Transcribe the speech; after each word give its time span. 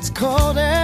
gets 0.00 0.10
colder. 0.10 0.79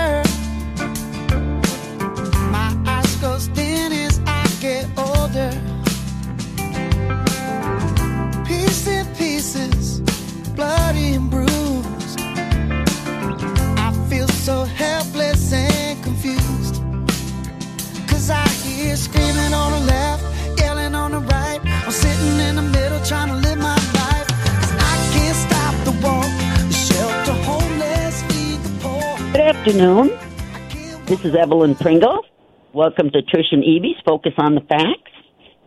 Afternoon. 29.66 30.16
This 31.06 31.24
is 31.24 31.34
Evelyn 31.34 31.74
Pringle. 31.74 32.24
Welcome 32.72 33.10
to 33.10 33.18
Trish 33.18 33.50
and 33.50 33.64
Evie's 33.64 34.00
Focus 34.06 34.32
on 34.38 34.54
the 34.54 34.60
Facts. 34.60 35.10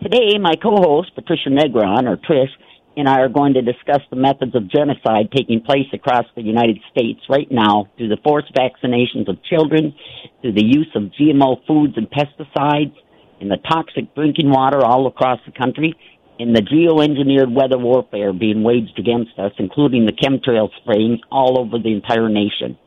Today, 0.01 0.37
my 0.37 0.53
co-host 0.55 1.13
Patricia 1.15 1.49
Negron, 1.49 2.07
or 2.07 2.15
Trish, 2.15 2.47
and 2.95 3.09
I 3.09 3.19
are 3.19 3.27
going 3.27 3.55
to 3.55 3.61
discuss 3.61 3.99
the 4.09 4.15
methods 4.15 4.55
of 4.55 4.71
genocide 4.71 5.33
taking 5.35 5.59
place 5.59 5.87
across 5.91 6.23
the 6.37 6.41
United 6.41 6.79
States 6.91 7.19
right 7.27 7.51
now 7.51 7.89
through 7.97 8.07
the 8.07 8.23
forced 8.23 8.53
vaccinations 8.55 9.27
of 9.27 9.43
children, 9.43 9.93
through 10.41 10.53
the 10.53 10.63
use 10.63 10.89
of 10.95 11.11
GMO 11.19 11.57
foods 11.67 11.95
and 11.97 12.07
pesticides, 12.09 12.95
and 13.41 13.51
the 13.51 13.57
toxic 13.69 14.15
drinking 14.15 14.49
water 14.49 14.79
all 14.81 15.07
across 15.07 15.41
the 15.45 15.51
country, 15.51 15.93
and 16.39 16.55
the 16.55 16.61
geoengineered 16.61 17.53
weather 17.53 17.77
warfare 17.77 18.31
being 18.31 18.63
waged 18.63 18.97
against 18.97 19.37
us, 19.37 19.51
including 19.59 20.05
the 20.05 20.13
chemtrail 20.13 20.69
spraying 20.81 21.19
all 21.29 21.59
over 21.59 21.77
the 21.77 21.91
entire 21.91 22.29
nation. 22.29 22.77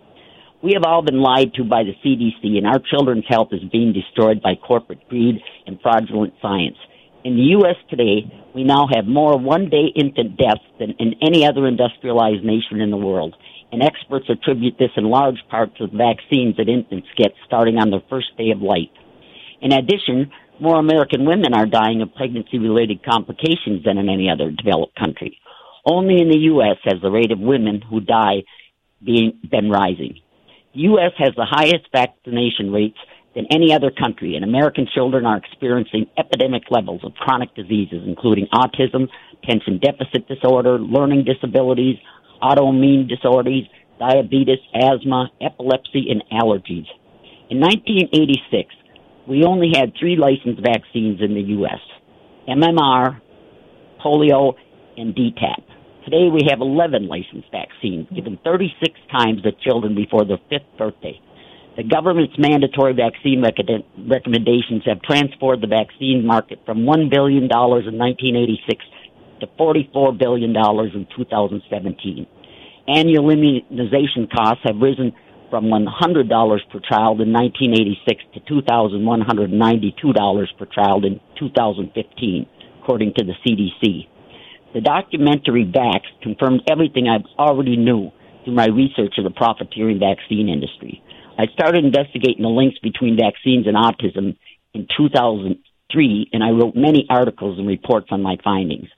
We 0.62 0.74
have 0.74 0.84
all 0.84 1.02
been 1.02 1.20
lied 1.20 1.55
to 1.55 1.64
by 1.64 1.82
the 1.82 1.96
CDC, 2.05 2.56
and 2.56 2.68
our 2.68 2.78
children's 2.78 3.24
health 3.28 3.48
is 3.50 3.68
being 3.72 3.92
destroyed 3.92 4.41
by 4.41 4.55
corporate 4.55 5.08
greed 5.08 5.41
and 5.66 5.80
fraudulent 5.82 6.34
science. 6.41 6.77
In 7.24 7.34
the 7.34 7.50
U.S. 7.58 7.74
today, 7.91 8.30
we 8.55 8.62
now 8.62 8.86
have 8.94 9.06
more 9.06 9.36
one 9.36 9.68
day 9.68 9.86
infant 9.96 10.36
deaths 10.36 10.62
than 10.78 10.94
in 11.00 11.16
any 11.20 11.44
other 11.44 11.66
industrialized 11.66 12.44
nation 12.44 12.80
in 12.80 12.92
the 12.92 12.96
world. 12.96 13.34
And 13.72 13.83
experts 13.83 14.27
attribute 14.28 14.77
this 14.78 14.90
in 14.96 15.05
large 15.05 15.42
part 15.50 15.74
to 15.77 15.88
the 15.88 15.96
vaccines 15.96 16.56
that 16.58 16.68
infants 16.68 17.08
get 17.16 17.33
starting 17.44 17.78
on 17.78 17.90
their 17.90 18.02
first 18.08 18.36
day 18.38 18.50
of 18.50 18.62
life. 18.62 18.90
In 19.62 19.72
addition, 19.72 20.30
more 20.60 20.78
American 20.78 21.24
women 21.27 21.55
are 21.55 21.66
dying 21.66 22.02
of 22.02 22.14
pregnancy 22.14 22.58
related 22.58 23.05
complications 23.05 23.83
than 23.84 23.98
in 23.98 24.08
any 24.08 24.30
other 24.30 24.52
developed 24.52 24.94
country. 24.94 25.38
Only 25.84 26.20
in 26.20 26.28
the 26.28 26.44
U.S. 26.55 26.77
has 26.84 27.02
the 27.02 27.10
rate 27.10 27.33
of 27.33 27.40
women 27.40 27.83
who 27.83 27.98
die 27.98 28.44
being, 29.05 29.40
been 29.50 29.68
rising. 29.68 30.20
U.S. 30.74 31.12
has 31.18 31.34
the 31.36 31.46
highest 31.48 31.86
vaccination 31.92 32.72
rates 32.72 32.98
than 33.34 33.46
any 33.50 33.74
other 33.74 33.90
country, 33.90 34.36
and 34.36 34.44
American 34.44 34.86
children 34.92 35.26
are 35.26 35.36
experiencing 35.36 36.06
epidemic 36.18 36.64
levels 36.70 37.02
of 37.04 37.14
chronic 37.14 37.54
diseases, 37.54 38.02
including 38.06 38.46
autism, 38.54 39.08
attention 39.42 39.78
deficit 39.78 40.28
disorder, 40.28 40.78
learning 40.78 41.24
disabilities, 41.24 41.96
autoimmune 42.42 43.08
disorders, 43.08 43.64
diabetes, 43.98 44.58
asthma, 44.74 45.30
epilepsy, 45.40 46.06
and 46.10 46.22
allergies. 46.32 46.88
In 47.50 47.60
1986, 47.60 48.74
we 49.28 49.44
only 49.44 49.72
had 49.74 49.92
three 49.98 50.16
licensed 50.16 50.62
vaccines 50.62 51.20
in 51.20 51.34
the 51.34 51.42
U.S. 51.56 51.80
MMR, 52.48 53.20
polio, 54.05 54.55
and 54.96 55.14
DTaP. 55.14 55.62
Today 56.05 56.29
we 56.35 56.48
have 56.51 56.61
11 56.61 57.07
licensed 57.07 57.48
vaccines 57.52 58.08
given 58.13 58.36
36 58.42 58.98
times 59.13 59.40
to 59.42 59.52
children 59.52 59.95
before 59.95 60.24
their 60.24 60.40
fifth 60.51 60.67
birthday. 60.77 61.20
The 61.77 61.85
government's 61.85 62.36
mandatory 62.39 62.92
vaccine 62.92 63.40
recommend- 63.40 63.85
recommendations 64.11 64.83
have 64.85 65.01
transformed 65.02 65.62
the 65.62 65.68
vaccine 65.68 66.27
market 66.27 66.58
from 66.67 66.85
$1 66.85 67.08
billion 67.08 67.45
in 67.45 67.48
1986 67.48 68.85
to 69.41 69.46
$44 69.46 70.18
billion 70.18 70.51
in 70.51 71.07
2017. 71.17 72.27
Annual 72.89 73.30
immunization 73.30 74.27
costs 74.27 74.64
have 74.64 74.83
risen 74.83 75.12
from 75.51 75.67
$100 75.67 75.86
per 75.86 76.80
child 76.80 77.20
in 77.20 77.33
1986 77.33 78.24
to 78.35 78.41
$2,192 78.41 80.58
per 80.58 80.67
child 80.67 81.05
in 81.05 81.20
2015, 81.39 82.46
according 82.83 83.14
to 83.14 83.23
the 83.24 83.35
CDC. 83.46 84.08
The 84.74 84.80
documentary 84.80 85.66
Vaxxed 85.66 86.22
confirmed 86.22 86.62
everything 86.70 87.06
I 87.06 87.18
already 87.38 87.77
knew 87.77 88.10
through 88.44 88.55
my 88.55 88.66
research 88.66 89.14
of 89.18 89.24
the 89.24 89.30
profiteering 89.30 89.98
vaccine 89.98 90.48
industry. 90.48 91.02
I 91.38 91.46
started 91.52 91.84
investigating 91.84 92.42
the 92.42 92.48
links 92.48 92.78
between 92.82 93.16
vaccines 93.16 93.66
and 93.66 93.77
autism 93.77 94.36
in 94.72 94.86
2003, 94.96 96.30
and 96.32 96.42
I 96.42 96.50
wrote 96.50 96.74
many 96.74 97.06
articles 97.11 97.58
and 97.58 97.68
reports 97.68 98.08
on 98.11 98.22
my 98.22 98.36
findings. 98.42 98.88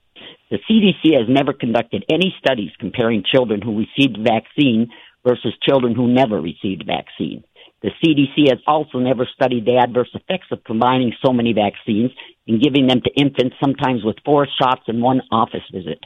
The 0.50 0.58
CDC 0.70 1.18
has 1.18 1.28
never 1.28 1.52
conducted 1.52 2.04
any 2.08 2.34
studies 2.38 2.70
comparing 2.78 3.24
children 3.24 3.60
who 3.60 3.78
received 3.78 4.18
vaccine 4.22 4.88
versus 5.26 5.54
children 5.62 5.94
who 5.94 6.06
never 6.06 6.40
received 6.40 6.84
vaccine. 6.86 7.42
The 7.84 7.90
CDC 8.02 8.48
has 8.48 8.60
also 8.66 8.98
never 8.98 9.28
studied 9.34 9.66
the 9.66 9.76
adverse 9.76 10.08
effects 10.14 10.46
of 10.50 10.64
combining 10.64 11.12
so 11.22 11.34
many 11.34 11.52
vaccines 11.52 12.12
and 12.48 12.62
giving 12.62 12.86
them 12.86 13.02
to 13.02 13.14
infants, 13.14 13.56
sometimes 13.62 14.02
with 14.02 14.16
four 14.24 14.48
shots 14.58 14.84
in 14.88 15.02
one 15.02 15.20
office 15.30 15.68
visit. 15.70 16.00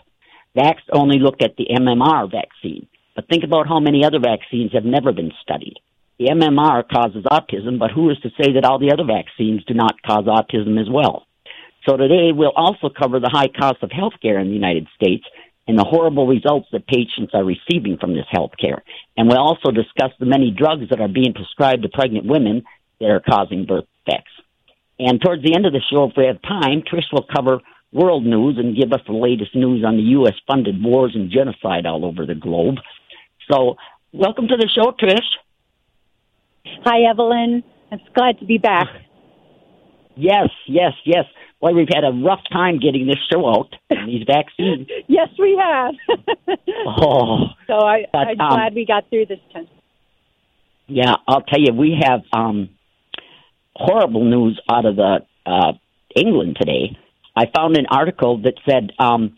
Vaxxed 0.56 0.90
only 0.92 1.20
looked 1.20 1.40
at 1.40 1.54
the 1.56 1.68
MMR 1.70 2.28
vaccine, 2.28 2.88
but 3.14 3.28
think 3.28 3.44
about 3.44 3.68
how 3.68 3.78
many 3.78 4.04
other 4.04 4.18
vaccines 4.18 4.72
have 4.72 4.84
never 4.84 5.12
been 5.12 5.30
studied. 5.40 5.76
The 6.18 6.30
MMR 6.34 6.82
causes 6.92 7.22
autism, 7.30 7.78
but 7.78 7.92
who 7.92 8.10
is 8.10 8.18
to 8.24 8.30
say 8.30 8.54
that 8.54 8.64
all 8.64 8.80
the 8.80 8.90
other 8.90 9.04
vaccines 9.06 9.62
do 9.62 9.74
not 9.74 10.02
cause 10.02 10.24
autism 10.24 10.80
as 10.80 10.90
well? 10.90 11.28
So 11.88 11.96
today 11.96 12.32
we'll 12.34 12.50
also 12.56 12.90
cover 12.90 13.20
the 13.20 13.30
high 13.32 13.46
cost 13.46 13.84
of 13.84 13.90
healthcare 13.90 14.40
in 14.40 14.48
the 14.48 14.54
United 14.54 14.88
States 15.00 15.24
and 15.68 15.78
the 15.78 15.84
horrible 15.84 16.26
results 16.26 16.66
that 16.72 16.86
patients 16.86 17.32
are 17.34 17.44
receiving 17.44 17.98
from 18.00 18.14
this 18.14 18.24
health 18.30 18.52
care. 18.58 18.82
And 19.16 19.28
we'll 19.28 19.38
also 19.38 19.70
discuss 19.70 20.10
the 20.18 20.26
many 20.26 20.50
drugs 20.50 20.88
that 20.88 21.00
are 21.00 21.08
being 21.08 21.34
prescribed 21.34 21.82
to 21.82 21.90
pregnant 21.90 22.26
women 22.26 22.64
that 23.00 23.10
are 23.10 23.20
causing 23.20 23.66
birth 23.66 23.84
defects. 24.06 24.32
And 24.98 25.20
towards 25.20 25.42
the 25.44 25.54
end 25.54 25.66
of 25.66 25.72
the 25.72 25.82
show, 25.90 26.04
if 26.04 26.14
we 26.16 26.24
have 26.26 26.42
time, 26.42 26.82
Trish 26.82 27.12
will 27.12 27.26
cover 27.32 27.60
world 27.92 28.24
news 28.24 28.56
and 28.58 28.76
give 28.76 28.92
us 28.92 29.00
the 29.06 29.12
latest 29.12 29.54
news 29.54 29.84
on 29.84 29.96
the 29.96 30.02
U.S. 30.02 30.34
funded 30.46 30.82
wars 30.82 31.12
and 31.14 31.30
genocide 31.30 31.86
all 31.86 32.04
over 32.04 32.26
the 32.26 32.34
globe. 32.34 32.76
So, 33.50 33.76
welcome 34.12 34.48
to 34.48 34.56
the 34.56 34.68
show, 34.74 34.92
Trish. 34.92 35.20
Hi, 36.84 37.08
Evelyn. 37.10 37.62
I'm 37.92 38.00
glad 38.14 38.38
to 38.40 38.46
be 38.46 38.58
back. 38.58 38.88
Yes, 40.16 40.48
yes, 40.66 40.92
yes. 41.04 41.24
Boy, 41.60 41.72
we've 41.72 41.88
had 41.92 42.04
a 42.04 42.12
rough 42.12 42.42
time 42.52 42.78
getting 42.78 43.06
this 43.06 43.18
show 43.32 43.48
out 43.48 43.74
and 43.90 44.08
these 44.08 44.24
vaccines. 44.26 44.88
yes, 45.08 45.28
we 45.38 45.60
have. 45.60 45.94
Oh, 46.86 47.48
so 47.66 47.74
I, 47.74 48.06
But, 48.12 48.28
I'm 48.28 48.40
um, 48.40 48.50
glad 48.50 48.74
we 48.74 48.86
got 48.86 49.08
through 49.10 49.26
this 49.26 49.40
time. 49.52 49.68
Yeah, 50.86 51.16
I'll 51.26 51.42
tell 51.42 51.60
you, 51.60 51.72
we 51.72 51.98
have 52.02 52.22
um, 52.32 52.70
horrible 53.74 54.24
news 54.24 54.60
out 54.70 54.86
of 54.86 54.96
the 54.96 55.18
uh, 55.44 55.72
England 56.14 56.56
today. 56.58 56.96
I 57.36 57.44
found 57.54 57.76
an 57.76 57.86
article 57.90 58.38
that 58.42 58.54
said 58.68 58.92
um, 58.98 59.36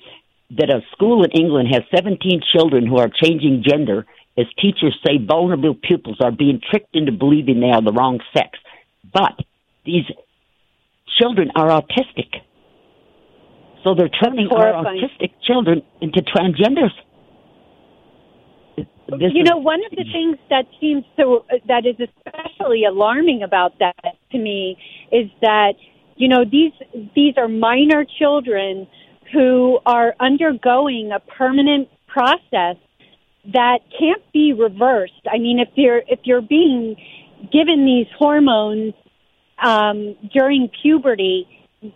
that 0.51 0.71
a 0.71 0.81
school 0.93 1.25
in 1.25 1.31
England 1.31 1.69
has 1.73 1.83
17 1.95 2.43
children 2.53 2.87
who 2.87 2.99
are 2.99 3.09
changing 3.09 3.65
gender 3.67 4.07
as 4.39 4.47
teachers 4.59 4.97
say 5.05 5.19
vulnerable 5.19 5.75
pupils 5.75 6.19
are 6.21 6.33
being 6.33 6.61
tricked 6.71 6.95
into 6.95 7.13
believing 7.13 7.61
they 7.61 7.71
are 7.71 7.83
the 7.83 7.93
wrong 7.93 8.21
sex. 8.33 8.59
But 9.13 9.39
these 9.85 10.05
children 11.19 11.51
are 11.55 11.69
autistic. 11.69 12.29
So 13.85 13.95
they're 13.95 14.09
turning 14.09 14.49
our 14.49 14.73
autistic 14.85 15.33
children 15.43 15.83
into 16.01 16.21
transgenders. 16.21 16.93
This 19.19 19.33
you 19.35 19.43
know, 19.43 19.57
one 19.57 19.81
of 19.85 19.91
the 19.91 20.05
things 20.13 20.39
that 20.51 20.67
seems 20.81 21.05
so 21.17 21.45
that 21.67 21.85
is 21.85 21.97
especially 21.99 22.85
alarming 22.85 23.43
about 23.43 23.79
that 23.81 24.17
to 24.31 24.39
me 24.39 24.77
is 25.11 25.29
that 25.41 25.73
you 26.17 26.29
know 26.29 26.45
these 26.45 26.73
these 27.17 27.35
are 27.37 27.49
minor 27.49 28.05
children 28.19 28.87
who 29.33 29.79
are 29.85 30.15
undergoing 30.21 31.11
a 31.13 31.19
permanent 31.19 31.89
process 32.07 32.77
that 33.53 33.79
can't 33.99 34.23
be 34.33 34.53
reversed. 34.53 35.27
I 35.33 35.39
mean, 35.39 35.59
if 35.59 35.69
you're 35.75 36.03
if 36.07 36.21
you're 36.25 36.43
being 36.43 36.97
given 37.53 37.85
these 37.85 38.07
hormones 38.17 38.95
um, 39.63 40.17
during 40.33 40.71
puberty, 40.83 41.47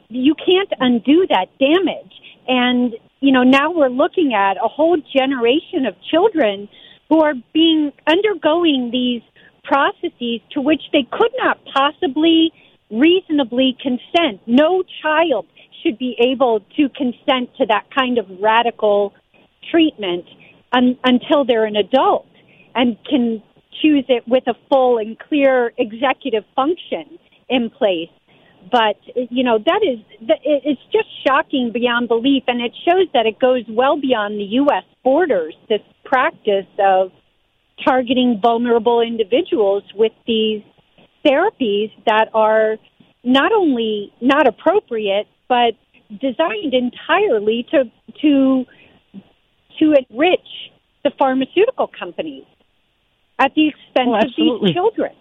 you 0.08 0.34
can't 0.34 0.72
undo 0.80 1.26
that 1.28 1.46
damage. 1.58 2.12
And 2.46 2.94
you 3.20 3.32
know, 3.32 3.42
now 3.42 3.70
we're 3.72 3.88
looking 3.88 4.34
at 4.34 4.56
a 4.62 4.68
whole 4.68 4.98
generation 5.16 5.86
of 5.86 5.94
children 6.10 6.68
who 7.08 7.22
are 7.22 7.34
being 7.52 7.92
undergoing 8.06 8.90
these 8.92 9.22
processes 9.62 10.40
to 10.52 10.60
which 10.60 10.82
they 10.92 11.06
could 11.10 11.32
not 11.38 11.58
possibly 11.72 12.52
reasonably 12.90 13.76
consent. 13.80 14.40
No 14.46 14.82
child 15.02 15.46
should 15.82 15.98
be 15.98 16.16
able 16.20 16.60
to 16.76 16.88
consent 16.90 17.50
to 17.58 17.66
that 17.66 17.84
kind 17.96 18.18
of 18.18 18.26
radical 18.40 19.14
treatment 19.70 20.24
un- 20.72 20.98
until 21.04 21.44
they're 21.44 21.64
an 21.64 21.76
adult 21.76 22.26
and 22.74 22.96
can 23.08 23.42
choose 23.82 24.04
it 24.08 24.26
with 24.26 24.46
a 24.46 24.54
full 24.68 24.98
and 24.98 25.18
clear 25.18 25.72
executive 25.78 26.44
function 26.54 27.18
in 27.54 27.70
place. 27.70 28.10
But 28.70 28.96
you 29.30 29.44
know 29.44 29.58
that 29.58 29.80
is 29.82 29.98
it's 30.20 30.80
just 30.90 31.08
shocking 31.26 31.70
beyond 31.72 32.08
belief, 32.08 32.44
and 32.46 32.60
it 32.60 32.72
shows 32.86 33.06
that 33.12 33.26
it 33.26 33.38
goes 33.38 33.64
well 33.68 34.00
beyond 34.00 34.38
the 34.38 34.48
U.S. 34.62 34.84
borders. 35.02 35.54
This 35.68 35.82
practice 36.04 36.66
of 36.78 37.12
targeting 37.84 38.40
vulnerable 38.40 39.00
individuals 39.00 39.82
with 39.94 40.12
these 40.26 40.62
therapies 41.24 41.90
that 42.06 42.28
are 42.32 42.76
not 43.22 43.52
only 43.52 44.12
not 44.20 44.46
appropriate 44.46 45.26
but 45.48 45.74
designed 46.20 46.74
entirely 46.74 47.66
to 47.70 47.84
to 48.20 48.64
to 49.78 49.94
enrich 50.08 50.40
the 51.02 51.10
pharmaceutical 51.18 51.90
companies 51.98 52.44
at 53.38 53.52
the 53.54 53.68
expense 53.68 54.08
oh, 54.08 54.14
of 54.14 54.24
these 54.36 54.74
children. 54.74 55.12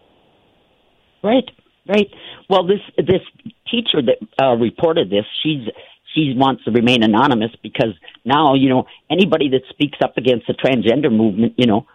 Right, 1.24 1.50
right. 1.88 2.09
Well, 2.50 2.65
this 2.65 2.81
this 2.97 3.21
teacher 3.69 4.01
that 4.01 4.18
uh, 4.41 4.56
reported 4.56 5.09
this, 5.09 5.25
she's 5.41 5.68
she 6.13 6.33
wants 6.35 6.63
to 6.65 6.71
remain 6.71 7.03
anonymous 7.03 7.51
because 7.62 7.94
now 8.25 8.53
you 8.53 8.69
know 8.69 8.85
anybody 9.09 9.50
that 9.50 9.62
speaks 9.69 9.97
up 10.03 10.18
against 10.18 10.47
the 10.47 10.53
transgender 10.53 11.12
movement, 11.12 11.53
you 11.57 11.65
know, 11.65 11.85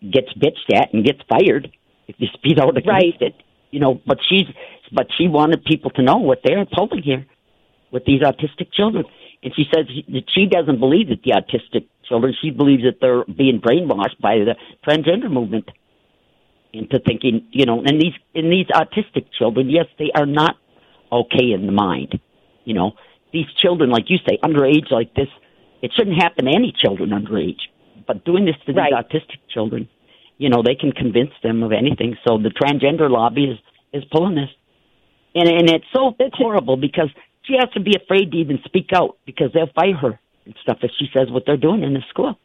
gets 0.00 0.32
bitched 0.34 0.74
at 0.74 0.92
and 0.92 1.04
gets 1.04 1.20
fired 1.28 1.70
if 2.08 2.16
you 2.18 2.28
speak 2.34 2.58
out 2.58 2.70
against 2.70 2.88
right. 2.88 3.16
it. 3.20 3.34
You 3.70 3.80
know, 3.80 4.00
but 4.06 4.18
she's 4.28 4.46
but 4.92 5.06
she 5.16 5.28
wanted 5.28 5.64
people 5.64 5.90
to 5.92 6.02
know 6.02 6.18
what 6.18 6.40
they're 6.44 6.66
pulling 6.66 7.02
here 7.02 7.26
with 7.90 8.04
these 8.04 8.20
autistic 8.20 8.72
children. 8.72 9.04
And 9.42 9.52
she 9.56 9.64
says 9.74 9.86
that 10.08 10.24
she 10.32 10.46
doesn't 10.46 10.78
believe 10.78 11.08
that 11.08 11.22
the 11.24 11.32
autistic 11.32 11.86
children, 12.08 12.34
she 12.40 12.50
believes 12.50 12.84
that 12.84 13.00
they're 13.00 13.24
being 13.24 13.60
brainwashed 13.60 14.20
by 14.20 14.36
the 14.38 14.54
transgender 14.86 15.30
movement 15.30 15.68
into 16.72 16.98
thinking, 16.98 17.46
you 17.50 17.66
know, 17.66 17.82
and 17.84 18.00
these 18.00 18.14
in 18.34 18.50
these 18.50 18.66
autistic 18.66 19.26
children, 19.38 19.68
yes, 19.68 19.86
they 19.98 20.10
are 20.14 20.26
not 20.26 20.56
okay 21.10 21.52
in 21.52 21.66
the 21.66 21.72
mind. 21.72 22.18
You 22.64 22.74
know, 22.74 22.92
these 23.32 23.46
children, 23.60 23.90
like 23.90 24.08
you 24.08 24.18
say, 24.28 24.38
underage 24.42 24.90
like 24.90 25.14
this, 25.14 25.28
it 25.82 25.92
shouldn't 25.96 26.16
happen 26.16 26.46
to 26.46 26.52
any 26.54 26.72
children 26.76 27.10
underage. 27.10 27.60
But 28.06 28.24
doing 28.24 28.44
this 28.44 28.56
to 28.66 28.72
these 28.72 28.92
autistic 28.92 29.38
children, 29.52 29.88
you 30.38 30.48
know, 30.48 30.62
they 30.62 30.74
can 30.74 30.92
convince 30.92 31.32
them 31.42 31.62
of 31.62 31.72
anything. 31.72 32.16
So 32.26 32.38
the 32.38 32.50
transgender 32.50 33.10
lobby 33.10 33.44
is 33.44 33.58
is 33.92 34.04
pulling 34.10 34.36
this, 34.36 34.50
and 35.34 35.48
and 35.48 35.70
it's 35.70 35.84
so 35.94 36.14
it's 36.18 36.36
horrible 36.36 36.76
because 36.76 37.10
she 37.42 37.54
has 37.58 37.70
to 37.74 37.80
be 37.80 37.94
afraid 37.96 38.32
to 38.32 38.38
even 38.38 38.60
speak 38.64 38.90
out 38.94 39.18
because 39.26 39.50
they'll 39.52 39.72
fire 39.74 39.96
her 39.96 40.20
and 40.44 40.54
stuff 40.62 40.78
if 40.82 40.90
she 40.98 41.08
says 41.12 41.30
what 41.30 41.44
they're 41.46 41.56
doing 41.56 41.82
in 41.82 41.92
the 41.94 42.02
school. 42.08 42.38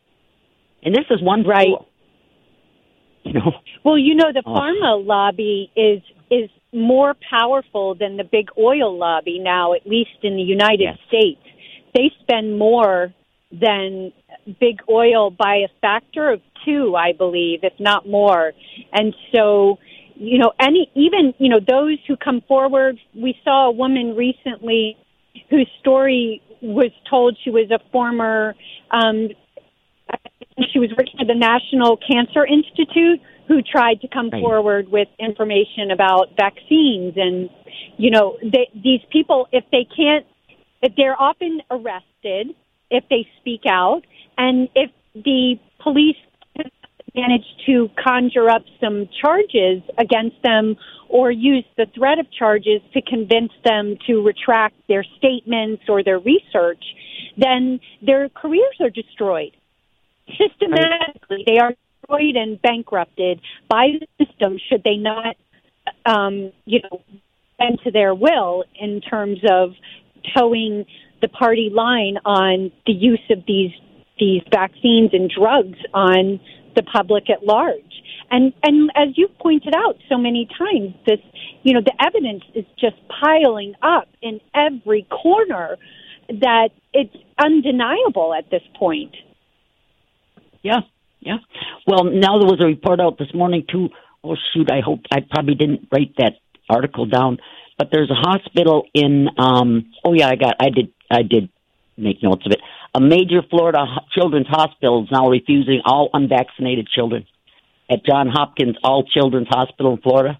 And 0.83 0.93
this 0.93 1.05
is 1.09 1.21
one 1.21 1.43
right. 1.45 1.67
School. 1.67 1.87
You 3.27 3.33
know. 3.33 3.51
Well, 3.83 3.97
you 3.97 4.15
know 4.15 4.33
the 4.33 4.43
oh. 4.45 4.53
pharma 4.53 5.05
lobby 5.05 5.71
is 5.75 6.01
is 6.29 6.49
more 6.73 7.15
powerful 7.29 7.95
than 7.95 8.17
the 8.17 8.25
big 8.25 8.49
oil 8.57 8.97
lobby 8.97 9.39
now, 9.39 9.73
at 9.73 9.87
least 9.87 10.17
in 10.23 10.35
the 10.35 10.41
United 10.41 10.81
yes. 10.81 10.97
States. 11.07 11.41
They 11.93 12.11
spend 12.21 12.59
more 12.59 13.13
than 13.51 14.11
big 14.59 14.81
oil 14.89 15.31
by 15.31 15.63
a 15.65 15.69
factor 15.79 16.31
of 16.31 16.41
two, 16.65 16.95
I 16.95 17.13
believe, 17.13 17.59
if 17.63 17.73
not 17.79 18.07
more. 18.07 18.51
And 18.91 19.15
so, 19.33 19.79
you 20.15 20.37
know, 20.37 20.51
any 20.59 20.91
even 20.95 21.33
you 21.37 21.49
know 21.49 21.59
those 21.65 21.97
who 22.07 22.17
come 22.17 22.41
forward. 22.47 22.97
We 23.15 23.35
saw 23.43 23.67
a 23.67 23.71
woman 23.71 24.15
recently 24.15 24.97
whose 25.49 25.69
story 25.79 26.41
was 26.61 26.91
told 27.09 27.37
she 27.43 27.51
was 27.51 27.71
a 27.71 27.79
former. 27.91 28.55
Um, 28.91 29.29
she 30.73 30.79
was 30.79 30.89
working 30.97 31.19
at 31.19 31.27
the 31.27 31.35
National 31.35 31.97
Cancer 31.97 32.45
Institute 32.45 33.21
who 33.47 33.61
tried 33.61 34.01
to 34.01 34.07
come 34.07 34.29
right. 34.29 34.41
forward 34.41 34.89
with 34.89 35.07
information 35.19 35.91
about 35.91 36.29
vaccines 36.37 37.13
and 37.15 37.49
you 37.97 38.11
know 38.11 38.37
they, 38.41 38.67
these 38.73 39.01
people 39.11 39.47
if 39.51 39.63
they 39.71 39.87
can't 39.95 40.25
if 40.81 40.93
they're 40.95 41.19
often 41.19 41.61
arrested 41.71 42.55
if 42.89 43.03
they 43.09 43.27
speak 43.39 43.61
out 43.67 44.01
and 44.37 44.69
if 44.75 44.91
the 45.13 45.55
police 45.81 46.17
manage 47.17 47.45
to 47.65 47.89
conjure 48.01 48.49
up 48.49 48.63
some 48.79 49.09
charges 49.19 49.81
against 49.97 50.35
them 50.43 50.75
or 51.09 51.31
use 51.31 51.65
the 51.77 51.87
threat 51.95 52.19
of 52.19 52.27
charges 52.31 52.81
to 52.93 53.01
convince 53.01 53.51
them 53.65 53.97
to 54.05 54.21
retract 54.21 54.75
their 54.87 55.03
statements 55.17 55.83
or 55.89 56.03
their 56.03 56.19
research, 56.19 56.83
then 57.37 57.79
their 58.05 58.29
careers 58.29 58.77
are 58.81 58.89
destroyed. 58.89 59.51
Systematically, 60.27 61.43
they 61.45 61.57
are 61.59 61.73
destroyed 62.01 62.35
and 62.35 62.61
bankrupted 62.61 63.39
by 63.69 63.87
the 63.99 64.25
system 64.25 64.57
should 64.69 64.83
they 64.83 64.97
not, 64.97 65.35
um, 66.05 66.51
you 66.65 66.81
know, 66.81 67.01
bend 67.57 67.79
to 67.83 67.91
their 67.91 68.13
will 68.13 68.63
in 68.79 69.01
terms 69.01 69.39
of 69.49 69.71
toeing 70.35 70.85
the 71.21 71.27
party 71.27 71.69
line 71.73 72.17
on 72.25 72.71
the 72.85 72.93
use 72.93 73.23
of 73.29 73.39
these 73.47 73.71
these 74.19 74.41
vaccines 74.51 75.11
and 75.13 75.29
drugs 75.29 75.77
on 75.93 76.39
the 76.75 76.81
public 76.83 77.29
at 77.29 77.43
large. 77.43 78.03
And 78.29 78.53
and 78.63 78.91
as 78.95 79.09
you've 79.15 79.37
pointed 79.39 79.73
out 79.75 79.97
so 80.09 80.17
many 80.17 80.47
times, 80.57 80.93
this 81.05 81.19
you 81.63 81.73
know 81.73 81.81
the 81.81 81.93
evidence 82.05 82.43
is 82.53 82.65
just 82.79 82.95
piling 83.07 83.73
up 83.81 84.07
in 84.21 84.39
every 84.53 85.03
corner 85.03 85.77
that 86.29 86.69
it's 86.93 87.15
undeniable 87.39 88.33
at 88.33 88.49
this 88.49 88.63
point. 88.77 89.15
Yeah, 90.67 90.81
yeah. 91.21 91.37
Well, 91.87 92.03
now 92.03 92.39
there 92.39 92.51
was 92.53 92.59
a 92.61 92.65
report 92.65 92.99
out 92.99 93.17
this 93.17 93.33
morning 93.33 93.63
too. 93.71 93.87
Oh 94.21 94.35
shoot! 94.51 94.69
I 94.69 94.81
hope 94.81 94.99
I 95.09 95.19
probably 95.21 95.55
didn't 95.55 95.87
write 95.93 96.13
that 96.17 96.33
article 96.69 97.05
down, 97.05 97.37
but 97.77 97.87
there's 97.89 98.11
a 98.11 98.19
hospital 98.29 98.83
in. 98.93 99.29
um 99.37 99.93
Oh 100.03 100.13
yeah, 100.13 100.27
I 100.27 100.35
got. 100.35 100.55
I 100.59 100.69
did. 100.69 100.87
I 101.09 101.21
did 101.21 101.47
make 101.95 102.21
notes 102.21 102.45
of 102.45 102.51
it. 102.51 102.59
A 102.93 102.99
major 102.99 103.41
Florida 103.49 103.85
children's 104.11 104.47
hospital 104.47 105.03
is 105.03 105.09
now 105.09 105.29
refusing 105.29 105.79
all 105.85 106.09
unvaccinated 106.13 106.89
children. 106.89 107.25
At 107.89 108.05
John 108.05 108.27
Hopkins 108.27 108.75
All 108.83 109.05
Children's 109.05 109.47
Hospital 109.49 109.93
in 109.93 110.01
Florida, 110.01 110.37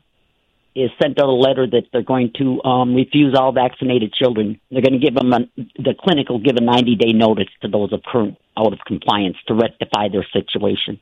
is 0.77 0.91
sent 1.01 1.19
out 1.19 1.27
a 1.27 1.31
letter 1.31 1.65
that 1.65 1.83
they're 1.91 2.03
going 2.03 2.31
to 2.37 2.61
um, 2.63 2.93
refuse 2.93 3.35
all 3.35 3.51
vaccinated 3.51 4.13
children. 4.13 4.59
They're 4.69 4.83
going 4.83 4.99
to 4.99 5.03
give 5.03 5.15
them 5.15 5.33
a, 5.33 5.39
the 5.81 5.95
clinic 5.99 6.29
will 6.29 6.39
give 6.39 6.55
a 6.55 6.61
90 6.61 6.95
day 6.95 7.13
notice 7.13 7.49
to 7.61 7.67
those 7.67 7.91
of 7.91 8.03
current 8.03 8.37
out 8.55 8.73
of 8.73 8.79
compliance 8.85 9.37
to 9.47 9.55
rectify 9.55 10.09
their 10.09 10.25
situation. 10.31 10.99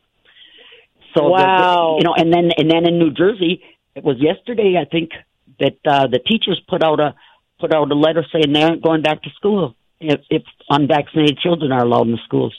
So 1.15 1.29
wow, 1.29 1.97
you 1.97 2.03
know, 2.03 2.13
and 2.15 2.31
then 2.31 2.51
and 2.57 2.69
then 2.69 2.85
in 2.87 2.99
New 2.99 3.11
Jersey, 3.11 3.63
it 3.95 4.03
was 4.03 4.17
yesterday 4.19 4.75
I 4.79 4.85
think 4.85 5.11
that 5.59 5.77
uh, 5.85 6.07
the 6.07 6.19
teachers 6.19 6.61
put 6.67 6.83
out 6.83 6.99
a 6.99 7.15
put 7.59 7.73
out 7.73 7.91
a 7.91 7.95
letter 7.95 8.25
saying 8.31 8.53
they 8.53 8.63
aren't 8.63 8.81
going 8.81 9.01
back 9.01 9.23
to 9.23 9.29
school 9.31 9.75
if, 9.99 10.19
if 10.29 10.43
unvaccinated 10.69 11.37
children 11.39 11.71
are 11.71 11.83
allowed 11.83 12.07
in 12.07 12.11
the 12.11 12.19
schools. 12.25 12.53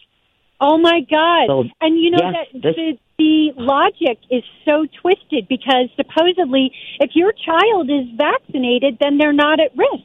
Oh 0.58 0.78
my 0.78 1.00
God! 1.00 1.46
So, 1.48 1.64
and 1.82 1.98
you 1.98 2.10
know 2.10 2.18
yeah, 2.22 2.32
that 2.32 2.62
this, 2.62 2.76
the 2.76 2.98
the 3.18 3.52
logic 3.56 4.18
is 4.30 4.42
so 4.64 4.86
twisted 5.00 5.48
because 5.48 5.88
supposedly, 5.96 6.72
if 7.00 7.10
your 7.14 7.32
child 7.32 7.90
is 7.90 8.06
vaccinated, 8.16 8.98
then 9.00 9.18
they're 9.18 9.32
not 9.32 9.60
at 9.60 9.76
risk. 9.76 10.04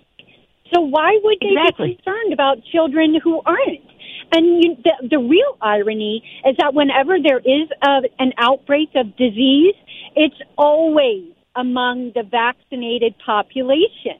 So 0.74 0.82
why 0.82 1.20
would 1.24 1.38
they 1.42 1.56
exactly. 1.60 1.88
be 1.90 1.96
concerned 1.96 2.34
about 2.34 2.58
children 2.72 3.20
who 3.22 3.42
aren't? 3.46 3.92
And 4.34 4.64
you, 4.64 4.78
the, 4.82 5.10
the 5.10 5.20
real 5.20 5.58
irony 5.62 6.24
is 6.46 6.56
that 6.58 6.74
whenever 6.74 7.18
there 7.22 7.40
is 7.40 7.68
a, 7.82 8.02
an 8.20 8.32
outbreak 8.38 8.90
of 8.96 9.18
disease, 9.18 9.76
it's 10.16 10.40
always 10.58 11.34
among 11.56 12.14
the 12.16 12.24
vaccinated 12.24 13.16
population. 13.26 14.20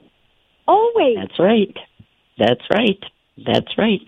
Always. 0.68 1.16
That's 1.18 1.38
right. 1.38 1.76
That's 2.38 2.60
right. 2.70 3.02
That's 3.38 3.78
right. 3.78 4.06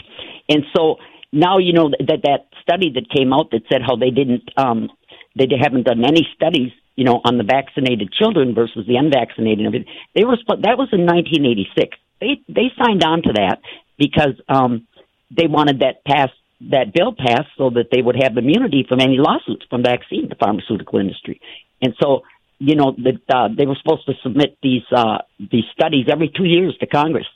And 0.48 0.64
so 0.76 0.96
now 1.32 1.58
you 1.58 1.72
know 1.72 1.90
that 1.98 2.20
that 2.22 2.46
study 2.64 2.90
that 2.96 3.06
came 3.14 3.32
out 3.32 3.50
that 3.52 3.62
said 3.70 3.82
how 3.86 3.96
they 3.96 4.10
didn't 4.10 4.48
um 4.56 4.90
they 5.36 5.46
haven't 5.60 5.84
done 5.84 6.04
any 6.04 6.26
studies 6.34 6.72
you 6.96 7.04
know 7.04 7.20
on 7.24 7.38
the 7.38 7.44
vaccinated 7.44 8.12
children 8.12 8.54
versus 8.54 8.86
the 8.88 8.96
unvaccinated 8.96 9.66
everything 9.66 9.88
they 10.14 10.24
were 10.24 10.36
that 10.48 10.80
was 10.80 10.88
in 10.92 11.06
1986 11.06 11.96
they 12.20 12.40
they 12.48 12.72
signed 12.80 13.04
on 13.04 13.22
to 13.22 13.32
that 13.34 13.60
because 13.98 14.34
um 14.48 14.86
they 15.30 15.46
wanted 15.46 15.80
that 15.80 16.04
pass 16.04 16.30
that 16.72 16.92
bill 16.94 17.14
passed 17.14 17.52
so 17.58 17.70
that 17.70 17.88
they 17.92 18.00
would 18.00 18.16
have 18.20 18.36
immunity 18.36 18.84
from 18.88 19.00
any 19.00 19.18
lawsuits 19.18 19.64
from 19.68 19.82
vaccine 19.82 20.28
the 20.28 20.36
pharmaceutical 20.36 20.98
industry 20.98 21.40
and 21.82 21.94
so 22.00 22.22
you 22.58 22.76
know 22.76 22.96
that 22.96 23.20
uh, 23.34 23.48
they 23.54 23.66
were 23.66 23.76
supposed 23.82 24.06
to 24.06 24.14
submit 24.22 24.56
these 24.62 24.86
uh 24.96 25.18
these 25.38 25.68
studies 25.76 26.06
every 26.10 26.32
2 26.34 26.44
years 26.44 26.74
to 26.80 26.86
congress 26.86 27.26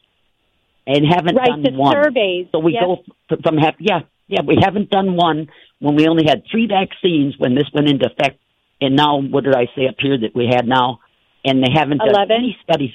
and 0.88 1.04
haven't 1.06 1.36
right, 1.36 1.48
done 1.48 1.62
the 1.62 1.72
one. 1.72 1.92
surveys. 1.92 2.48
So 2.50 2.58
we 2.58 2.72
yes. 2.72 2.82
go 2.82 3.04
from 3.42 3.58
have 3.58 3.74
yeah 3.78 4.00
yeah 4.28 4.42
we 4.46 4.56
haven't 4.60 4.90
done 4.90 5.16
one 5.16 5.48
when 5.80 5.96
we 5.96 6.08
only 6.08 6.24
had 6.26 6.42
three 6.50 6.66
vaccines 6.66 7.34
when 7.38 7.54
this 7.54 7.68
went 7.74 7.88
into 7.88 8.06
effect, 8.06 8.38
and 8.80 8.96
now 8.96 9.20
what 9.20 9.44
did 9.44 9.54
I 9.54 9.66
say 9.76 9.88
up 9.88 9.96
here 9.98 10.18
that 10.18 10.34
we 10.34 10.46
had 10.46 10.66
now, 10.66 11.00
and 11.44 11.62
they 11.62 11.72
haven't 11.72 11.98
done 11.98 12.08
11? 12.08 12.30
any 12.30 12.56
studies. 12.62 12.94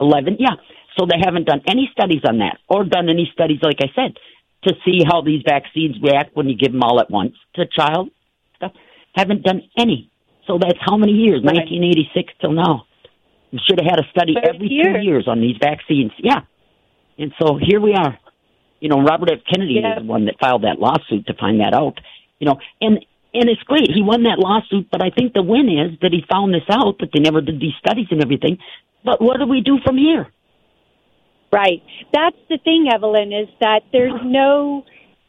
Eleven, 0.00 0.36
yeah. 0.38 0.56
So 0.98 1.06
they 1.06 1.18
haven't 1.22 1.46
done 1.46 1.62
any 1.68 1.90
studies 1.92 2.22
on 2.26 2.38
that, 2.38 2.58
or 2.68 2.84
done 2.84 3.08
any 3.08 3.30
studies, 3.32 3.58
like 3.62 3.78
I 3.80 3.88
said, 3.94 4.16
to 4.64 4.74
see 4.84 5.04
how 5.06 5.20
these 5.22 5.42
vaccines 5.46 5.96
react 6.02 6.36
when 6.36 6.48
you 6.48 6.56
give 6.56 6.72
them 6.72 6.82
all 6.82 7.00
at 7.00 7.10
once 7.10 7.34
to 7.54 7.62
a 7.62 7.66
child. 7.66 8.10
Stuff 8.56 8.72
haven't 9.14 9.42
done 9.42 9.62
any 9.78 10.10
So 10.46 10.58
that's 10.58 10.78
how 10.80 10.96
many 10.96 11.12
years? 11.12 11.42
Right. 11.44 11.54
1986 11.54 12.32
till 12.40 12.52
now. 12.52 12.86
We 13.52 13.60
should 13.66 13.80
have 13.80 13.90
had 13.90 14.00
a 14.00 14.08
study 14.10 14.34
every 14.36 14.68
two 14.68 15.00
years 15.02 15.26
on 15.26 15.40
these 15.40 15.56
vaccines. 15.60 16.12
Yeah. 16.18 16.40
And 17.18 17.32
so 17.40 17.58
here 17.60 17.80
we 17.80 17.94
are. 17.94 18.18
You 18.80 18.88
know, 18.88 19.02
Robert 19.02 19.30
F. 19.30 19.40
Kennedy 19.50 19.74
Yeah. 19.82 19.92
is 19.96 20.02
the 20.02 20.08
one 20.08 20.24
that 20.26 20.36
filed 20.40 20.62
that 20.62 20.78
lawsuit 20.78 21.26
to 21.26 21.34
find 21.34 21.60
that 21.60 21.74
out. 21.74 22.00
You 22.38 22.46
know, 22.46 22.58
and 22.80 23.04
and 23.32 23.48
it's 23.48 23.62
great. 23.62 23.88
He 23.94 24.02
won 24.02 24.24
that 24.24 24.38
lawsuit, 24.38 24.88
but 24.90 25.02
I 25.04 25.10
think 25.10 25.34
the 25.34 25.42
win 25.42 25.68
is 25.68 25.98
that 26.02 26.12
he 26.12 26.24
found 26.30 26.52
this 26.52 26.68
out, 26.68 26.96
but 26.98 27.10
they 27.14 27.20
never 27.20 27.40
did 27.40 27.60
these 27.60 27.74
studies 27.78 28.06
and 28.10 28.20
everything. 28.22 28.58
But 29.04 29.22
what 29.22 29.38
do 29.38 29.46
we 29.46 29.60
do 29.60 29.78
from 29.84 29.96
here? 29.96 30.26
Right. 31.52 31.82
That's 32.12 32.36
the 32.48 32.58
thing, 32.58 32.88
Evelyn, 32.92 33.32
is 33.32 33.48
that 33.60 33.82
there's 33.92 34.20
no 34.24 34.84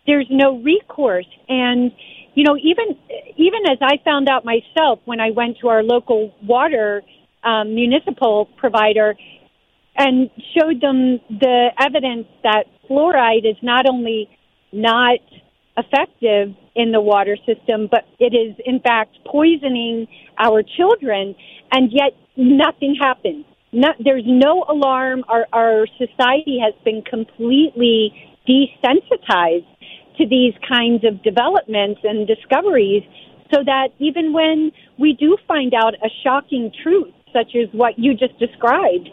there's 0.08 0.28
no 0.32 0.58
recourse 0.60 1.28
and 1.48 1.92
you 2.34 2.44
know 2.44 2.58
even 2.58 2.98
even 3.38 3.60
as 3.70 3.78
I 3.82 3.98
found 4.04 4.28
out 4.30 4.44
myself 4.46 5.00
when 5.06 5.20
I 5.20 5.30
went 5.32 5.60
to 5.60 5.68
our 5.70 5.84
local 5.84 6.34
water 6.44 7.04
um, 7.44 7.76
municipal 7.76 8.48
provider 8.58 9.16
and 9.98 10.30
showed 10.58 10.82
them 10.82 11.20
the 11.30 11.70
evidence 11.80 12.28
that 12.44 12.66
fluoride 12.90 13.50
is 13.50 13.58
not 13.62 13.86
only 13.90 14.30
not 14.72 15.20
effective 15.78 16.56
in 16.76 16.92
the 16.92 17.02
water 17.02 17.38
system, 17.46 17.88
but 17.90 18.06
it 18.20 18.34
is 18.34 18.56
in 18.66 18.80
fact 18.80 19.18
poisoning 19.26 20.08
our 20.38 20.64
children, 20.64 21.36
and 21.72 21.92
yet 21.92 22.14
nothing 22.36 22.96
happens. 23.00 23.46
There's 24.04 24.24
no 24.26 24.66
alarm. 24.68 25.24
Our, 25.30 25.46
our 25.54 25.88
society 25.98 26.60
has 26.64 26.74
been 26.84 27.02
completely 27.04 28.14
desensitized 28.48 29.68
to 30.18 30.28
these 30.28 30.54
kinds 30.68 31.06
of 31.06 31.24
developments 31.24 32.02
and 32.04 32.28
discoveries 32.28 33.04
so 33.54 33.64
that 33.66 33.90
even 34.00 34.34
when 34.34 34.72
we 34.98 35.14
do 35.14 35.38
find 35.48 35.74
out 35.74 35.94
a 35.96 36.10
shocking 36.24 36.72
truth, 36.84 37.14
such 37.34 37.56
as 37.56 37.70
what 37.72 37.98
you 37.98 38.14
just 38.14 38.38
described, 38.40 39.10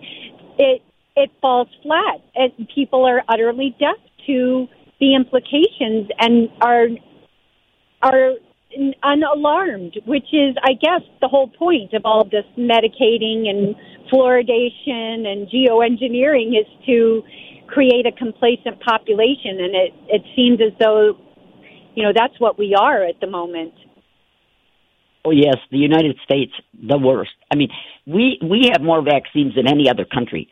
it, 0.58 0.82
it 1.16 1.30
falls 1.40 1.68
flat 1.82 2.20
and 2.34 2.52
people 2.74 3.04
are 3.04 3.22
utterly 3.28 3.74
deaf 3.78 3.96
to 4.26 4.66
the 5.00 5.14
implications 5.14 6.08
and 6.18 6.48
are, 6.60 6.88
are 8.02 8.32
unalarmed, 9.02 9.98
which 10.06 10.26
is, 10.32 10.54
I 10.62 10.74
guess, 10.74 11.02
the 11.20 11.28
whole 11.28 11.48
point 11.48 11.94
of 11.94 12.02
all 12.04 12.24
this 12.24 12.44
medicating 12.58 13.48
and 13.48 13.74
fluoridation 14.12 15.26
and 15.26 15.48
geoengineering 15.48 16.58
is 16.58 16.66
to 16.86 17.22
create 17.66 18.06
a 18.06 18.12
complacent 18.12 18.80
population, 18.80 19.60
and 19.60 19.74
it 19.74 19.94
it 20.08 20.22
seems 20.34 20.58
as 20.60 20.72
though, 20.80 21.16
you 21.94 22.02
know, 22.02 22.12
that's 22.14 22.38
what 22.40 22.58
we 22.58 22.74
are 22.74 23.04
at 23.04 23.20
the 23.20 23.26
moment. 23.26 23.72
Oh 25.28 25.30
yes, 25.30 25.56
the 25.70 25.76
United 25.76 26.16
States, 26.24 26.52
the 26.72 26.96
worst. 26.96 27.32
I 27.52 27.56
mean, 27.56 27.68
we 28.06 28.38
we 28.42 28.70
have 28.72 28.80
more 28.80 29.02
vaccines 29.02 29.54
than 29.56 29.68
any 29.68 29.90
other 29.90 30.06
country, 30.06 30.48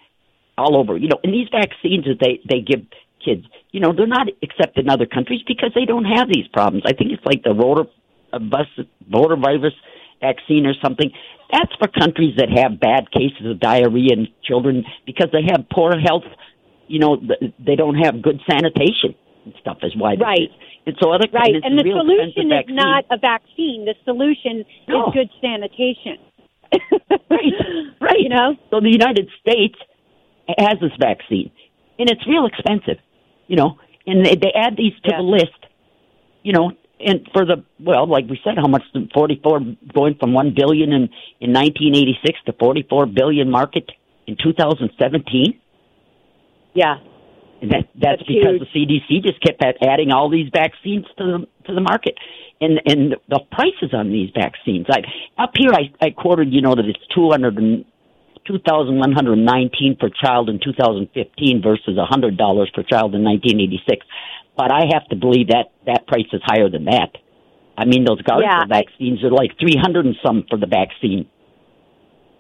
all 0.59 0.77
over. 0.77 0.99
You 0.99 1.09
know, 1.09 1.19
and 1.25 1.33
these 1.33 1.49
vaccines 1.51 2.05
that 2.05 2.19
they 2.21 2.41
they 2.47 2.61
give 2.61 2.85
kids, 3.25 3.47
you 3.73 3.81
know, 3.81 3.95
they're 3.97 4.07
not 4.07 4.29
accepted 4.43 4.85
in 4.85 4.91
other 4.91 5.07
countries 5.07 5.41
because 5.47 5.71
they 5.75 5.87
don't 5.87 6.05
have 6.05 6.29
these 6.29 6.47
problems. 6.53 6.85
I 6.87 6.93
think 6.93 7.11
it's 7.13 7.25
like 7.25 7.43
the 7.43 7.55
rotor 7.55 7.89
uh, 8.35 8.39
bus 8.39 8.67
rotavirus 9.11 9.73
vaccine 10.21 10.67
or 10.67 10.75
something. 10.85 11.11
That's 11.51 11.73
for 11.79 11.89
countries 11.89 12.35
that 12.37 12.51
have 12.51 12.79
bad 12.79 13.11
cases 13.11 13.47
of 13.47 13.59
diarrhea 13.59 14.13
in 14.13 14.29
children 14.45 14.85
because 15.07 15.29
they 15.33 15.45
have 15.51 15.71
poor 15.73 15.99
health. 15.99 16.25
You 16.87 16.99
know, 16.99 17.17
they 17.59 17.77
don't 17.77 17.97
have 17.97 18.21
good 18.21 18.41
sanitation 18.51 19.15
and 19.47 19.55
stuff. 19.59 19.79
Is 19.85 19.97
why 19.97 20.17
Right. 20.17 20.51
And 20.87 20.97
so 21.03 21.11
other 21.13 21.27
Right, 21.33 21.55
and 21.65 21.79
the 21.79 21.83
solution 21.83 22.47
is 22.47 22.49
vaccine. 22.49 22.77
not 22.77 23.05
a 23.11 23.17
vaccine. 23.19 23.85
The 23.87 23.95
solution 24.05 24.65
No. 24.89 25.09
is 25.09 25.15
good 25.15 25.31
sanitation. 25.41 26.19
Right, 27.31 27.53
right. 28.01 28.21
You 28.21 28.29
know, 28.29 28.57
So 28.71 28.81
the 28.81 28.91
United 28.91 29.29
States 29.41 29.75
has 30.59 30.79
this 30.81 30.93
vaccine, 31.01 31.51
and 31.99 32.09
it's 32.09 32.25
real 32.27 32.47
expensive, 32.47 32.99
you 33.49 33.57
know. 33.57 33.79
And 34.07 34.25
they, 34.25 34.37
they 34.37 34.53
add 34.55 34.77
these 34.77 34.93
to 35.05 35.11
Yeah. 35.11 35.17
the 35.19 35.23
list, 35.25 35.61
you 36.43 36.53
know. 36.53 36.73
And 37.01 37.29
for 37.33 37.45
the 37.45 37.65
well, 37.81 38.07
like 38.07 38.27
we 38.29 38.41
said, 38.45 38.55
how 38.57 38.69
much? 38.69 38.83
Forty 39.13 39.41
four 39.43 39.61
going 39.93 40.15
from 40.21 40.33
one 40.33 40.55
billion 40.57 40.93
in 40.93 41.09
in 41.41 41.53
nineteen 41.53 41.95
eighty 41.97 42.17
six 42.25 42.39
to 42.47 42.53
forty 42.53 42.83
four 42.89 43.07
billion 43.07 43.51
market 43.51 43.91
in 44.27 44.37
two 44.43 44.53
thousand 44.53 44.91
seventeen. 44.99 45.61
yeah, 46.75 46.97
that 47.63 47.89
that's, 48.01 48.23
because 48.23 48.61
the 48.61 48.67
CDC 48.75 49.23
just 49.25 49.41
kept 49.41 49.63
adding 49.83 50.13
all 50.13 50.29
these 50.31 50.51
vaccines 50.53 51.07
to 51.19 51.25
the 51.25 51.39
to 51.67 51.75
the 51.75 51.81
market, 51.81 52.15
and 52.61 52.81
and 52.87 53.17
the 53.29 53.41
prices 53.51 53.93
on 53.95 54.11
these 54.13 54.31
vaccines. 54.35 54.87
I 54.91 55.01
up 55.43 55.53
here 55.57 55.73
I 55.73 55.91
I 56.05 56.11
quoted 56.11 56.53
you 56.53 56.61
know 56.63 56.75
that 56.75 56.85
it's 56.85 57.01
two 57.15 57.31
hundred 57.31 57.57
and 57.59 57.85
two 58.47 58.59
thousand 58.69 58.99
one 58.99 59.13
hundred 59.13 59.37
nineteen 59.37 59.97
per 59.99 60.09
child 60.11 60.49
in 60.51 60.61
two 60.63 60.73
thousand 60.79 61.09
fifteen 61.15 61.63
versus 61.63 61.97
a 61.99 62.05
hundred 62.05 62.37
dollars 62.37 62.71
per 62.75 62.83
child 62.83 63.15
in 63.15 63.25
nineteen 63.25 63.59
eighty 63.61 63.81
six. 63.89 64.05
But 64.57 64.71
I 64.71 64.85
have 64.93 65.07
to 65.09 65.17
believe 65.17 65.49
that 65.49 65.73
that 65.87 66.07
price 66.07 66.29
is 66.33 66.41
higher 66.45 66.69
than 66.71 66.85
that. 66.87 67.17
I 67.79 67.85
mean, 67.85 68.05
those 68.05 68.21
Gardasil 68.23 68.43
Yeah, 68.43 68.65
vaccines 68.69 69.23
are 69.25 69.31
like 69.31 69.53
three 69.59 69.77
hundred 69.81 70.07
and 70.07 70.17
some 70.25 70.45
for 70.49 70.59
the 70.59 70.67
vaccine. 70.67 71.27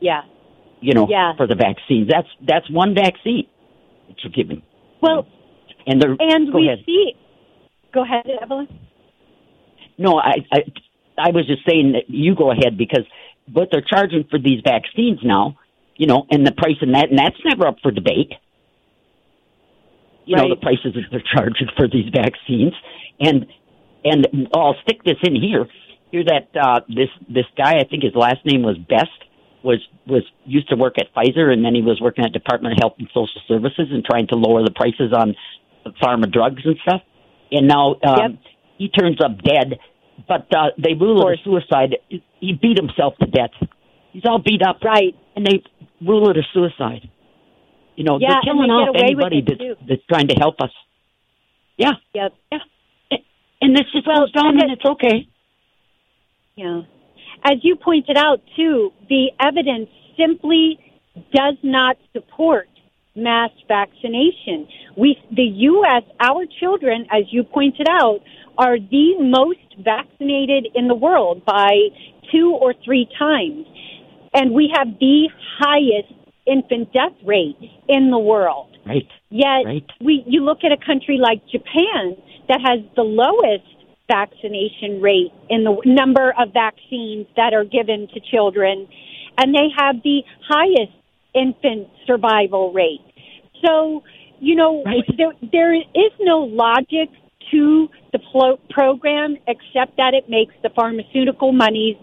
yeah. 0.01 0.23
You 0.81 0.93
know, 0.95 1.07
Yeah. 1.09 1.33
for 1.37 1.47
the 1.47 1.55
vaccines. 1.55 2.09
That's 2.09 2.29
that's 2.47 2.71
one 2.71 2.95
vaccine 2.95 3.47
that 4.09 4.17
you're 4.23 4.33
giving, 4.33 4.63
Well, 5.01 5.27
and 5.87 6.01
they're 6.01 6.17
and 6.19 6.53
we 6.53 6.67
ahead. 6.67 6.85
see. 6.85 7.13
Go 7.93 8.03
ahead, 8.03 8.27
Evelyn. 8.43 8.69
No, 9.99 10.19
I, 10.19 10.45
I, 10.53 10.59
I 11.19 11.31
was 11.31 11.47
just 11.47 11.63
saying 11.69 11.93
that 11.93 12.09
you 12.09 12.35
go 12.35 12.51
ahead 12.51 12.77
because 12.77 13.05
what 13.53 13.69
they're 13.71 13.85
charging 13.87 14.25
for 14.29 14.39
these 14.39 14.61
vaccines 14.65 15.21
now, 15.23 15.57
you 15.97 16.07
know, 16.07 16.27
and 16.31 16.47
the 16.47 16.53
price 16.53 16.77
in 16.83 16.93
that, 16.93 17.09
and 17.11 17.19
that's 17.19 17.37
never 17.45 17.67
up 17.67 17.77
for 17.83 17.91
debate. 17.91 18.33
You 20.25 20.37
know, 20.37 20.49
the 20.49 20.57
prices 20.57 20.93
that 20.95 21.05
they're 21.11 21.23
charging 21.35 21.69
for 21.77 21.87
these 21.87 22.11
vaccines, 22.13 22.73
and 23.21 23.47
and 24.05 24.49
I'll 24.53 24.75
stick 24.83 25.05
this 25.05 25.17
in 25.23 25.37
here. 25.37 25.67
Here 26.11 26.25
that 26.25 26.49
uh, 26.61 26.81
this 26.89 27.09
this 27.29 27.47
guy, 27.57 27.79
I 27.79 27.85
think 27.85 28.03
his 28.03 28.15
last 28.15 28.45
name 28.45 28.63
was 28.63 28.77
Best, 28.77 29.11
was 29.65 29.81
was 30.07 30.23
used 30.45 30.69
to 30.71 30.77
work 30.77 30.95
at 30.99 31.13
Pfizer, 31.15 31.53
and 31.53 31.65
then 31.65 31.75
he 31.75 31.83
was 31.83 32.01
working 32.01 32.25
at 32.25 32.33
Department 32.33 32.75
of 32.75 32.79
Health 32.81 32.95
and 32.99 33.09
Social 33.09 33.41
Services 33.49 33.89
and 33.91 34.05
trying 34.05 34.27
to 34.29 34.37
lower 34.37 34.63
the 34.63 34.71
prices 34.71 35.13
on 35.13 35.35
pharma 36.03 36.31
drugs 36.31 36.63
and 36.65 36.77
stuff. 36.87 37.03
And 37.51 37.67
now 37.69 37.95
um, 38.05 38.19
Yep. 38.19 38.31
he 38.79 38.89
turns 38.89 39.21
up 39.25 39.41
dead, 39.43 39.79
but 40.29 40.47
uh, 40.55 40.71
they 40.79 40.95
rule 40.95 41.29
it 41.29 41.39
a 41.41 41.43
suicide. 41.45 41.97
He 42.41 42.53
beat 42.61 42.77
himself 42.79 43.15
to 43.19 43.27
death. 43.27 43.51
He's 44.13 44.25
all 44.27 44.39
beat 44.39 44.63
up, 44.67 44.81
Right. 44.85 45.15
and 45.35 45.47
they 45.47 45.63
rule 46.05 46.31
it 46.31 46.37
a 46.37 46.43
suicide. 46.53 47.09
You 47.97 48.05
know, 48.05 48.19
Yeah, 48.21 48.29
they're 48.35 48.53
killing 48.53 48.69
they 48.69 48.75
off 48.75 48.95
get 48.95 49.03
away 49.03 49.15
with 49.15 49.25
anybody 49.33 49.41
that's, 49.47 49.81
that's 49.89 50.03
trying 50.09 50.29
to 50.29 50.35
help 50.35 50.61
us. 50.61 50.71
Yeah, 51.79 51.93
Yep. 52.15 52.35
yeah. 52.53 52.59
And- 53.11 53.21
And 53.63 53.77
this 53.77 53.87
just 53.93 54.07
Well, 54.07 54.21
goes 54.21 54.33
down, 54.33 54.49
and 54.49 54.63
and 54.63 54.73
it's 54.73 54.85
okay. 54.85 55.27
Yeah. 56.57 56.83
As 57.47 57.59
you 57.63 57.77
pointed 57.77 58.17
out, 58.17 58.41
too, 58.57 58.91
the 59.09 59.27
evidence 59.39 59.89
simply 60.19 60.81
does 61.33 61.55
not 61.63 61.97
support 62.13 62.69
mass 63.15 63.51
vaccination. 63.69 64.67
We, 64.97 65.17
the 65.31 65.45
U.S., 65.45 66.03
our 66.19 66.45
children, 66.59 67.07
as 67.13 67.23
you 67.31 67.45
pointed 67.45 67.87
out, 67.89 68.19
are 68.59 68.79
the 68.79 69.15
most 69.21 69.61
vaccinated 69.79 70.67
in 70.75 70.89
the 70.89 70.97
world 70.97 71.45
by 71.45 71.71
two 72.33 72.51
or 72.61 72.75
three 72.85 73.09
times. 73.17 73.65
And 74.35 74.51
we 74.53 74.73
have 74.77 74.89
the 74.99 75.29
highest 75.61 76.13
infant 76.47 76.93
death 76.93 77.17
rate 77.25 77.59
in 77.89 78.11
the 78.11 78.19
world. 78.19 78.77
Right. 78.85 79.07
Yet 79.31 79.65
Right. 79.65 79.85
we 80.01 80.25
you 80.27 80.45
look 80.45 80.59
at 80.65 80.73
a 80.73 80.77
country 80.85 81.19
like 81.19 81.43
Japan 81.47 82.17
that 82.49 82.61
has 82.61 82.81
the 82.95 83.03
lowest 83.03 83.67
vaccination 84.09 85.01
rate 85.01 85.33
in 85.51 85.65
the 85.65 85.77
number 85.85 86.33
of 86.39 86.53
vaccines 86.53 87.27
that 87.37 87.53
are 87.55 87.65
given 87.65 88.09
to 88.15 88.21
children 88.21 88.87
and 89.39 89.55
they 89.55 89.69
have 89.77 89.97
the 90.03 90.23
highest 90.49 90.93
infant 91.35 91.89
survival 92.07 92.73
rate. 92.73 93.01
So, 93.65 94.03
you 94.41 94.55
know, 94.55 94.83
Right. 94.85 95.05
there 95.17 95.33
there 95.53 95.75
is 95.75 96.13
no 96.21 96.41
logic 96.41 97.11
to 97.51 97.89
the 98.13 98.19
plo- 98.19 98.59
program 98.71 99.37
except 99.47 99.97
that 99.97 100.15
it 100.15 100.29
makes 100.29 100.55
the 100.63 100.71
pharmaceutical 100.71 101.53
money 101.53 101.99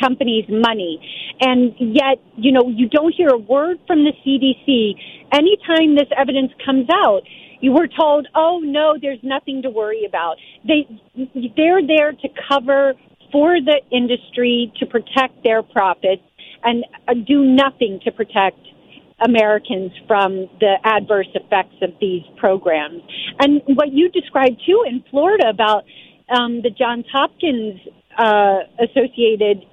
companies 0.00 0.44
money. 0.48 1.00
And 1.40 1.74
yet, 1.78 2.18
you 2.36 2.52
know, 2.52 2.68
you 2.68 2.88
don't 2.88 3.12
hear 3.14 3.28
a 3.28 3.38
word 3.38 3.78
from 3.86 4.04
the 4.04 4.12
CDC. 4.24 4.94
Anytime 5.32 5.96
this 5.96 6.08
evidence 6.16 6.52
comes 6.64 6.88
out, 6.90 7.22
you 7.60 7.72
were 7.72 7.88
told, 7.88 8.26
"Oh 8.34 8.60
no, 8.62 8.96
there's 9.00 9.22
nothing 9.22 9.62
to 9.62 9.70
worry 9.70 10.04
about." 10.04 10.36
They 10.66 10.86
they're 11.56 11.86
there 11.86 12.12
to 12.12 12.28
cover 12.48 12.94
for 13.32 13.60
the 13.60 13.80
industry 13.90 14.72
to 14.78 14.86
protect 14.86 15.42
their 15.44 15.62
profits 15.62 16.22
and 16.64 16.84
uh, 17.06 17.14
do 17.26 17.44
nothing 17.44 18.00
to 18.04 18.10
protect 18.10 18.58
Americans 19.20 19.92
from 20.06 20.48
the 20.60 20.76
adverse 20.84 21.28
effects 21.34 21.76
of 21.82 21.90
these 22.00 22.22
programs. 22.36 23.02
And 23.40 23.60
what 23.66 23.92
you 23.92 24.08
described 24.10 24.62
too 24.64 24.84
in 24.86 25.04
Florida 25.10 25.48
about 25.48 25.84
um, 26.28 26.62
the 26.62 26.70
Johns 26.70 27.06
Hopkins 27.12 27.80
uh, 28.16 28.60
associated 28.80 29.64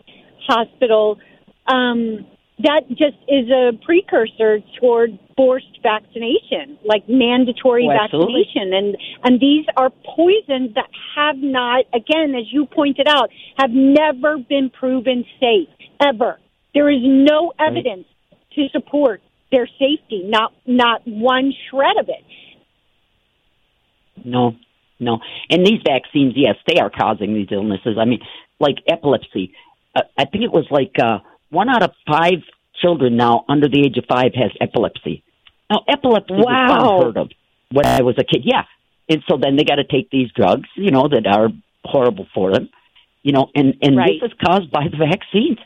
hospital, 0.47 1.19
um, 1.67 2.25
that 2.59 2.88
just 2.89 3.17
is 3.27 3.50
a 3.50 3.71
precursor 3.83 4.59
toward 4.79 5.19
forced 5.35 5.79
vaccination, 5.83 6.77
like 6.85 7.03
mandatory 7.09 7.88
Oh, 7.89 7.91
absolutely. 7.91 8.45
vaccination. 8.45 8.74
And, 8.74 8.97
and 9.24 9.39
these 9.41 9.65
are 9.75 9.89
poisons 10.15 10.74
that 10.75 10.89
have 11.15 11.38
not, 11.38 11.85
again, 11.93 12.33
as 12.33 12.45
you 12.51 12.65
pointed 12.65 13.07
out, 13.09 13.29
have 13.57 13.71
never 13.71 14.38
been 14.38 14.69
proven 14.69 15.25
safe, 15.39 15.67
ever. 16.01 16.39
There 16.74 16.89
is 16.89 17.01
no 17.03 17.51
evidence 17.59 18.05
to 18.53 18.67
support 18.71 19.21
their 19.51 19.67
safety, 19.67 20.24
not, 20.25 20.53
not 20.65 21.01
one 21.05 21.53
shred 21.69 21.97
of 22.00 22.07
it. 22.07 22.24
No, 24.24 24.55
no. 25.00 25.19
And 25.50 25.65
these 25.65 25.81
vaccines, 25.85 26.33
yes, 26.38 26.55
they 26.67 26.79
are 26.79 26.89
causing 26.89 27.33
these 27.33 27.47
illnesses. 27.51 27.97
I 28.00 28.05
mean, 28.05 28.19
like 28.62 28.77
epilepsy. 28.88 29.53
Uh, 29.93 30.01
I 30.17 30.25
think 30.25 30.45
it 30.45 30.51
was 30.51 30.65
like 30.71 30.93
uh, 31.01 31.19
one 31.55 31.69
out 31.69 31.83
of 31.83 31.91
five 32.07 32.39
children 32.81 33.15
now 33.15 33.45
under 33.47 33.67
the 33.67 33.79
age 33.85 33.97
of 33.97 34.05
five 34.15 34.31
has 34.35 34.51
epilepsy. 34.62 35.24
Now, 35.71 35.79
epilepsy 35.88 36.33
Wow. 36.35 36.41
was 36.43 37.03
unheard 37.05 37.17
of 37.24 37.27
when 37.71 37.85
I 37.88 38.01
was 38.01 38.15
a 38.19 38.24
kid. 38.24 38.41
Yeah, 38.45 38.63
and 39.09 39.24
so 39.27 39.38
then 39.38 39.55
they 39.55 39.63
got 39.63 39.75
to 39.83 39.83
take 39.95 40.09
these 40.12 40.29
drugs, 40.39 40.69
you 40.75 40.91
know, 40.91 41.07
that 41.07 41.25
are 41.25 41.50
horrible 41.85 42.27
for 42.35 42.51
them, 42.53 42.69
you 43.24 43.31
know, 43.31 43.45
and 43.55 43.75
and 43.81 43.95
Right. 43.97 44.19
this 44.21 44.31
is 44.31 44.38
caused 44.45 44.69
by 44.71 44.88
the 44.91 44.97
vaccines. 44.97 45.57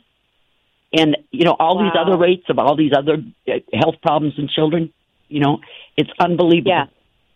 And 0.91 1.17
you 1.31 1.45
know 1.45 1.55
all 1.59 1.75
these 1.83 1.93
other 2.03 2.17
rates 2.17 2.45
of 2.49 2.57
all 2.57 2.75
these 2.75 2.93
other 2.97 3.17
uh, 3.47 3.51
health 3.81 3.97
problems 4.01 4.33
in 4.37 4.47
children, 4.47 4.91
you 5.27 5.39
know, 5.39 5.59
it's 5.97 6.09
unbelievable 6.19 6.71
Yeah. 6.71 6.85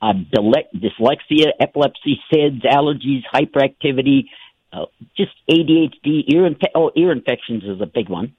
uh, 0.01 0.13
dyslexia, 0.13 1.51
epilepsy, 1.59 2.19
SIDS, 2.31 2.61
allergies, 2.77 3.21
hyperactivity, 3.33 4.25
uh, 4.73 4.85
just 5.15 5.31
ADHD, 5.47 6.25
ear 6.33 6.49
infe- 6.49 6.73
oh 6.75 6.91
ear 6.95 7.11
infections 7.11 7.63
is 7.63 7.79
a 7.79 7.85
big 7.85 8.09
one. 8.09 8.33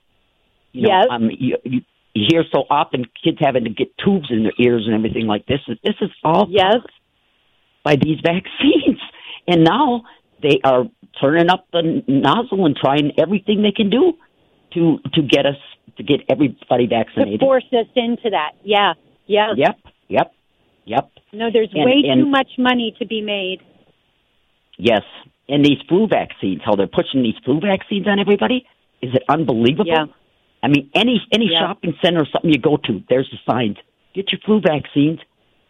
You 0.75 0.83
know, 0.83 0.89
Yes. 0.89 1.07
um, 1.11 1.31
you, 1.31 1.57
you, 1.65 1.81
you 2.15 2.27
hear 2.31 2.45
so 2.53 2.65
often 2.69 3.05
kids 3.23 3.39
having 3.41 3.65
to 3.65 3.71
get 3.71 3.97
tubes 4.05 4.27
in 4.31 4.43
their 4.43 4.53
ears 4.59 4.85
and 4.87 4.95
everything 4.95 5.27
like 5.27 5.47
this. 5.47 5.61
This 5.83 5.95
is 6.01 6.11
all 6.23 6.47
Yes. 6.51 6.77
by 7.85 7.97
these 7.97 8.19
vaccines, 8.25 9.01
and 9.49 9.65
now 9.65 10.03
they 10.43 10.61
are 10.65 10.85
turning 11.21 11.49
up 11.49 11.67
the 11.73 12.03
nozzle 12.09 12.67
and 12.67 12.77
trying 12.77 13.13
everything 13.19 13.63
they 13.63 13.73
can 13.73 13.89
do 13.89 14.15
to 14.75 14.99
to 15.15 15.23
get 15.23 15.47
us 15.47 15.57
to 15.97 16.03
get 16.03 16.21
everybody 16.29 16.87
vaccinated. 16.89 17.39
To 17.41 17.47
force 17.47 17.65
us 17.73 17.87
into 17.95 18.31
that. 18.31 18.53
Yeah. 18.65 18.95
Yeah. 19.27 19.55
Yep, 19.57 19.79
yep, 20.09 20.33
yep. 20.85 21.11
No, 21.33 21.51
there's 21.53 21.71
And- 21.73 21.85
way 21.85 22.03
and- 22.09 22.23
too 22.23 22.27
much 22.29 22.51
money 22.59 22.95
to 22.99 23.07
be 23.07 23.21
made. 23.23 23.61
Yes. 24.77 25.03
And 25.49 25.65
these 25.65 25.79
flu 25.89 26.07
vaccines, 26.09 26.63
how 26.65 26.75
they're 26.75 26.87
pushing 26.89 27.23
these 27.23 27.37
flu 27.45 27.61
vaccines 27.61 28.07
on 28.09 28.19
everybody, 28.19 28.67
is 29.03 29.15
it 29.15 29.23
unbelievable? 29.29 29.87
Yeah. 29.87 30.07
I 30.65 30.69
mean, 30.69 30.91
any 30.95 31.17
any 31.37 31.49
Yeah. 31.53 31.61
shopping 31.61 31.95
center 32.03 32.21
or 32.23 32.29
something 32.33 32.51
you 32.51 32.59
go 32.71 32.77
to, 32.87 32.93
there's 33.11 33.29
the 33.31 33.39
signs. 33.51 33.77
Get 34.15 34.33
your 34.33 34.41
flu 34.47 34.61
vaccines, 34.61 35.21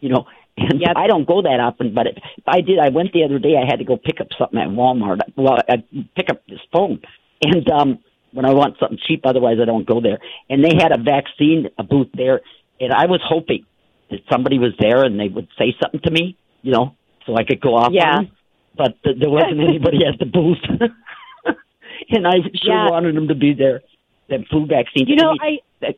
you 0.01 0.11
know. 0.11 0.27
And 0.57 0.81
Yep. 0.81 0.93
I 0.97 1.09
don't 1.09 1.27
go 1.27 1.43
that 1.43 1.59
often, 1.69 1.93
but 1.99 2.07
if 2.07 2.17
I 2.47 2.61
did. 2.61 2.79
I 2.79 2.91
went 2.91 3.13
the 3.13 3.25
other 3.25 3.41
day. 3.41 3.55
I 3.63 3.67
had 3.71 3.81
to 3.81 3.85
go 3.85 3.97
pick 3.97 4.21
up 4.21 4.29
something 4.39 4.61
at 4.65 4.69
Walmart. 4.69 5.19
Well, 5.37 5.59
I 5.69 5.83
pick 6.17 6.31
up 6.31 6.41
this 6.49 6.61
phone, 6.73 7.01
and 7.43 7.69
um 7.79 7.99
when 8.37 8.47
I 8.47 8.53
want 8.61 8.79
something 8.79 8.99
cheap, 9.07 9.23
otherwise 9.27 9.59
I 9.61 9.65
don't 9.65 9.87
go 9.95 10.01
there. 10.01 10.19
And 10.51 10.59
they 10.65 10.75
had 10.83 10.93
a 10.93 11.01
vaccine 11.15 11.61
a 11.77 11.83
booth 11.83 12.11
there, 12.23 12.41
and 12.81 12.93
I 12.93 13.07
was 13.07 13.21
hoping 13.35 13.63
that 14.11 14.21
somebody 14.31 14.59
was 14.61 14.73
there 14.79 15.01
and 15.07 15.19
they 15.19 15.29
would 15.37 15.49
say 15.59 15.75
something 15.83 16.01
to 16.07 16.11
me, 16.19 16.37
you 16.63 16.71
know, 16.73 16.95
so 17.27 17.35
I 17.37 17.43
could 17.49 17.61
go 17.61 17.75
off 17.75 17.93
Yeah. 17.93 18.11
on 18.19 18.25
them. 18.25 18.33
But 18.77 18.91
th- 19.03 19.17
there 19.21 19.31
wasn't 19.31 19.61
anybody 19.71 20.01
at 20.11 20.19
the 20.21 20.27
booth, 20.27 20.63
and 22.11 22.27
I 22.27 22.37
sure 22.63 22.75
Yeah. 22.75 22.91
wanted 22.91 23.17
them 23.17 23.29
to 23.29 23.35
be 23.35 23.55
there. 23.55 23.83
That 24.29 24.41
flu 24.51 24.67
vaccine. 24.67 25.07
You 25.07 25.17
know, 25.17 25.37
I 25.41 25.47
mean, 25.51 25.61
I 25.83 25.95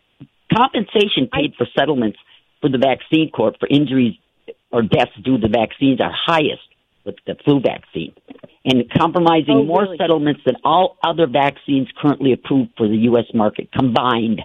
compensation 0.52 1.28
paid 1.32 1.54
for 1.56 1.66
settlements 1.78 2.18
for 2.60 2.68
the 2.68 2.78
vaccine 2.78 3.30
court 3.30 3.56
for 3.60 3.68
injuries 3.68 4.14
or 4.72 4.82
deaths 4.82 5.12
due 5.24 5.38
to 5.38 5.42
the 5.46 5.48
vaccines 5.52 6.00
are 6.00 6.12
highest 6.14 6.62
with 7.04 7.16
the 7.26 7.36
flu 7.44 7.60
vaccine, 7.60 8.12
and 8.64 8.82
compromising 8.98 9.58
Oh, 9.58 9.64
more 9.64 9.82
really? 9.82 9.96
settlements 9.96 10.40
than 10.44 10.56
all 10.64 10.96
other 11.04 11.28
vaccines 11.28 11.86
currently 12.00 12.32
approved 12.32 12.70
for 12.76 12.88
the 12.88 12.96
U.S. 13.10 13.26
market 13.32 13.70
combined. 13.70 14.42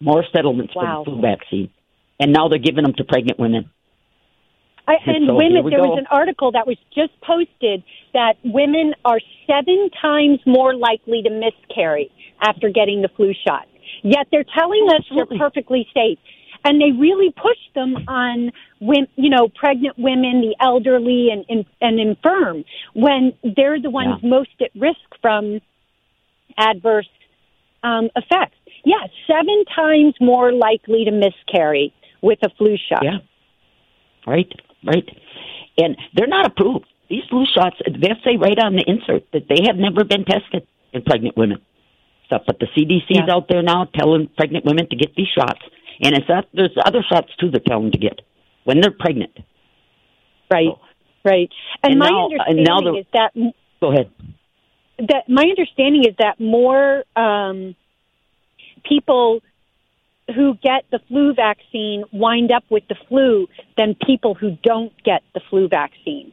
More 0.00 0.24
settlements 0.32 0.74
Wow. 0.74 1.04
for 1.04 1.10
the 1.10 1.16
flu 1.16 1.20
vaccine, 1.20 1.70
and 2.18 2.32
now 2.32 2.48
they're 2.48 2.58
giving 2.58 2.84
them 2.84 2.94
to 2.94 3.04
pregnant 3.04 3.38
women. 3.38 3.70
I, 4.90 4.94
And 5.06 5.26
so 5.28 5.34
women, 5.34 5.62
there 5.70 5.78
go. 5.78 5.88
was 5.88 5.98
an 5.98 6.06
article 6.10 6.50
that 6.52 6.66
was 6.66 6.76
just 6.94 7.12
posted 7.20 7.82
that 8.12 8.34
women 8.44 8.94
are 9.04 9.20
seven 9.46 9.90
times 10.00 10.38
more 10.46 10.74
likely 10.74 11.22
to 11.22 11.30
miscarry 11.30 12.10
after 12.40 12.68
getting 12.70 13.02
the 13.02 13.08
flu 13.16 13.32
shot. 13.46 13.66
Yet 14.02 14.26
they're 14.30 14.50
telling 14.58 14.86
us 14.94 15.02
they're 15.14 15.38
perfectly 15.38 15.86
safe. 15.94 16.18
And 16.62 16.78
they 16.78 16.92
really 16.92 17.32
push 17.32 17.56
them 17.74 17.94
on, 18.06 18.52
women, 18.80 19.08
you 19.16 19.30
know, 19.30 19.48
pregnant 19.48 19.96
women, 19.98 20.42
the 20.42 20.54
elderly, 20.60 21.28
and, 21.32 21.42
and, 21.48 21.64
and 21.80 21.98
infirm 21.98 22.64
when 22.92 23.32
they're 23.56 23.80
the 23.80 23.88
ones 23.88 24.20
Yeah. 24.22 24.28
most 24.28 24.50
at 24.60 24.70
risk 24.74 25.00
from 25.22 25.60
adverse 26.58 27.08
um, 27.82 28.10
effects. 28.14 28.56
Yeah, 28.84 29.06
seven 29.26 29.64
times 29.74 30.14
more 30.20 30.52
likely 30.52 31.04
to 31.06 31.10
miscarry 31.10 31.94
with 32.20 32.38
a 32.42 32.50
flu 32.58 32.76
shot. 32.88 33.04
Yeah. 33.04 33.18
Right, 34.26 34.52
right. 34.84 35.08
And 35.78 35.96
they're 36.14 36.26
not 36.26 36.46
approved. 36.46 36.86
These 37.08 37.24
flu 37.28 37.44
shots, 37.54 37.76
they 37.86 38.08
say 38.24 38.36
right 38.36 38.58
on 38.58 38.76
the 38.76 38.84
insert 38.86 39.24
that 39.32 39.48
they 39.48 39.62
have 39.66 39.76
never 39.76 40.04
been 40.04 40.24
tested 40.24 40.66
in 40.92 41.02
pregnant 41.02 41.36
women. 41.36 41.58
Stuff, 42.26 42.42
but 42.46 42.58
the 42.60 42.66
CDC's 42.76 43.26
Yeah. 43.26 43.34
out 43.34 43.48
there 43.48 43.62
now 43.62 43.86
telling 43.94 44.28
pregnant 44.36 44.64
women 44.64 44.88
to 44.88 44.96
get 44.96 45.14
these 45.16 45.26
shots, 45.28 45.60
and 46.00 46.16
it's 46.16 46.28
not, 46.28 46.46
there's 46.54 46.70
other 46.84 47.02
shots 47.02 47.28
too 47.40 47.50
they're 47.50 47.60
telling 47.66 47.86
them 47.86 47.92
to 47.92 47.98
get 47.98 48.20
when 48.64 48.80
they're 48.80 48.94
pregnant. 48.96 49.36
Right, 50.52 50.68
So- 50.68 50.80
right. 51.24 51.50
And, 51.82 51.92
And 51.92 51.98
my 51.98 52.10
now- 52.10 52.24
understanding 52.26 52.66
and 52.68 52.86
the- 52.86 52.98
is 53.00 53.06
that 53.12 53.32
Go 53.80 53.90
ahead. 53.92 54.10
that 55.08 55.28
my 55.28 55.42
understanding 55.42 56.04
is 56.04 56.14
that 56.18 56.38
more 56.38 57.04
um, 57.16 57.74
people 58.84 59.40
who 60.32 60.54
get 60.62 60.84
the 60.90 61.00
flu 61.08 61.34
vaccine 61.34 62.04
wind 62.12 62.50
up 62.52 62.64
with 62.70 62.84
the 62.88 62.96
flu 63.08 63.48
than 63.76 63.94
people 64.06 64.34
who 64.34 64.56
don't 64.62 64.92
get 65.04 65.22
the 65.34 65.40
flu 65.50 65.68
vaccine. 65.68 66.32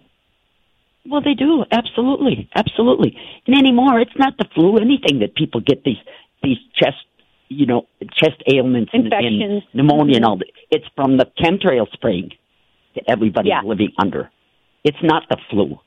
Well, 1.09 1.21
they 1.21 1.33
do 1.35 1.63
absolutely, 1.71 2.49
absolutely. 2.55 3.17
And 3.45 3.57
anymore, 3.57 3.99
it's 3.99 4.17
not 4.17 4.37
the 4.37 4.45
flu, 4.53 4.77
anything 4.77 5.19
that 5.19 5.35
people 5.35 5.61
get 5.61 5.83
these 5.83 5.97
these 6.43 6.57
chest, 6.75 6.97
you 7.49 7.65
know, 7.65 7.87
chest 8.13 8.43
ailments 8.53 8.91
and, 8.93 9.05
and 9.11 9.13
Infections. 9.13 9.63
pneumonia 9.73 10.17
and 10.17 10.25
Mhm. 10.25 10.27
all 10.29 10.37
that. 10.37 10.51
It's 10.69 10.85
from 10.95 11.17
the 11.17 11.25
chemtrail 11.39 11.91
spraying 11.93 12.31
that 12.95 13.05
everybody's 13.07 13.49
Yeah. 13.49 13.61
living 13.63 13.91
under. 13.97 14.29
It's 14.83 15.01
not 15.01 15.27
the 15.29 15.37
flu. 15.49 15.79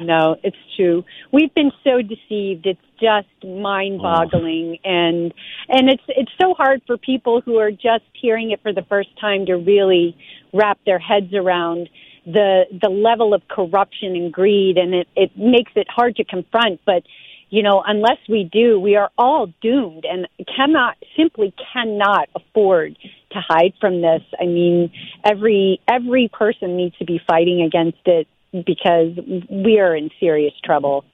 No, 0.00 0.36
it's 0.42 0.56
true. 0.76 1.04
We've 1.32 1.52
been 1.54 1.72
so 1.84 2.00
deceived. 2.02 2.66
It's 2.66 2.80
just 3.00 3.28
mind-boggling, 3.44 4.78
oh. 4.84 4.88
and 4.88 5.34
and 5.68 5.88
it's 5.88 6.02
it's 6.08 6.32
so 6.40 6.54
hard 6.54 6.82
for 6.86 6.96
people 6.96 7.40
who 7.40 7.56
are 7.58 7.70
just 7.70 8.04
hearing 8.12 8.50
it 8.50 8.60
for 8.62 8.72
the 8.72 8.82
first 8.88 9.08
time 9.20 9.46
to 9.46 9.54
really 9.54 10.16
wrap 10.52 10.78
their 10.86 10.98
heads 10.98 11.34
around 11.34 11.88
the 12.24 12.64
the 12.82 12.88
level 12.88 13.34
of 13.34 13.42
corruption 13.48 14.16
and 14.16 14.32
greed, 14.32 14.76
and 14.76 14.94
it 14.94 15.08
it 15.16 15.36
makes 15.36 15.72
it 15.74 15.86
hard 15.88 16.16
to 16.16 16.24
confront. 16.24 16.80
But 16.84 17.02
you 17.50 17.62
know, 17.62 17.82
unless 17.86 18.18
we 18.28 18.48
do, 18.50 18.78
we 18.78 18.96
are 18.96 19.10
all 19.16 19.52
doomed, 19.60 20.04
and 20.04 20.28
cannot 20.56 20.96
simply 21.16 21.54
cannot 21.72 22.28
afford 22.34 22.96
to 23.32 23.40
hide 23.40 23.72
from 23.80 24.00
this. 24.00 24.22
I 24.40 24.46
mean, 24.46 24.92
every 25.24 25.80
every 25.88 26.30
person 26.32 26.76
needs 26.76 26.96
to 26.98 27.04
be 27.04 27.20
fighting 27.26 27.62
against 27.62 28.06
it 28.06 28.28
because 28.52 29.18
we 29.50 29.78
are 29.78 29.94
in 29.94 30.10
serious 30.20 30.54
trouble. 30.64 31.04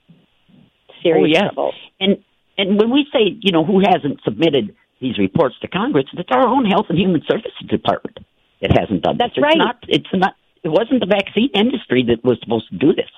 Serious 1.02 1.22
oh 1.22 1.26
yeah. 1.26 1.48
trouble. 1.50 1.72
And 2.00 2.18
and 2.56 2.78
when 2.78 2.90
we 2.90 3.06
say, 3.12 3.36
you 3.40 3.52
know, 3.52 3.64
who 3.64 3.80
hasn't 3.80 4.20
submitted 4.24 4.74
these 5.00 5.18
reports 5.18 5.56
to 5.62 5.68
Congress, 5.68 6.06
it's 6.12 6.28
our 6.30 6.46
own 6.46 6.64
Health 6.64 6.86
and 6.88 6.98
Human 6.98 7.22
Services 7.28 7.52
Department 7.68 8.18
that 8.62 8.78
hasn't 8.78 9.02
done 9.02 9.16
That's 9.18 9.34
this. 9.34 9.42
right. 9.42 9.56
It's 9.56 9.58
not 9.58 9.76
it's 9.88 10.14
not 10.14 10.34
it 10.62 10.68
wasn't 10.68 11.00
the 11.00 11.06
vaccine 11.06 11.50
industry 11.54 12.04
that 12.08 12.24
was 12.24 12.38
supposed 12.42 12.68
to 12.70 12.76
do 12.78 12.94
this. 12.94 13.10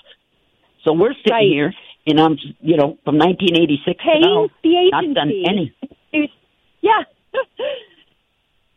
So 0.85 0.93
we're 0.93 1.15
sitting 1.15 1.33
Right. 1.33 1.47
here 1.49 1.75
and 2.07 2.21
I'm 2.21 2.39
you 2.61 2.77
know, 2.77 2.99
from 3.05 3.19
nineteen 3.19 3.57
eighty 3.57 3.79
six 3.87 4.03
to 4.03 4.19
now 4.21 4.49
the 4.63 4.91
not 4.91 5.15
done 5.15 5.31
agency. 5.31 5.75
any 6.13 6.33
yeah. 6.81 7.03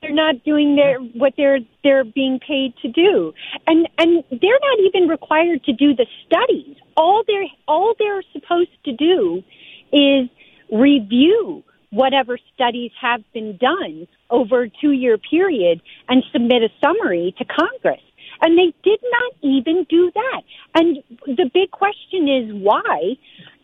they're 0.01 0.13
not 0.13 0.43
doing 0.43 0.75
their 0.75 0.99
what 0.99 1.33
they're 1.37 1.59
they're 1.83 2.03
being 2.03 2.39
paid 2.39 2.73
to 2.81 2.87
do. 2.87 3.33
And 3.67 3.87
and 3.97 4.23
they're 4.29 4.59
not 4.61 4.79
even 4.85 5.09
required 5.09 5.63
to 5.65 5.73
do 5.73 5.95
the 5.95 6.05
studies. 6.25 6.75
All 6.95 7.23
they're 7.27 7.47
all 7.67 7.93
they're 7.99 8.23
supposed 8.33 8.71
to 8.85 8.93
do 8.93 9.43
is 9.91 10.29
review 10.71 11.63
whatever 11.91 12.37
studies 12.53 12.91
have 13.01 13.21
been 13.33 13.57
done 13.57 14.07
over 14.29 14.63
a 14.63 14.69
two 14.81 14.91
year 14.91 15.17
period 15.17 15.81
and 16.07 16.23
submit 16.31 16.63
a 16.63 16.69
summary 16.83 17.33
to 17.37 17.45
Congress. 17.45 18.01
And 18.41 18.57
they 18.57 18.73
did 18.83 18.99
not 19.03 19.33
even 19.41 19.85
do 19.89 20.11
that. 20.13 20.41
And 20.75 20.97
the 21.25 21.49
big 21.53 21.71
question 21.71 22.27
is 22.27 22.53
why? 22.53 23.17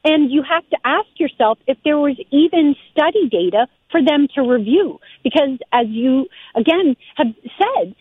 And 0.03 0.31
you 0.31 0.43
have 0.43 0.69
to 0.69 0.77
ask 0.83 1.07
yourself 1.17 1.57
if 1.67 1.77
there 1.83 1.97
was 1.97 2.17
even 2.31 2.75
study 2.91 3.27
data 3.29 3.67
for 3.91 4.03
them 4.03 4.27
to 4.35 4.41
review. 4.41 4.99
Because 5.23 5.57
as 5.71 5.87
you, 5.89 6.27
again, 6.55 6.95
have 7.15 7.33
said, 7.57 7.95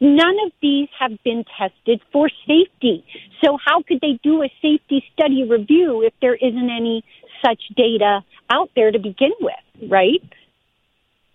none 0.00 0.36
of 0.44 0.52
these 0.60 0.88
have 0.98 1.12
been 1.24 1.44
tested 1.58 2.00
for 2.12 2.28
safety. 2.46 3.04
So 3.44 3.58
how 3.64 3.82
could 3.82 4.00
they 4.00 4.18
do 4.22 4.42
a 4.42 4.52
safety 4.60 5.04
study 5.12 5.44
review 5.44 6.02
if 6.02 6.14
there 6.20 6.34
isn't 6.34 6.70
any 6.70 7.04
such 7.44 7.62
data 7.76 8.24
out 8.50 8.70
there 8.74 8.90
to 8.90 8.98
begin 8.98 9.32
with, 9.40 9.90
right? 9.90 10.22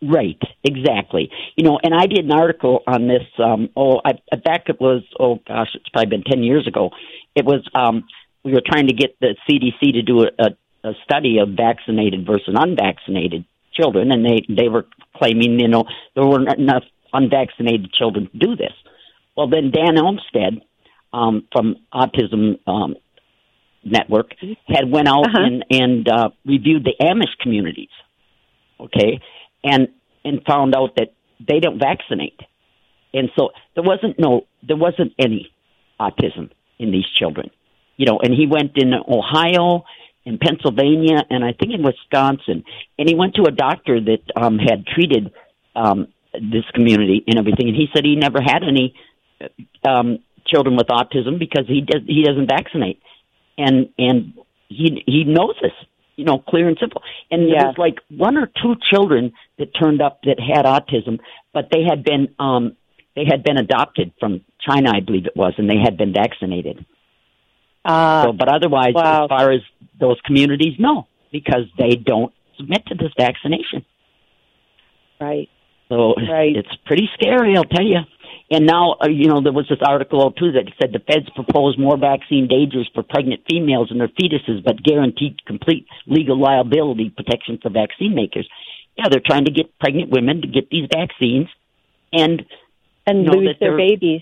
Right, 0.04 0.42
exactly. 0.64 1.30
You 1.56 1.64
know, 1.64 1.80
and 1.84 1.94
I 1.94 2.08
did 2.08 2.26
an 2.26 2.32
article 2.32 2.82
on 2.88 3.08
this. 3.08 3.22
Um, 3.38 3.70
oh, 3.76 4.02
I, 4.04 4.14
back 4.36 4.64
it 4.68 4.82
was 4.82 5.04
oh 5.20 5.40
gosh, 5.48 5.70
it's 5.76 5.88
probably 5.90 6.10
been 6.10 6.24
ten 6.24 6.42
years 6.44 6.68
ago. 6.68 6.90
It 7.36 7.46
was 7.46 7.62
um, 7.76 8.06
we 8.44 8.52
were 8.52 8.64
trying 8.66 8.88
to 8.88 8.94
get 8.94 9.16
the 9.20 9.36
CDC 9.48 9.94
to 9.94 10.02
do 10.02 10.22
a, 10.22 10.30
a, 10.40 10.90
a 10.90 10.94
study 11.04 11.38
of 11.38 11.50
vaccinated 11.50 12.26
versus 12.26 12.56
unvaccinated 12.58 13.46
children, 13.74 14.12
and 14.12 14.26
they 14.26 14.44
they 14.50 14.70
were 14.70 14.88
claiming 15.16 15.60
you 15.60 15.68
know 15.68 15.86
there 16.16 16.26
weren't 16.26 16.52
enough 16.58 16.84
unvaccinated 17.14 17.94
children 17.94 18.28
to 18.32 18.38
do 18.38 18.56
this. 18.56 18.74
Well, 19.38 19.50
then 19.50 19.72
Dan 19.72 20.00
Olmsted 20.00 20.64
um, 21.14 21.48
from 21.52 21.76
Autism 21.94 22.60
um, 22.68 22.96
Network 23.84 24.34
had 24.68 24.90
went 24.92 25.08
out 25.08 25.28
uh-huh. 25.28 25.44
and 25.44 25.66
and 25.70 26.08
uh, 26.10 26.30
reviewed 26.44 26.86
the 26.86 26.96
Amish 27.00 27.38
communities. 27.40 27.90
Okay, 28.80 29.20
and 29.64 29.88
and 30.24 30.42
found 30.46 30.76
out 30.76 30.96
that 30.98 31.14
they 31.46 31.60
don't 31.60 31.80
vaccinate, 31.80 32.40
and 33.14 33.30
so 33.36 33.50
there 33.76 33.84
wasn't 33.84 34.20
no 34.20 34.46
there 34.64 34.78
wasn't 34.78 35.14
any 35.18 35.52
autism 36.00 36.50
in 36.80 36.92
these 36.92 37.08
children, 37.18 37.50
you 37.98 38.06
know. 38.06 38.20
And 38.20 38.34
he 38.34 38.48
went 38.48 38.72
in 38.76 38.94
Ohio, 38.94 39.84
in 40.26 40.38
Pennsylvania, 40.38 41.26
and 41.30 41.44
I 41.44 41.54
think 41.54 41.74
in 41.74 41.84
Wisconsin, 41.84 42.64
and 42.98 43.10
he 43.10 43.16
went 43.16 43.36
to 43.36 43.44
a 43.44 43.52
doctor 43.52 44.00
that 44.00 44.24
um, 44.36 44.60
had 44.60 44.86
treated 44.86 45.32
um, 45.76 46.08
this 46.34 46.66
community 46.74 47.24
and 47.28 47.38
everything, 47.38 47.68
and 47.68 47.76
he 47.76 47.88
said 47.94 48.06
he 48.06 48.16
never 48.16 48.42
had 48.42 48.64
any 48.64 48.94
um, 49.88 50.20
children 50.46 50.76
with 50.76 50.88
autism 50.88 51.40
because 51.40 51.66
he 51.68 51.82
does 51.82 52.02
he 52.06 52.24
doesn't 52.24 52.48
vaccinate, 52.48 53.02
and 53.58 53.90
and 53.98 54.34
he 54.70 55.04
he 55.06 55.24
knows 55.24 55.56
this 55.62 55.74
you 56.22 56.26
know, 56.26 56.38
clear 56.38 56.68
and 56.68 56.78
simple. 56.80 57.02
And 57.32 57.50
yeah. 57.50 57.58
there 57.58 57.68
was 57.70 57.78
like 57.80 57.98
one 58.10 58.38
or 58.38 58.46
two 58.46 58.76
children 58.92 59.34
that 59.58 59.70
turned 59.74 60.04
up 60.04 60.20
that 60.26 60.40
had 60.40 60.66
autism, 60.66 61.20
but 61.52 61.70
they 61.72 61.84
had 61.84 62.04
been 62.04 62.36
um 62.38 62.78
they 63.16 63.26
had 63.26 63.44
been 63.44 63.58
adopted 63.58 64.14
from 64.20 64.42
China, 64.66 64.92
I 64.96 65.00
believe 65.00 65.26
it 65.26 65.36
was, 65.36 65.54
and 65.58 65.68
they 65.68 65.80
had 65.84 65.98
been 65.98 66.14
vaccinated. 66.14 66.86
Uh, 67.84 68.26
so, 68.26 68.34
but 68.34 68.48
otherwise, 68.48 68.94
wow. 68.94 69.24
as 69.24 69.30
far 69.30 69.52
as 69.52 69.62
those 70.00 70.22
communities, 70.24 70.76
no, 70.78 71.08
because 71.32 71.66
they 71.80 71.96
don't 71.96 72.32
submit 72.58 72.86
to 72.86 72.96
this 72.96 73.12
vaccination. 73.18 73.84
Right. 75.20 75.50
So 75.90 76.14
right. 76.16 76.56
it's 76.56 76.74
pretty 76.86 77.10
scary, 77.16 77.58
I'll 77.58 77.64
tell 77.64 77.86
you. 77.86 78.02
And 78.52 78.66
now, 78.66 78.98
uh, 79.02 79.08
you 79.08 79.30
know, 79.30 79.42
there 79.42 79.54
was 79.54 79.68
this 79.70 79.80
article 79.82 80.30
too 80.34 80.52
that 80.52 80.70
said 80.80 80.92
the 80.92 81.00
feds 81.00 81.30
propose 81.34 81.78
more 81.80 81.98
vaccine 81.98 82.50
dangers 82.50 82.90
for 82.94 83.02
pregnant 83.02 83.42
females 83.50 83.88
and 83.90 84.00
their 84.00 84.10
fetuses, 84.10 84.62
but 84.64 84.84
guaranteed 84.84 85.44
complete 85.46 85.88
legal 86.06 86.38
liability 86.38 87.10
protection 87.10 87.60
for 87.62 87.70
vaccine 87.70 88.14
makers. 88.14 88.48
Yeah, 88.98 89.06
they're 89.10 89.24
trying 89.26 89.46
to 89.46 89.52
get 89.52 89.80
pregnant 89.80 90.10
women 90.10 90.42
to 90.42 90.48
get 90.50 90.70
these 90.70 90.90
vaccines 90.94 91.48
and 92.12 92.44
and 93.08 93.24
lose 93.24 93.56
their 93.62 93.78
babies. 93.78 94.22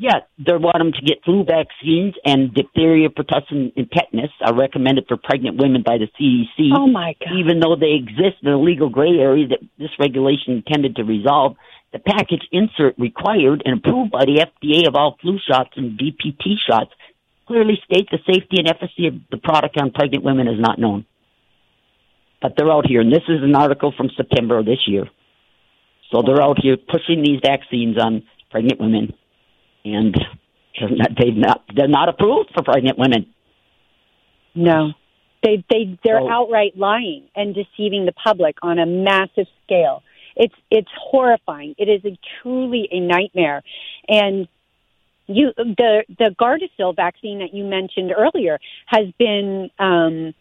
Yeah, 0.00 0.20
they 0.38 0.52
want 0.52 0.78
them 0.78 0.92
to 0.92 1.02
get 1.02 1.24
flu 1.24 1.44
vaccines 1.44 2.14
and 2.24 2.54
diphtheria, 2.54 3.08
pertussis, 3.08 3.72
and 3.74 3.90
tetanus 3.90 4.30
are 4.40 4.54
recommended 4.54 5.06
for 5.08 5.16
pregnant 5.16 5.56
women 5.60 5.82
by 5.84 5.98
the 5.98 6.06
CDC. 6.14 6.70
Oh 6.72 6.86
my 6.86 7.16
God! 7.18 7.34
Even 7.36 7.58
though 7.58 7.74
they 7.74 7.94
exist 7.94 8.38
in 8.42 8.48
a 8.48 8.60
legal 8.60 8.90
gray 8.90 9.18
area 9.18 9.48
that 9.48 9.58
this 9.76 9.90
regulation 9.98 10.62
intended 10.62 10.96
to 10.96 11.02
resolve, 11.02 11.56
the 11.92 11.98
package 11.98 12.46
insert 12.52 12.94
required 12.96 13.62
and 13.64 13.78
approved 13.78 14.12
by 14.12 14.24
the 14.24 14.46
FDA 14.46 14.86
of 14.86 14.94
all 14.94 15.16
flu 15.20 15.38
shots 15.44 15.70
and 15.74 15.98
DPT 15.98 16.54
shots 16.64 16.92
clearly 17.48 17.80
state 17.84 18.08
the 18.10 18.18
safety 18.18 18.58
and 18.58 18.68
efficacy 18.68 19.08
of 19.08 19.14
the 19.30 19.38
product 19.38 19.80
on 19.80 19.90
pregnant 19.90 20.22
women 20.22 20.46
is 20.46 20.60
not 20.60 20.78
known. 20.78 21.06
But 22.40 22.52
they're 22.56 22.70
out 22.70 22.86
here, 22.86 23.00
and 23.00 23.10
this 23.10 23.24
is 23.26 23.42
an 23.42 23.56
article 23.56 23.92
from 23.96 24.10
September 24.16 24.58
of 24.58 24.66
this 24.66 24.86
year. 24.86 25.08
So 26.12 26.22
they're 26.22 26.42
out 26.42 26.58
here 26.62 26.76
pushing 26.76 27.22
these 27.22 27.40
vaccines 27.42 27.96
on 27.98 28.22
pregnant 28.50 28.80
women, 28.80 29.14
and 29.84 30.16
they've 30.80 31.36
not 31.36 31.64
they're 31.74 31.88
not 31.88 32.08
approved 32.08 32.50
for 32.54 32.62
pregnant 32.62 32.98
women. 32.98 33.26
No, 34.54 34.92
they 35.42 35.64
they 35.70 35.98
they're 36.04 36.20
so, 36.20 36.30
outright 36.30 36.76
lying 36.76 37.28
and 37.34 37.54
deceiving 37.54 38.06
the 38.06 38.12
public 38.12 38.56
on 38.62 38.78
a 38.78 38.86
massive 38.86 39.46
scale. 39.64 40.02
It's 40.36 40.54
it's 40.70 40.90
horrifying. 40.96 41.74
It 41.78 41.88
is 41.88 42.04
a 42.04 42.18
truly 42.42 42.88
a 42.90 43.00
nightmare, 43.00 43.62
and 44.08 44.48
you 45.26 45.52
the 45.56 46.04
the 46.18 46.34
Gardasil 46.40 46.96
vaccine 46.96 47.40
that 47.40 47.54
you 47.54 47.64
mentioned 47.64 48.12
earlier 48.16 48.58
has 48.86 49.06
been 49.18 49.70
um, 49.78 50.34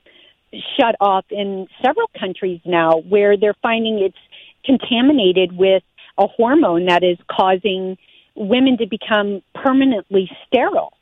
shut 0.80 0.96
off 1.00 1.26
in 1.30 1.68
several 1.84 2.10
countries 2.20 2.62
now, 2.66 3.00
where 3.10 3.38
they're 3.38 3.56
finding 3.62 4.00
it's 4.00 4.18
contaminated 4.66 5.56
with 5.56 5.84
a 6.18 6.28
hormone 6.28 6.86
that 6.86 7.04
is 7.04 7.18
causing 7.30 7.98
women 8.38 8.78
to 8.78 8.86
become 8.88 9.42
permanently 9.54 10.30
sterile 10.46 10.94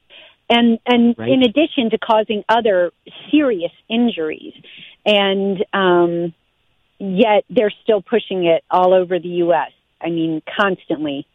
and 0.49 0.79
and 0.85 1.15
right. 1.17 1.29
in 1.29 1.43
addition 1.43 1.89
to 1.91 1.97
causing 1.97 2.43
other 2.49 2.91
serious 3.29 3.71
injuries 3.89 4.53
and 5.05 5.63
um 5.73 6.33
yet 6.99 7.43
they're 7.49 7.73
still 7.83 8.01
pushing 8.01 8.45
it 8.45 8.63
all 8.69 8.93
over 8.93 9.19
the 9.19 9.29
U.S. 9.29 9.71
I 10.01 10.09
mean, 10.09 10.41
constantly 10.59 11.27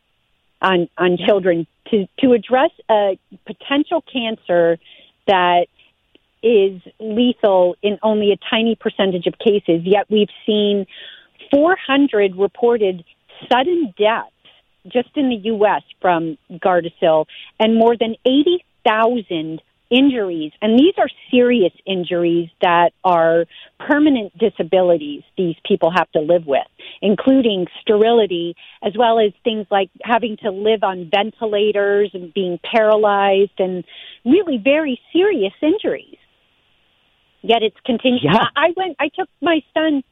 on 0.63 0.89
on 0.99 1.17
children 1.17 1.67
to 1.91 2.07
to 2.21 2.33
address 2.33 2.71
a 2.89 3.19
potential 3.47 4.03
cancer 4.13 4.79
that 5.27 5.67
is 6.43 6.81
lethal 6.99 7.77
in 7.83 7.99
only 8.03 8.33
a 8.33 8.39
tiny 8.51 8.75
percentage 8.75 9.27
of 9.27 9.39
cases. 9.39 9.83
Yet 9.85 10.07
we've 10.09 10.31
seen 10.47 10.87
400 11.53 12.37
reported 12.37 13.05
sudden 13.51 13.93
deaths 13.99 14.30
just 14.88 15.11
in 15.16 15.29
the 15.29 15.37
U.S. 15.45 15.83
from 16.01 16.38
Gardasil, 16.51 17.27
and 17.59 17.77
more 17.77 17.97
than 17.97 18.16
80,000 18.27 19.61
injuries, 19.90 20.53
and 20.62 20.79
these 20.79 20.95
are 20.99 21.09
serious 21.33 21.73
injuries 21.85 22.49
that 22.62 22.93
are 23.03 23.47
permanent 23.81 24.37
disabilities 24.38 25.23
these 25.37 25.57
people 25.66 25.90
have 25.90 26.09
to 26.12 26.21
live 26.21 26.47
with, 26.47 26.66
including 27.03 27.66
sterility, 27.81 28.55
as 28.85 28.93
well 28.97 29.19
as 29.19 29.33
things 29.43 29.66
like 29.71 29.90
having 30.03 30.37
to 30.45 30.51
live 30.51 30.85
on 30.85 31.11
ventilators 31.11 32.11
and 32.14 32.33
being 32.33 32.61
paralyzed, 32.62 33.59
and 33.59 33.85
really 34.25 34.59
very 34.62 35.01
serious 35.12 35.55
injuries. 35.61 36.16
Yet 37.43 37.62
it's 37.62 37.77
continuing. 37.85 38.23
Yeah. 38.23 38.45
I 38.55 38.69
went. 38.77 38.97
I 39.01 39.09
took 39.09 39.29
my 39.40 39.61
son 39.75 40.03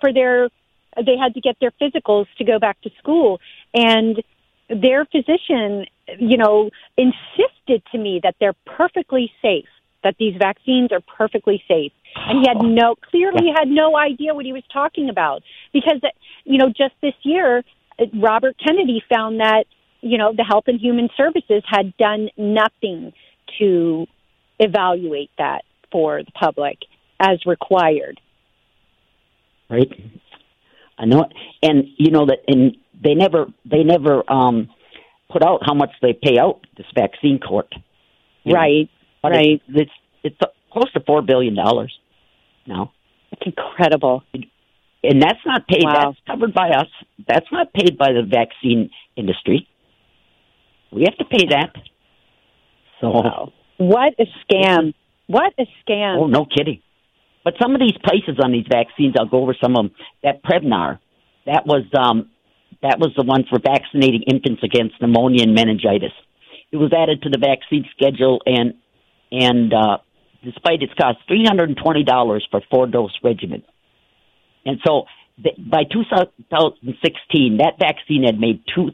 for 0.00 0.12
their. 0.12 0.48
They 0.96 1.16
had 1.16 1.34
to 1.34 1.40
get 1.40 1.56
their 1.60 1.72
physicals 1.72 2.26
to 2.38 2.44
go 2.44 2.58
back 2.58 2.80
to 2.82 2.90
school, 2.98 3.40
and 3.72 4.22
their 4.68 5.04
physician, 5.04 5.86
you 6.18 6.36
know, 6.36 6.70
insisted 6.96 7.82
to 7.92 7.98
me 7.98 8.20
that 8.22 8.34
they're 8.40 8.56
perfectly 8.64 9.30
safe, 9.42 9.68
that 10.02 10.16
these 10.18 10.34
vaccines 10.38 10.90
are 10.92 11.00
perfectly 11.00 11.62
safe. 11.68 11.92
And 12.16 12.40
he 12.40 12.48
had 12.48 12.58
oh. 12.58 12.66
no, 12.66 12.94
clearly 13.10 13.52
had 13.54 13.68
no 13.68 13.96
idea 13.96 14.34
what 14.34 14.44
he 14.44 14.52
was 14.52 14.62
talking 14.72 15.08
about 15.10 15.42
because, 15.72 16.00
you 16.44 16.58
know, 16.58 16.68
just 16.68 16.94
this 17.02 17.14
year, 17.22 17.62
Robert 18.14 18.56
Kennedy 18.64 19.02
found 19.08 19.40
that, 19.40 19.64
you 20.00 20.18
know, 20.18 20.32
the 20.34 20.44
Health 20.44 20.64
and 20.66 20.80
Human 20.80 21.08
Services 21.16 21.62
had 21.66 21.96
done 21.96 22.28
nothing 22.36 23.12
to 23.58 24.06
evaluate 24.58 25.30
that 25.38 25.64
for 25.90 26.22
the 26.22 26.30
public 26.32 26.78
as 27.20 27.44
required. 27.46 28.20
Right. 29.68 29.90
I 30.98 31.06
know, 31.06 31.22
it. 31.22 31.32
and 31.62 31.84
you 31.96 32.10
know 32.10 32.26
that 32.26 32.38
and 32.46 32.76
they 33.02 33.14
never 33.14 33.46
they 33.64 33.82
never 33.82 34.22
um, 34.30 34.68
put 35.30 35.42
out 35.42 35.60
how 35.64 35.74
much 35.74 35.90
they 36.00 36.12
pay 36.12 36.38
out 36.38 36.60
this 36.76 36.86
vaccine 36.94 37.38
court. 37.38 37.72
Right, 38.46 38.88
know? 39.22 39.30
right. 39.30 39.62
It's, 39.68 39.90
it's 40.22 40.36
it's 40.42 40.52
close 40.72 40.92
to 40.92 41.00
four 41.00 41.22
billion 41.22 41.54
dollars 41.54 41.96
now. 42.66 42.92
It's 43.32 43.42
incredible. 43.44 44.22
And 45.02 45.22
that's 45.22 45.40
not 45.44 45.66
paid. 45.66 45.84
Wow. 45.84 46.12
That's 46.12 46.26
covered 46.26 46.54
by 46.54 46.70
us. 46.70 46.88
That's 47.28 47.46
not 47.52 47.72
paid 47.72 47.98
by 47.98 48.12
the 48.12 48.22
vaccine 48.22 48.90
industry. 49.16 49.68
We 50.92 51.02
have 51.02 51.16
to 51.18 51.24
pay 51.24 51.46
that. 51.50 51.72
So 53.00 53.10
wow. 53.10 53.52
what 53.76 54.14
a 54.18 54.24
scam! 54.44 54.94
What 55.26 55.52
a 55.58 55.66
scam! 55.82 56.18
Oh, 56.20 56.26
no 56.26 56.46
kidding. 56.46 56.80
But 57.44 57.54
some 57.60 57.74
of 57.74 57.80
these 57.80 57.96
prices 58.02 58.40
on 58.42 58.52
these 58.52 58.66
vaccines, 58.68 59.14
I'll 59.18 59.26
go 59.28 59.42
over 59.42 59.54
some 59.62 59.76
of 59.76 59.84
them. 59.84 59.94
That 60.22 60.42
Prevnar, 60.42 60.98
that 61.46 61.66
was 61.66 61.84
um, 61.96 62.30
that 62.82 62.98
was 62.98 63.12
the 63.16 63.22
one 63.22 63.44
for 63.48 63.58
vaccinating 63.58 64.22
infants 64.22 64.62
against 64.62 65.00
pneumonia 65.00 65.42
and 65.42 65.54
meningitis. 65.54 66.12
It 66.72 66.76
was 66.78 66.92
added 66.92 67.22
to 67.22 67.28
the 67.28 67.38
vaccine 67.38 67.84
schedule, 67.96 68.40
and 68.46 68.74
and 69.30 69.72
uh, 69.72 69.98
despite 70.42 70.82
its 70.82 70.94
cost, 70.94 71.18
three 71.28 71.44
hundred 71.44 71.68
and 71.68 71.78
twenty 71.78 72.02
dollars 72.02 72.46
for 72.50 72.62
four 72.70 72.86
dose 72.86 73.16
regimen. 73.22 73.62
And 74.66 74.80
so 74.86 75.04
by 75.58 75.84
2016, 75.84 77.58
that 77.58 77.74
vaccine 77.78 78.24
had 78.24 78.38
made 78.38 78.62
two 78.74 78.90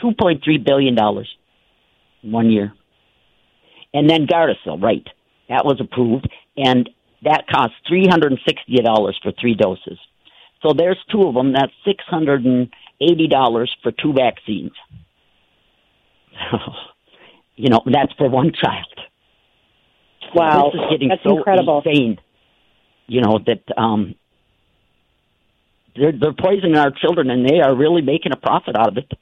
two 0.00 0.12
point 0.20 0.42
three 0.42 0.58
billion 0.58 0.94
dollars 0.94 1.32
in 2.22 2.32
one 2.32 2.50
year. 2.50 2.72
And 3.92 4.10
then 4.10 4.26
Gardasil, 4.26 4.82
right? 4.82 5.06
That 5.48 5.64
was 5.64 5.80
approved, 5.80 6.28
and 6.56 6.90
that 7.24 7.46
costs 7.52 7.76
three 7.88 8.06
hundred 8.08 8.32
and 8.32 8.40
sixty 8.46 8.76
dollars 8.82 9.18
for 9.22 9.32
three 9.32 9.54
doses. 9.54 9.98
So 10.62 10.72
there's 10.72 10.98
two 11.10 11.22
of 11.22 11.34
them. 11.34 11.52
That's 11.52 11.72
six 11.84 12.04
hundred 12.06 12.44
and 12.44 12.70
eighty 13.00 13.28
dollars 13.28 13.74
for 13.82 13.92
two 13.92 14.12
vaccines. 14.12 14.72
you 17.56 17.68
know, 17.68 17.80
that's 17.90 18.12
for 18.14 18.28
one 18.28 18.52
child. 18.52 18.86
Wow, 20.34 20.70
this 20.72 20.80
is 20.80 20.90
getting 20.90 21.08
that's 21.08 21.22
so 21.22 21.36
incredible. 21.38 21.82
insane. 21.84 22.18
You 23.06 23.20
know 23.20 23.38
that 23.46 23.62
um, 23.78 24.14
they're 25.94 26.12
they're 26.12 26.32
poisoning 26.32 26.76
our 26.76 26.90
children, 26.90 27.30
and 27.30 27.48
they 27.48 27.60
are 27.60 27.74
really 27.74 28.02
making 28.02 28.32
a 28.32 28.36
profit 28.36 28.76
out 28.76 28.88
of 28.88 28.96
it. 28.96 29.12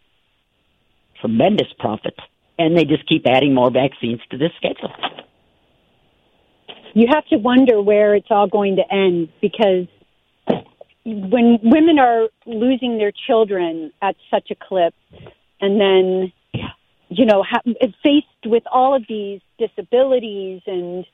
Tremendous 1.21 1.69
profit, 1.79 2.15
and 2.59 2.77
they 2.77 2.85
just 2.85 3.09
keep 3.09 3.27
adding 3.27 3.55
more 3.55 3.71
vaccines 3.71 4.21
to 4.31 4.39
this 4.39 4.51
schedule. 4.57 4.93
You 6.95 7.07
have 7.13 7.27
to 7.27 7.37
wonder 7.37 7.81
where 7.81 8.15
it's 8.15 8.29
all 8.31 8.49
going 8.49 8.77
to 8.77 8.95
end 8.95 9.29
because 9.41 9.87
when 11.05 11.59
women 11.63 11.99
are 11.99 12.29
losing 12.47 12.99
their 12.99 13.13
children 13.27 13.93
at 14.01 14.17
such 14.31 14.51
a 14.51 14.55
clip, 14.55 14.95
and 15.61 15.81
then 15.81 16.33
you 17.09 17.27
know 17.27 17.43
ha- 17.43 17.63
faced 18.03 18.27
with 18.45 18.63
all 18.71 18.95
of 18.95 19.05
these 19.09 19.41
disabilities 19.59 20.63
and 20.67 21.05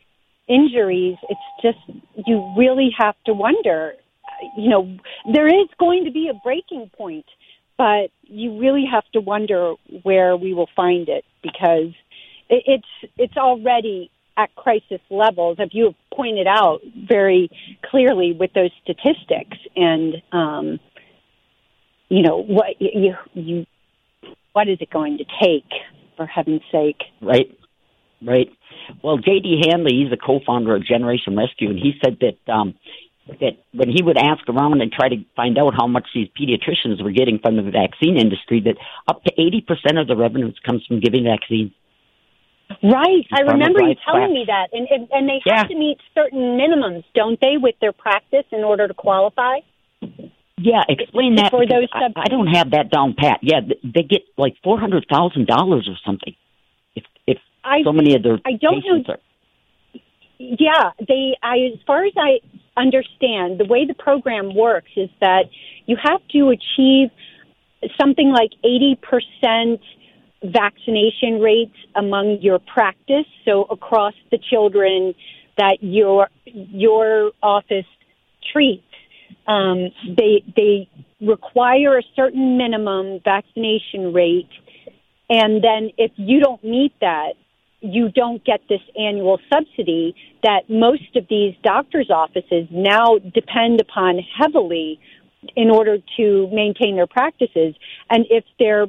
injuries, 0.49 1.17
it's 1.29 1.41
just 1.62 1.79
you 2.27 2.55
really 2.57 2.91
have 2.99 3.14
to 3.27 3.33
wonder. 3.33 3.95
You 4.57 4.71
know, 4.71 4.99
there 5.33 5.49
is 5.49 5.69
going 5.79 6.05
to 6.05 6.11
be 6.11 6.29
a 6.29 6.35
breaking 6.45 6.91
point, 6.97 7.27
but 7.77 8.11
you 8.23 8.59
really 8.59 8.85
have 8.91 9.05
to 9.12 9.21
wonder 9.21 9.75
where 10.03 10.37
we 10.37 10.55
will 10.55 10.69
find 10.77 11.09
it 11.09 11.25
because 11.43 11.93
it, 12.49 12.62
it's 12.67 13.12
it's 13.17 13.37
already 13.37 14.11
at 14.38 14.55
crisis 14.55 15.01
levels, 15.11 15.59
as 15.61 15.68
you 15.72 15.87
have 15.87 15.94
pointed 16.14 16.46
out 16.46 16.79
very 17.09 17.51
clearly 17.85 18.33
with 18.33 18.53
those 18.55 18.70
statistics. 18.83 19.59
And 19.77 20.22
um, 20.33 20.81
you 22.09 22.22
know 22.22 22.42
what 22.42 22.81
you 22.81 23.14
you 23.35 23.66
what 24.53 24.68
is 24.68 24.79
it 24.81 24.90
going 24.90 25.18
to 25.18 25.24
take 25.42 25.68
for 26.16 26.27
heaven's 26.27 26.62
sake? 26.72 27.03
Right, 27.20 27.59
right. 28.24 28.48
Well, 29.03 29.18
J.B. 29.18 29.64
Handley, 29.68 30.03
he's 30.03 30.12
a 30.12 30.16
co-founder 30.16 30.74
of 30.74 30.85
Generation 30.85 31.37
Rescue, 31.37 31.68
and 31.70 31.79
he 31.79 31.92
said 32.03 32.18
that 32.20 32.53
um, 32.53 32.74
that 33.40 33.59
when 33.72 33.90
he 33.90 34.03
would 34.03 34.16
ask 34.16 34.48
around 34.48 34.81
and 34.81 34.90
try 34.90 35.09
to 35.09 35.16
find 35.37 35.59
out 35.59 35.74
how 35.77 35.87
much 35.87 36.07
these 36.14 36.29
pediatricians 36.29 37.03
were 37.03 37.11
getting 37.11 37.38
from 37.38 37.57
the 37.57 37.70
vaccine 37.70 38.16
industry, 38.16 38.61
that 38.61 38.77
up 39.07 39.22
to 39.24 39.33
eighty 39.37 39.61
percent 39.61 39.98
of 39.98 40.07
the 40.07 40.16
revenues 40.16 40.59
comes 40.64 40.85
from 40.87 41.01
giving 41.01 41.24
vaccines. 41.24 41.72
Right. 42.83 43.24
I 43.33 43.40
remember 43.40 43.81
you 43.81 43.94
telling 44.04 44.28
class. 44.28 44.31
me 44.31 44.44
that. 44.46 44.68
And 44.72 44.87
and, 44.90 45.09
and 45.11 45.28
they 45.28 45.40
Yeah. 45.46 45.59
have 45.59 45.68
to 45.68 45.74
meet 45.74 45.98
certain 46.14 46.59
minimums, 46.59 47.04
don't 47.14 47.40
they, 47.40 47.57
with 47.57 47.74
their 47.81 47.92
practice 47.92 48.44
in 48.52 48.62
order 48.64 48.87
to 48.87 48.94
qualify? 48.94 49.61
Yeah, 50.61 50.83
explain 50.88 51.37
that. 51.37 51.50
For 51.50 51.64
those 51.66 51.88
I, 51.92 52.00
sub- 52.02 52.12
I 52.16 52.28
don't 52.28 52.48
have 52.48 52.70
that 52.72 52.90
down 52.90 53.14
pat. 53.16 53.38
Yeah, 53.42 53.61
they 53.83 54.02
get 54.02 54.22
like 54.37 54.54
four 54.62 54.78
hundred 54.78 55.07
thousand 55.11 55.46
dollars 55.46 55.88
or 55.88 55.96
something. 56.04 56.35
If 56.94 57.04
if 57.26 57.38
I 57.64 57.83
so 57.85 57.92
many 57.92 58.14
of 58.14 58.22
their 58.22 58.38
I 58.44 58.52
don't 58.52 58.85
know- 58.85 59.04
are 59.14 59.18
Yeah, 60.38 60.90
they. 61.07 61.37
I, 61.42 61.70
as 61.72 61.81
far 61.87 62.04
as 62.04 62.12
I 62.16 62.40
understand, 62.76 63.59
the 63.59 63.64
way 63.66 63.87
the 63.87 63.94
program 63.94 64.54
works 64.54 64.90
is 64.96 65.11
that 65.20 65.44
you 65.87 65.96
have 66.02 66.20
to 66.33 66.50
achieve 66.50 67.11
something 68.00 68.28
like 68.31 68.50
eighty 68.64 68.98
percent 69.00 69.81
vaccination 70.42 71.40
rates 71.40 71.77
among 71.94 72.38
your 72.40 72.59
practice. 72.59 73.27
So 73.44 73.64
across 73.64 74.14
the 74.31 74.38
children 74.38 75.14
that 75.57 75.79
your 75.81 76.29
your 76.44 77.33
office 77.42 77.87
treats, 78.53 78.85
um, 79.46 79.88
they 80.16 80.44
they 80.57 80.88
require 81.20 81.98
a 81.98 82.03
certain 82.14 82.57
minimum 82.57 83.20
vaccination 83.24 84.12
rate, 84.12 84.51
and 85.29 85.62
then 85.62 85.90
if 85.98 86.12
you 86.16 86.40
don't 86.40 86.62
meet 86.62 86.92
that, 87.01 87.35
you 87.81 88.11
don't 88.11 88.44
get 88.44 88.61
this 88.68 88.81
annual 88.98 89.38
subsidy 89.53 90.14
that 90.42 90.62
most 90.68 91.16
of 91.16 91.27
these 91.29 91.55
doctors' 91.62 92.11
offices 92.11 92.66
now 92.70 93.18
depend 93.35 93.81
upon 93.81 94.18
heavily 94.18 95.01
in 95.55 95.70
order 95.70 95.98
to 96.16 96.48
maintain 96.53 96.96
their 96.96 97.07
practices. 97.07 97.74
And 98.11 98.27
if 98.31 98.44
their 98.59 98.87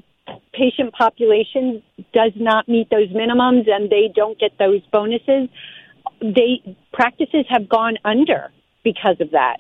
patient 0.54 0.94
population 0.94 1.82
does 2.14 2.32
not 2.36 2.68
meet 2.68 2.90
those 2.90 3.10
minimums 3.10 3.70
and 3.70 3.90
they 3.90 4.12
don't 4.14 4.40
get 4.40 4.58
those 4.58 4.82
bonuses, 4.92 5.50
they 6.22 6.62
practices 6.94 7.46
have 7.50 7.70
gone 7.70 7.98
under 8.04 8.52
because 8.84 9.18
of 9.20 9.32
that. 9.32 9.58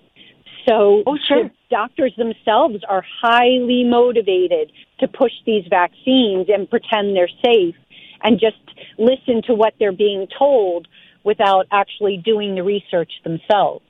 So 0.67 1.03
Oh, 1.07 1.17
sure. 1.27 1.49
doctors 1.69 2.13
themselves 2.17 2.83
are 2.87 3.03
highly 3.21 3.83
motivated 3.83 4.71
to 4.99 5.07
push 5.07 5.31
these 5.45 5.65
vaccines 5.69 6.47
and 6.49 6.69
pretend 6.69 7.15
they're 7.15 7.29
safe 7.43 7.75
and 8.21 8.39
just 8.39 8.57
listen 8.97 9.41
to 9.47 9.53
what 9.53 9.73
they're 9.79 9.91
being 9.91 10.27
told 10.37 10.87
without 11.23 11.65
actually 11.71 12.17
doing 12.17 12.55
the 12.55 12.63
research 12.63 13.11
themselves. 13.23 13.83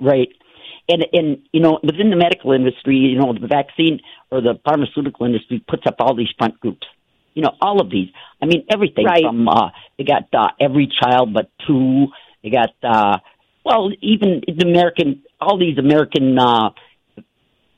Right. 0.00 0.28
And 0.88 1.06
and 1.12 1.38
you 1.52 1.60
know, 1.60 1.78
within 1.82 2.10
the 2.10 2.16
medical 2.16 2.52
industry, 2.52 2.96
you 2.96 3.18
know, 3.18 3.32
the 3.32 3.46
vaccine 3.46 4.00
or 4.30 4.40
the 4.40 4.58
pharmaceutical 4.64 5.26
industry 5.26 5.64
puts 5.66 5.84
up 5.86 5.96
all 6.00 6.14
these 6.16 6.32
front 6.36 6.58
groups. 6.60 6.86
You 7.34 7.42
know, 7.42 7.52
all 7.60 7.80
of 7.80 7.90
these. 7.90 8.08
I 8.42 8.46
mean, 8.46 8.64
everything 8.70 9.06
Right. 9.06 9.22
from 9.22 9.48
uh 9.48 9.70
they 9.96 10.04
got 10.04 10.24
uh, 10.34 10.48
every 10.60 10.88
child 11.00 11.32
but 11.32 11.50
two. 11.66 12.08
They 12.42 12.50
got 12.50 12.70
uh 12.82 13.18
well, 13.64 13.90
even 14.00 14.42
the 14.46 14.66
American 14.66 15.22
all 15.40 15.56
these 15.58 15.78
American 15.78 16.38
uh 16.38 16.70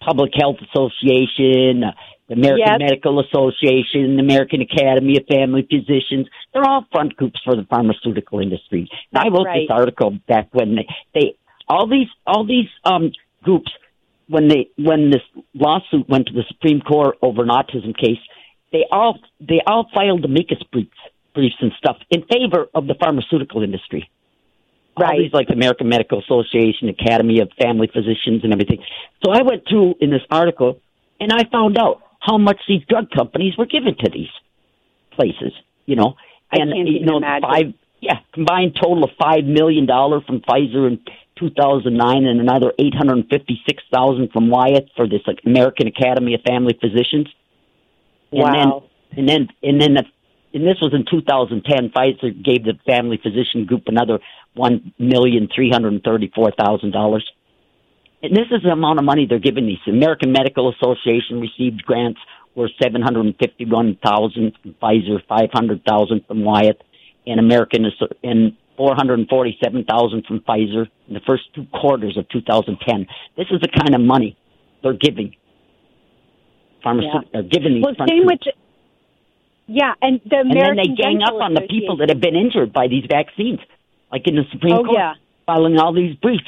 Public 0.01 0.33
Health 0.35 0.57
Association, 0.69 1.85
uh, 1.85 1.93
the 2.29 2.35
American 2.35 2.67
Yes. 2.67 2.79
Medical 2.79 3.21
Association, 3.21 4.17
the 4.17 4.23
American 4.23 4.61
Academy 4.63 5.17
of 5.19 5.25
Family 5.27 5.67
Physicians. 5.71 6.27
They're 6.53 6.65
all 6.65 6.87
front 6.93 7.17
groups 7.17 7.41
for 7.45 7.55
the 7.57 7.65
pharmaceutical 7.65 8.41
industry. 8.41 8.89
And 9.13 9.25
I 9.25 9.29
wrote 9.29 9.47
right. 9.47 9.69
this 9.69 9.71
article 9.71 10.19
back 10.29 10.49
when 10.53 10.77
they, 10.77 10.87
they 11.15 11.37
all 11.69 11.89
these 11.89 12.09
all 12.27 12.47
these 12.47 12.69
um 12.85 13.13
groups 13.43 13.71
when 14.29 14.49
they 14.49 14.69
when 14.77 15.11
this 15.11 15.23
lawsuit 15.55 16.09
went 16.09 16.27
to 16.29 16.33
the 16.33 16.45
Supreme 16.49 16.81
Court 16.81 17.17
over 17.23 17.43
an 17.43 17.49
autism 17.49 17.97
case, 17.97 18.19
they 18.73 18.85
all 18.91 19.19
they 19.41 19.61
all 19.67 19.89
filed 19.95 20.25
amicus 20.25 20.63
briefs 20.73 20.91
briefs 21.35 21.57
and 21.61 21.73
stuff 21.79 21.97
in 22.11 22.23
favor 22.23 22.67
of 22.75 22.87
the 22.87 22.95
pharmaceutical 22.95 23.63
industry. 23.63 24.09
All 24.97 25.03
Right. 25.03 25.19
these 25.19 25.33
like 25.33 25.49
the 25.49 25.55
American 25.55 25.89
Medical 25.89 26.21
Association, 26.21 26.89
Academy 26.89 27.41
of 27.41 27.51
Family 27.61 27.89
Physicians 27.93 28.45
and 28.45 28.53
everything. 28.53 28.79
So 29.25 29.33
I 29.33 29.43
went 29.43 29.65
through 29.69 29.97
in 30.01 30.11
this 30.11 30.23
article 30.31 30.81
and 31.21 31.33
I 31.33 31.45
found 31.51 31.77
out 31.79 32.03
how 32.21 32.39
much 32.39 32.59
these 32.69 32.83
drug 32.89 33.11
companies 33.11 33.57
were 33.59 33.67
given 33.67 33.97
to 33.99 34.11
these 34.11 34.31
places, 35.13 35.53
you 35.87 35.97
know. 35.97 36.15
And 36.53 36.71
you 36.89 37.05
know, 37.05 37.17
imagine. 37.17 37.49
five 37.49 37.75
yeah, 38.01 38.19
combined 38.33 38.77
total 38.81 39.05
of 39.05 39.11
five 39.19 39.45
million 39.45 39.87
dollar 39.87 40.21
from 40.21 40.41
Pfizer 40.41 40.87
in 40.87 41.01
2009, 41.39 42.25
and 42.25 42.41
another 42.41 42.73
856,000 42.79 44.31
from 44.33 44.51
Wyeth 44.51 44.89
for 44.97 45.09
this 45.09 45.21
like, 45.27 45.41
American 45.45 45.87
Academy 45.87 46.35
of 46.35 46.43
Family 46.43 46.77
Physicians. 46.81 47.29
And 48.33 48.43
Wow. 48.43 48.53
then, 48.53 49.19
and 49.19 49.29
then, 49.29 49.49
and 49.63 49.81
then, 49.81 49.95
the, 49.95 50.05
and 50.55 50.65
this 50.67 50.77
was 50.81 50.93
in 50.95 51.05
2010. 51.11 51.91
Pfizer 51.91 52.45
gave 52.45 52.65
the 52.65 52.75
family 52.87 53.19
physician 53.23 53.65
group 53.67 53.85
another 53.87 54.21
one 54.55 54.93
million 54.99 55.49
three 55.55 55.71
hundred 55.71 56.03
thirty-four 56.05 56.53
thousand 56.53 56.93
dollars. 56.93 57.29
And 58.23 58.33
this 58.35 58.47
is 58.51 58.63
the 58.63 58.71
amount 58.71 58.99
of 58.99 59.05
money 59.05 59.27
they're 59.29 59.39
giving 59.39 59.67
these. 59.67 59.79
The 59.85 59.93
American 59.93 60.33
Medical 60.33 60.73
Association 60.73 61.41
received 61.41 61.85
grants 61.85 62.21
worth 62.55 62.71
seven 62.83 63.03
hundred 63.03 63.27
and 63.27 63.37
fifty-one 63.37 63.99
thousand 64.05 64.53
from 64.63 64.75
Pfizer, 64.81 65.21
five 65.29 65.51
hundred 65.53 65.85
thousand 65.85 66.25
from 66.27 66.45
Wyeth, 66.45 66.79
and 67.27 67.41
American 67.41 67.85
and 68.23 68.57
four 68.77 68.95
hundred 68.95 69.19
and 69.21 69.29
forty-seven 69.29 69.85
thousand 69.85 70.25
from 70.27 70.41
Pfizer 70.41 70.87
in 71.09 71.15
the 71.15 71.21
first 71.27 71.45
two 71.55 71.67
quarters 71.73 72.17
of 72.17 72.29
2010. 72.31 73.07
This 73.37 73.47
is 73.51 73.61
the 73.61 73.69
kind 73.69 73.95
of 73.95 74.01
money 74.01 74.37
they're 74.83 74.93
giving. 74.95 75.35
Pharmaceutical, 76.83 77.23
they're 77.33 77.43
giving 77.43 77.75
these 77.75 77.83
Well, 77.85 77.95
same 78.09 78.27
with 78.27 78.41
yeah, 79.67 79.95
and 80.03 80.21
the 80.29 80.37
American 80.41 80.79
and 80.79 80.79
then 80.79 80.97
they 80.97 81.03
gang 81.03 81.21
up 81.23 81.35
on 81.41 81.55
the 81.55 81.63
people 81.63 81.97
that 81.99 82.11
have 82.11 82.21
been 82.21 82.37
injured 82.37 82.73
by 82.73 82.87
these 82.89 83.05
vaccines, 83.09 83.61
like 84.13 84.27
in 84.29 84.37
the 84.37 84.43
Supreme 84.53 84.75
Oh, 84.75 84.83
Court, 84.85 84.95
yeah. 84.99 85.15
filing 85.47 85.79
all 85.79 85.95
these 85.95 86.15
briefs 86.17 86.45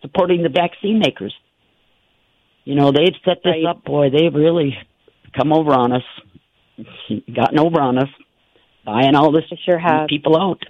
supporting 0.00 0.42
the 0.44 0.48
vaccine 0.48 1.00
makers. 1.00 1.34
You 2.64 2.76
know, 2.76 2.92
they've 2.92 3.14
set 3.24 3.38
this 3.42 3.52
Right. 3.54 3.64
up, 3.64 3.82
boy. 3.84 4.10
They've 4.10 4.32
really 4.32 4.76
come 5.36 5.52
over 5.52 5.72
on 5.72 5.92
us. 5.92 6.04
gotten 7.34 7.58
over 7.58 7.80
on 7.80 7.98
us, 7.98 8.08
buying 8.84 9.16
all 9.16 9.32
this 9.32 9.44
sure 9.64 9.78
have. 9.78 10.08
people 10.08 10.36
out. 10.36 10.62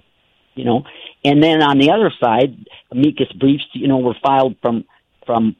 You 0.57 0.65
know, 0.65 0.83
and 1.23 1.43
then 1.43 1.63
on 1.63 1.79
the 1.79 1.91
other 1.91 2.11
side, 2.19 2.57
amicus 2.91 3.31
briefs, 3.39 3.67
you 3.75 3.89
know, 3.89 3.99
were 3.99 4.17
filed 4.25 4.57
from 4.63 4.85
from 5.27 5.55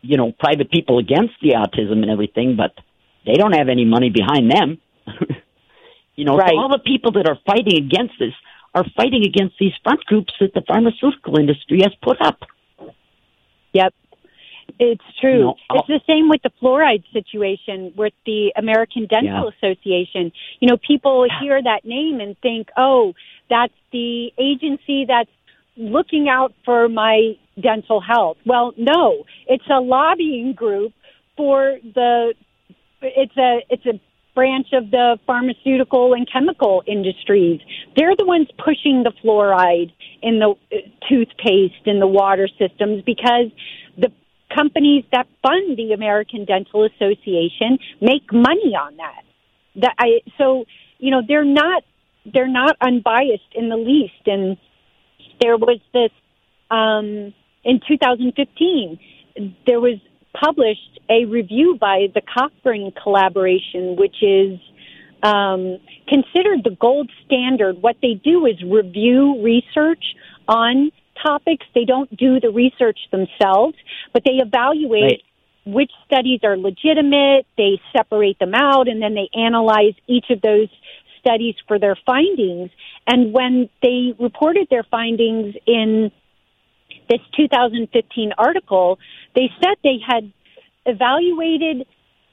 you 0.00 0.16
know 0.16 0.32
private 0.32 0.70
people 0.70 0.98
against 0.98 1.34
the 1.42 1.50
autism 1.50 2.02
and 2.02 2.10
everything, 2.10 2.56
but 2.56 2.72
they 3.26 3.34
don't 3.34 3.52
have 3.52 3.68
any 3.68 3.84
money 3.84 4.10
behind 4.10 4.50
them. 4.50 4.78
you 6.16 6.24
know, 6.24 6.36
right. 6.36 6.50
so 6.50 6.58
all 6.58 6.68
the 6.68 6.78
people 6.78 7.12
that 7.12 7.28
are 7.28 7.38
fighting 7.46 7.76
against 7.76 8.14
this 8.18 8.32
are 8.74 8.84
fighting 8.96 9.24
against 9.24 9.54
these 9.60 9.72
front 9.82 10.04
groups 10.06 10.32
that 10.40 10.52
the 10.54 10.62
pharmaceutical 10.66 11.38
industry 11.38 11.80
has 11.82 11.92
put 12.02 12.20
up. 12.20 12.40
Yep. 13.72 13.94
It's 14.78 15.04
true. 15.20 15.54
It's 15.70 15.86
the 15.86 16.00
same 16.06 16.28
with 16.28 16.42
the 16.42 16.50
fluoride 16.60 17.04
situation 17.12 17.92
with 17.96 18.12
the 18.26 18.52
American 18.56 19.06
Dental 19.06 19.44
Yeah. 19.44 19.68
Association. 19.70 20.32
You 20.60 20.68
know, 20.68 20.76
people 20.76 21.26
hear 21.40 21.62
that 21.62 21.84
name 21.84 22.20
and 22.20 22.36
think, 22.40 22.70
oh, 22.76 23.14
that's 23.48 23.72
the 23.92 24.32
agency 24.38 25.04
that's 25.06 25.30
looking 25.76 26.28
out 26.28 26.54
for 26.64 26.88
my 26.88 27.36
dental 27.60 28.00
health. 28.00 28.38
Well, 28.44 28.72
no, 28.76 29.24
it's 29.46 29.64
a 29.70 29.80
lobbying 29.80 30.54
group 30.54 30.92
for 31.36 31.78
the, 31.94 32.34
it's 33.00 33.36
a, 33.36 33.60
it's 33.70 33.86
a 33.86 34.00
branch 34.34 34.68
of 34.72 34.90
the 34.90 35.18
pharmaceutical 35.26 36.14
and 36.14 36.28
chemical 36.30 36.82
industries. 36.86 37.60
They're 37.96 38.16
the 38.16 38.26
ones 38.26 38.48
pushing 38.58 39.04
the 39.04 39.12
fluoride 39.22 39.92
in 40.22 40.40
the 40.40 40.50
uh, 40.72 40.76
toothpaste 41.08 41.86
in 41.86 42.00
the 42.00 42.08
water 42.08 42.48
systems 42.58 43.02
because 43.04 43.50
the 43.96 44.10
companies 44.54 45.04
that 45.12 45.26
fund 45.42 45.76
the 45.76 45.92
American 45.92 46.44
Dental 46.44 46.84
Association 46.84 47.78
make 48.00 48.32
money 48.32 48.74
on 48.74 48.96
that. 48.96 49.22
That 49.76 49.94
I 49.98 50.20
so 50.38 50.64
you 50.98 51.10
know 51.10 51.22
they're 51.26 51.44
not 51.44 51.82
they're 52.32 52.48
not 52.48 52.76
unbiased 52.80 53.52
in 53.54 53.68
the 53.68 53.76
least. 53.76 54.26
And 54.26 54.56
there 55.40 55.56
was 55.56 55.80
this 55.92 56.10
um, 56.70 57.34
in 57.64 57.80
2015 57.86 58.98
there 59.66 59.80
was 59.80 59.98
published 60.32 61.00
a 61.08 61.24
review 61.26 61.76
by 61.80 62.06
the 62.14 62.20
Cochrane 62.20 62.92
Collaboration, 63.02 63.96
which 63.96 64.16
is 64.22 64.58
um, 65.22 65.78
considered 66.08 66.64
the 66.64 66.76
gold 66.80 67.10
standard. 67.24 67.80
What 67.80 67.96
they 68.02 68.14
do 68.22 68.46
is 68.46 68.54
review 68.62 69.42
research 69.42 70.04
on 70.48 70.90
topics. 71.22 71.66
They 71.74 71.84
don't 71.84 72.14
do 72.16 72.40
the 72.40 72.50
research 72.50 72.98
themselves, 73.10 73.76
but 74.12 74.24
they 74.24 74.38
evaluate 74.38 75.02
Right. 75.02 75.22
which 75.66 75.90
studies 76.04 76.40
are 76.44 76.56
legitimate. 76.56 77.46
They 77.56 77.80
separate 77.96 78.38
them 78.38 78.54
out 78.54 78.88
and 78.88 79.00
then 79.00 79.14
they 79.14 79.28
analyze 79.34 79.94
each 80.06 80.30
of 80.30 80.40
those 80.40 80.68
studies 81.20 81.54
for 81.66 81.78
their 81.78 81.96
findings. 82.06 82.70
And 83.06 83.32
when 83.32 83.68
they 83.82 84.14
reported 84.18 84.68
their 84.70 84.82
findings 84.82 85.54
in 85.66 86.10
this 87.08 87.20
2015 87.36 88.32
article, 88.36 88.98
they 89.34 89.50
said 89.60 89.76
they 89.82 89.98
had 90.06 90.30
evaluated 90.86 91.86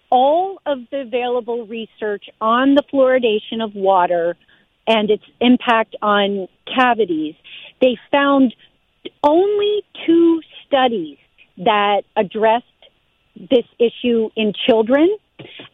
all 0.10 0.60
of 0.66 0.80
the 0.92 1.02
available 1.02 1.66
research 1.66 2.26
on 2.42 2.76
the 2.76 2.84
fluoridation 2.92 3.64
of 3.64 3.74
water 3.76 4.36
and 4.88 5.10
its 5.10 5.24
impact 5.40 5.96
on 6.02 6.48
cavities. 6.76 7.36
They 7.80 7.98
found 8.12 8.54
only 9.24 9.84
two 10.06 10.42
studies 10.66 11.18
that 11.58 12.04
addressed 12.16 12.66
this 13.36 13.66
issue 13.80 14.30
in 14.36 14.54
children, 14.68 15.10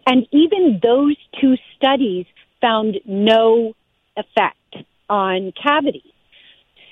and 0.06 0.28
even 0.32 0.80
those 0.82 1.16
two 1.40 1.56
studies 1.76 2.26
found 2.62 2.98
no 3.06 3.74
effect 4.16 4.76
on 5.10 5.54
cavities. 5.62 6.02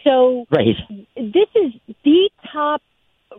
So 0.03 0.45
Right. 0.49 0.75
this 1.15 1.47
is 1.55 1.73
the 2.03 2.29
top 2.51 2.81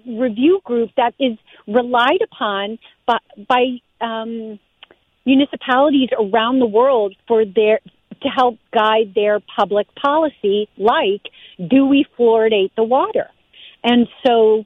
review 0.07 0.61
group 0.65 0.91
that 0.97 1.15
is 1.19 1.39
relied 1.67 2.23
upon 2.23 2.79
by, 3.07 3.19
by 3.49 3.81
um, 4.01 4.59
municipalities 5.25 6.09
around 6.19 6.59
the 6.59 6.67
world 6.67 7.15
for 7.27 7.45
their 7.45 7.81
to 8.23 8.29
help 8.29 8.59
guide 8.73 9.13
their 9.15 9.41
public 9.41 9.87
policy, 9.95 10.69
like 10.77 11.23
do 11.59 11.87
we 11.87 12.07
fluoridate 12.19 12.71
the 12.77 12.85
water? 12.85 13.29
And 13.83 14.09
so, 14.27 14.65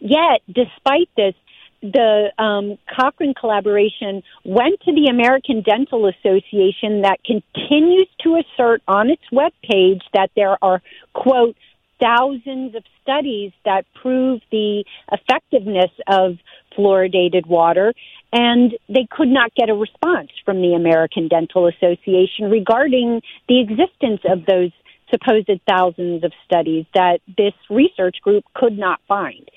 yet, 0.00 0.40
despite 0.46 1.08
this, 1.16 1.34
the 1.80 2.32
um, 2.42 2.76
Cochrane 2.92 3.34
collaboration 3.34 4.22
went 4.44 4.80
to 4.80 4.92
the 4.92 5.08
American 5.10 5.62
Dental 5.62 6.08
Association 6.08 7.02
that 7.02 7.18
continues 7.24 8.08
to 8.24 8.40
assert 8.40 8.82
on 8.88 9.10
its 9.10 9.22
webpage 9.32 10.02
that 10.12 10.30
there 10.34 10.56
are, 10.62 10.82
quote, 11.12 11.56
thousands 12.00 12.74
of 12.74 12.82
studies 13.02 13.52
that 13.64 13.84
prove 14.00 14.40
the 14.50 14.84
effectiveness 15.12 15.90
of 16.06 16.38
fluoridated 16.76 17.46
water, 17.46 17.92
and 18.32 18.72
they 18.88 19.06
could 19.10 19.28
not 19.28 19.54
get 19.54 19.70
a 19.70 19.74
response 19.74 20.30
from 20.44 20.60
the 20.60 20.74
American 20.74 21.28
Dental 21.28 21.66
Association 21.66 22.50
regarding 22.50 23.22
the 23.48 23.60
existence 23.60 24.20
of 24.28 24.44
those 24.46 24.70
supposed 25.10 25.50
thousands 25.66 26.24
of 26.24 26.32
studies 26.44 26.84
that 26.94 27.20
this 27.36 27.54
research 27.70 28.16
group 28.22 28.44
could 28.54 28.76
not 28.76 29.00
find. 29.08 29.48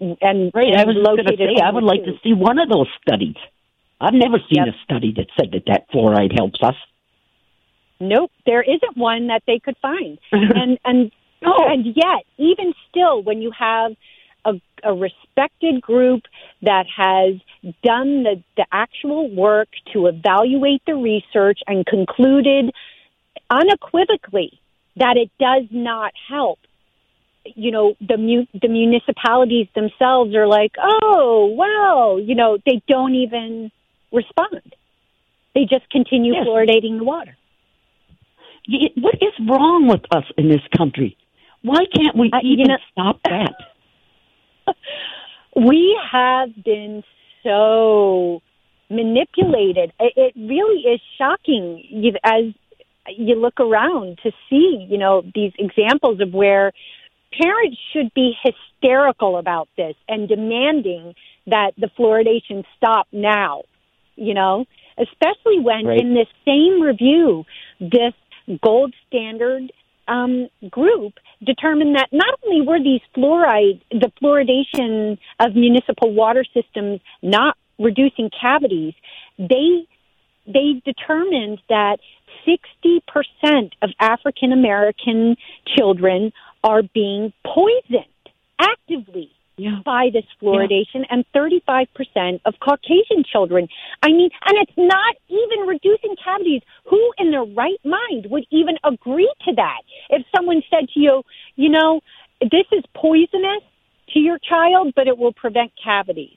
And, 0.00 0.50
Right. 0.54 0.74
I 0.74 0.84
was 0.84 0.96
located 0.96 1.38
say 1.38 1.62
I 1.62 1.70
would 1.70 1.84
like 1.84 2.04
to 2.04 2.18
see 2.22 2.32
one 2.32 2.58
of 2.58 2.68
those 2.68 2.88
studies. 3.06 3.36
I've 4.00 4.14
never 4.14 4.38
seen 4.38 4.64
Yep. 4.64 4.74
a 4.74 4.78
study 4.84 5.12
that 5.12 5.26
said 5.38 5.52
that 5.52 5.66
that 5.66 5.90
fluoride 5.90 6.32
helps 6.36 6.60
us. 6.62 6.74
Nope, 8.00 8.32
there 8.46 8.62
isn't 8.62 8.96
one 8.96 9.26
that 9.26 9.42
they 9.46 9.58
could 9.58 9.76
find. 9.82 10.18
and 10.32 10.78
and 10.84 11.12
No. 11.42 11.54
and 11.68 11.84
yet, 11.86 12.24
even 12.38 12.72
still, 12.88 13.22
when 13.22 13.42
you 13.42 13.50
have 13.52 13.94
a, 14.84 14.92
respected 14.94 15.80
group 15.80 16.22
that 16.62 16.86
has 16.94 17.34
done 17.82 18.22
the, 18.24 18.42
the 18.56 18.66
actual 18.72 19.28
work 19.34 19.68
to 19.92 20.06
evaluate 20.06 20.82
the 20.86 20.94
research 20.94 21.60
and 21.66 21.84
concluded 21.86 22.70
unequivocally 23.50 24.60
that 24.96 25.16
it 25.16 25.30
does 25.38 25.64
not 25.70 26.12
help, 26.28 26.58
you 27.44 27.70
know, 27.70 27.94
the 28.00 28.16
mu- 28.16 28.46
the 28.60 28.68
municipalities 28.68 29.66
themselves 29.74 30.34
are 30.34 30.46
like, 30.46 30.72
oh 30.82 31.54
well, 31.56 32.20
you 32.20 32.34
know, 32.34 32.58
they 32.66 32.82
don't 32.88 33.14
even 33.14 33.70
respond. 34.12 34.74
They 35.54 35.62
just 35.62 35.88
continue 35.90 36.34
Yes. 36.34 36.46
fluoridating 36.46 36.98
the 36.98 37.04
water. 37.04 37.36
What 38.96 39.14
is 39.20 39.32
wrong 39.48 39.88
with 39.88 40.02
us 40.14 40.24
in 40.36 40.48
this 40.48 40.60
country? 40.76 41.16
Why 41.62 41.84
can't 41.94 42.16
we 42.16 42.30
Uh, 42.32 42.38
you 42.42 42.52
even 42.52 42.66
know- 42.68 42.78
stop 42.92 43.20
that? 43.24 43.54
We 45.56 45.98
have 46.10 46.50
been 46.64 47.02
so 47.42 48.40
manipulated. 48.88 49.92
It, 50.00 50.12
it 50.16 50.34
really 50.36 50.82
is 50.82 51.00
shocking 51.18 51.84
you, 51.88 52.12
as 52.24 52.44
you 53.16 53.34
look 53.36 53.60
around 53.60 54.18
to 54.22 54.30
see, 54.48 54.86
you 54.88 54.98
know, 54.98 55.22
these 55.34 55.52
examples 55.58 56.20
of 56.20 56.32
where 56.32 56.72
parents 57.40 57.78
should 57.92 58.12
be 58.14 58.34
hysterical 58.42 59.38
about 59.38 59.68
this 59.76 59.94
and 60.08 60.28
demanding 60.28 61.14
that 61.46 61.72
the 61.78 61.88
fluoridation 61.98 62.64
stop 62.76 63.06
now, 63.12 63.62
you 64.16 64.34
know, 64.34 64.66
especially 64.98 65.60
when 65.60 65.86
Right. 65.86 66.00
in 66.00 66.14
this 66.14 66.28
same 66.44 66.82
review, 66.82 67.44
this 67.80 68.14
gold 68.62 68.94
standard 69.06 69.72
um, 70.10 70.48
group 70.70 71.14
determined 71.44 71.94
that 71.96 72.08
not 72.12 72.38
only 72.44 72.66
were 72.66 72.82
these 72.82 73.00
fluoride, 73.16 73.80
the 73.90 74.10
fluoridation 74.20 75.18
of 75.38 75.54
municipal 75.54 76.12
water 76.12 76.44
systems 76.52 77.00
not 77.22 77.56
reducing 77.78 78.30
cavities, 78.38 78.94
they 79.38 79.86
they 80.46 80.82
determined 80.84 81.60
that 81.68 81.98
60% 82.46 83.72
of 83.82 83.90
African 84.00 84.52
American 84.52 85.36
children 85.76 86.32
are 86.64 86.82
being 86.82 87.32
poisoned 87.44 88.06
actively 88.58 89.30
Yeah. 89.60 89.80
by 89.84 90.08
this 90.12 90.24
fluoridation 90.40 91.04
and 91.10 91.24
35% 91.36 92.40
of 92.46 92.54
Caucasian 92.60 93.24
children. 93.30 93.68
I 94.02 94.08
mean, 94.08 94.30
and 94.46 94.56
it's 94.62 94.72
not 94.78 95.16
even 95.28 95.66
reducing 95.66 96.16
cavities. 96.24 96.62
Who 96.88 97.12
in 97.18 97.30
their 97.30 97.44
right 97.44 97.80
mind 97.84 98.26
would 98.30 98.46
even 98.50 98.76
agree 98.84 99.30
to 99.46 99.54
that? 99.56 99.82
If 100.08 100.24
someone 100.34 100.62
said 100.70 100.88
to 100.94 101.00
you, 101.00 101.22
you 101.56 101.68
know, 101.68 102.00
this 102.40 102.64
is 102.72 102.84
poisonous 102.94 103.62
to 104.14 104.18
your 104.18 104.38
child, 104.38 104.94
but 104.96 105.06
it 105.06 105.18
will 105.18 105.32
prevent 105.34 105.72
cavities. 105.82 106.36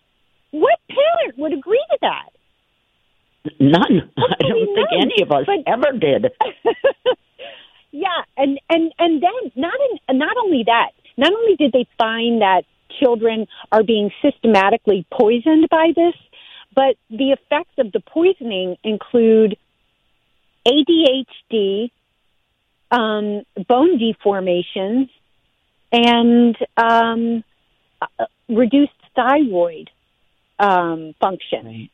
What 0.51 0.77
parent 0.89 1.37
would 1.37 1.53
agree 1.53 1.83
to 1.91 1.97
that? 2.01 2.29
None. 3.59 4.11
I 4.17 4.35
don't 4.39 4.75
think 4.75 4.89
none. 4.91 5.01
any 5.01 5.21
of 5.23 5.31
us 5.31 5.45
But- 5.45 5.63
ever 5.71 5.97
did. 5.97 6.27
yeah, 7.91 8.21
and 8.37 8.59
and 8.69 8.91
and 8.99 9.21
then 9.23 9.51
not 9.55 9.73
in, 10.09 10.17
not 10.17 10.35
only 10.43 10.63
that, 10.65 10.91
not 11.17 11.31
only 11.33 11.55
did 11.55 11.71
they 11.71 11.87
find 11.97 12.41
that 12.41 12.63
children 12.99 13.47
are 13.71 13.83
being 13.83 14.11
systematically 14.21 15.05
poisoned 15.11 15.67
by 15.69 15.91
this, 15.95 16.15
but 16.75 16.95
the 17.09 17.31
effects 17.31 17.73
of 17.77 17.91
the 17.91 17.99
poisoning 17.99 18.75
include 18.83 19.57
ADHD, 20.67 21.91
um, 22.91 23.43
bone 23.67 23.99
deformations, 23.99 25.09
and 25.91 26.55
um, 26.77 27.43
uh, 28.01 28.25
reduced 28.49 28.91
thyroid 29.15 29.89
um, 30.59 31.13
function. 31.19 31.65
Right. 31.65 31.89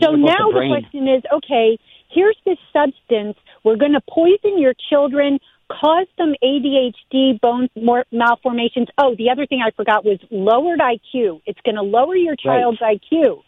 So 0.00 0.12
now 0.12 0.50
the 0.52 0.60
the, 0.60 0.68
question 0.68 1.08
is 1.08 1.22
okay, 1.32 1.78
here's 2.10 2.36
this 2.44 2.58
substance. 2.72 3.36
We're 3.64 3.76
going 3.76 3.92
to 3.92 4.00
poison 4.08 4.58
your 4.58 4.74
children, 4.88 5.38
cause 5.70 6.06
them 6.16 6.34
ADHD, 6.42 7.40
bone 7.40 7.68
malformations. 8.10 8.88
Oh, 8.96 9.14
the 9.16 9.30
other 9.30 9.46
thing 9.46 9.60
I 9.64 9.70
forgot 9.70 10.04
was 10.04 10.18
lowered 10.30 10.80
IQ. 10.80 11.42
It's 11.46 11.60
going 11.64 11.76
to 11.76 11.82
lower 11.82 12.16
your 12.16 12.36
child's 12.36 12.80
IQ. 12.80 13.42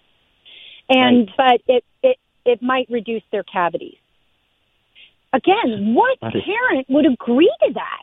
And, 0.89 1.31
but 1.37 1.61
it, 1.67 1.85
it, 2.03 2.17
it 2.45 2.63
might 2.63 2.89
reduce 2.91 3.23
their 3.31 3.45
cavities. 3.45 3.97
Again, 5.33 5.95
what 5.95 6.21
parent 6.21 6.87
would 6.89 7.07
agree 7.07 7.53
to 7.63 7.73
that? 7.75 8.03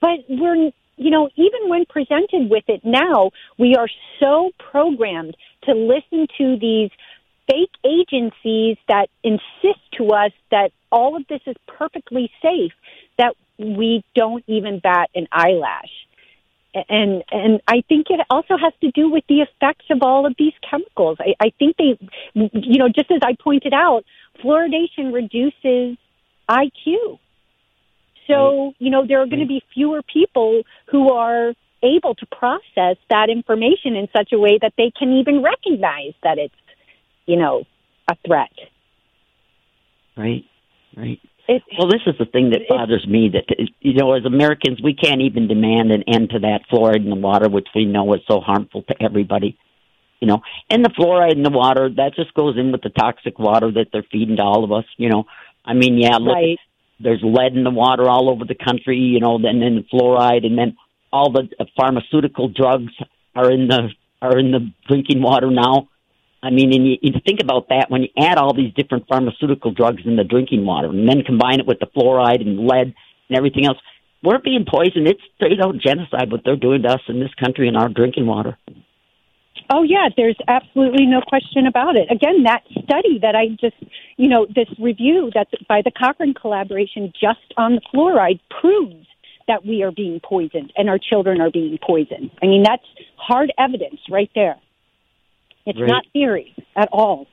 But 0.00 0.20
we're, 0.28 0.70
you 0.96 1.10
know, 1.10 1.30
even 1.36 1.68
when 1.68 1.86
presented 1.86 2.50
with 2.50 2.64
it 2.68 2.82
now, 2.84 3.30
we 3.58 3.74
are 3.76 3.88
so 4.20 4.50
programmed 4.70 5.36
to 5.64 5.72
listen 5.72 6.26
to 6.38 6.58
these 6.60 6.90
fake 7.50 7.70
agencies 7.84 8.76
that 8.88 9.08
insist 9.22 9.80
to 9.96 10.08
us 10.08 10.32
that 10.50 10.72
all 10.92 11.16
of 11.16 11.26
this 11.28 11.40
is 11.46 11.56
perfectly 11.66 12.30
safe 12.42 12.72
we 13.58 14.04
don't 14.14 14.44
even 14.46 14.80
bat 14.80 15.10
an 15.14 15.28
eyelash. 15.32 15.90
And 16.88 17.24
and 17.30 17.60
I 17.66 17.82
think 17.88 18.06
it 18.10 18.20
also 18.28 18.56
has 18.58 18.72
to 18.82 18.90
do 18.90 19.10
with 19.10 19.24
the 19.28 19.40
effects 19.40 19.86
of 19.90 20.02
all 20.02 20.26
of 20.26 20.34
these 20.38 20.52
chemicals. 20.68 21.16
I, 21.20 21.34
I 21.40 21.52
think 21.58 21.76
they, 21.78 21.98
you 22.34 22.78
know, 22.78 22.88
just 22.88 23.10
as 23.10 23.20
I 23.22 23.34
pointed 23.42 23.72
out, 23.72 24.04
fluoridation 24.44 25.12
reduces 25.12 25.96
IQ. 26.50 27.18
So 28.26 28.74
you 28.78 28.90
know 28.90 29.06
there 29.06 29.22
are 29.22 29.26
going 29.26 29.40
to 29.40 29.46
be 29.46 29.62
fewer 29.72 30.02
people 30.02 30.62
who 30.90 31.12
are 31.12 31.54
able 31.82 32.14
to 32.16 32.26
process 32.26 32.96
that 33.08 33.30
information 33.30 33.96
in 33.96 34.08
such 34.14 34.32
a 34.32 34.38
way 34.38 34.58
that 34.60 34.72
they 34.76 34.90
can 34.98 35.12
even 35.12 35.42
recognize 35.42 36.14
that 36.22 36.36
it's 36.36 36.54
you 37.26 37.36
know, 37.36 37.64
a 38.08 38.16
threat. 38.26 38.52
Right. 40.16 40.44
Right. 40.96 41.20
It, 41.48 41.62
Well, 41.78 41.88
this 41.88 42.02
is 42.06 42.14
the 42.18 42.24
thing 42.26 42.50
that 42.50 42.62
It- 42.62 42.68
bothers 42.68 43.06
me 43.06 43.28
that 43.30 43.44
you 43.80 43.94
know, 43.94 44.12
as 44.12 44.24
Americans, 44.24 44.80
we 44.82 44.94
can't 44.94 45.20
even 45.20 45.46
demand 45.46 45.92
an 45.92 46.02
end 46.04 46.30
to 46.30 46.40
that 46.40 46.68
fluoride 46.68 47.04
in 47.04 47.10
the 47.10 47.16
water, 47.16 47.48
which 47.48 47.68
we 47.74 47.84
know 47.84 48.12
is 48.14 48.20
so 48.28 48.40
harmful 48.40 48.82
to 48.82 49.02
everybody. 49.02 49.56
You 50.20 50.28
know, 50.28 50.42
and 50.70 50.84
the 50.84 50.88
fluoride 50.90 51.34
in 51.36 51.42
the 51.42 51.50
water 51.50 51.90
that 51.90 52.14
just 52.14 52.32
goes 52.34 52.56
in 52.56 52.72
with 52.72 52.82
the 52.82 52.88
toxic 52.90 53.38
water 53.38 53.70
that 53.72 53.88
they're 53.92 54.02
feeding 54.10 54.36
to 54.36 54.42
all 54.42 54.64
of 54.64 54.72
us. 54.72 54.86
You 54.96 55.10
know, 55.10 55.26
I 55.64 55.74
mean, 55.74 55.98
yeah, 55.98 56.16
look, 56.16 56.34
right. 56.34 56.58
there's 56.98 57.22
lead 57.22 57.54
in 57.54 57.64
the 57.64 57.70
water 57.70 58.08
all 58.08 58.30
over 58.30 58.44
the 58.44 58.54
country. 58.54 58.96
You 58.98 59.20
know, 59.20 59.36
and 59.36 59.60
then 59.62 59.84
fluoride, 59.92 60.46
and 60.46 60.58
then 60.58 60.76
all 61.12 61.30
the 61.30 61.48
uh, 61.60 61.66
pharmaceutical 61.76 62.48
drugs 62.48 62.92
are 63.34 63.50
in 63.52 63.68
the 63.68 63.90
are 64.22 64.38
in 64.38 64.50
the 64.50 64.72
drinking 64.88 65.22
water 65.22 65.50
now. 65.50 65.88
I 66.46 66.50
mean, 66.50 66.72
and 66.72 66.86
you, 66.86 66.96
you 67.02 67.12
think 67.26 67.40
about 67.42 67.68
that 67.70 67.90
when 67.90 68.02
you 68.02 68.08
add 68.16 68.38
all 68.38 68.54
these 68.54 68.72
different 68.74 69.08
pharmaceutical 69.08 69.72
drugs 69.72 70.02
in 70.04 70.14
the 70.14 70.22
drinking 70.22 70.64
water, 70.64 70.88
and 70.88 71.08
then 71.08 71.22
combine 71.22 71.58
it 71.58 71.66
with 71.66 71.80
the 71.80 71.86
fluoride 71.86 72.40
and 72.40 72.66
lead 72.66 72.94
and 73.28 73.36
everything 73.36 73.66
else. 73.66 73.78
We're 74.22 74.38
being 74.38 74.64
poisoned. 74.64 75.08
It's 75.08 75.20
straight 75.34 75.60
out 75.60 75.76
genocide 75.78 76.30
what 76.30 76.42
they're 76.44 76.56
doing 76.56 76.82
to 76.82 76.88
us 76.88 77.00
in 77.08 77.20
this 77.20 77.34
country 77.34 77.66
in 77.68 77.76
our 77.76 77.88
drinking 77.88 78.26
water. 78.26 78.56
Oh 79.70 79.82
yeah, 79.82 80.08
there's 80.16 80.38
absolutely 80.46 81.06
no 81.06 81.20
question 81.20 81.66
about 81.66 81.96
it. 81.96 82.10
Again, 82.10 82.44
that 82.44 82.62
study 82.84 83.18
that 83.22 83.34
I 83.34 83.48
just, 83.60 83.76
you 84.16 84.28
know, 84.28 84.46
this 84.46 84.68
review 84.78 85.30
that's 85.34 85.50
by 85.68 85.82
the 85.82 85.90
Cochrane 85.90 86.34
collaboration 86.34 87.12
just 87.20 87.52
on 87.56 87.74
the 87.74 87.80
fluoride 87.92 88.38
proves 88.60 89.06
that 89.48 89.64
we 89.66 89.82
are 89.82 89.90
being 89.90 90.20
poisoned 90.20 90.72
and 90.76 90.88
our 90.88 90.98
children 90.98 91.40
are 91.40 91.50
being 91.50 91.78
poisoned. 91.84 92.30
I 92.42 92.46
mean, 92.46 92.62
that's 92.62 92.84
hard 93.16 93.52
evidence 93.58 94.00
right 94.10 94.30
there. 94.34 94.56
It's 95.66 95.78
Right. 95.78 95.88
not 95.88 96.06
theory 96.12 96.54
at 96.76 96.88
all. 96.92 97.26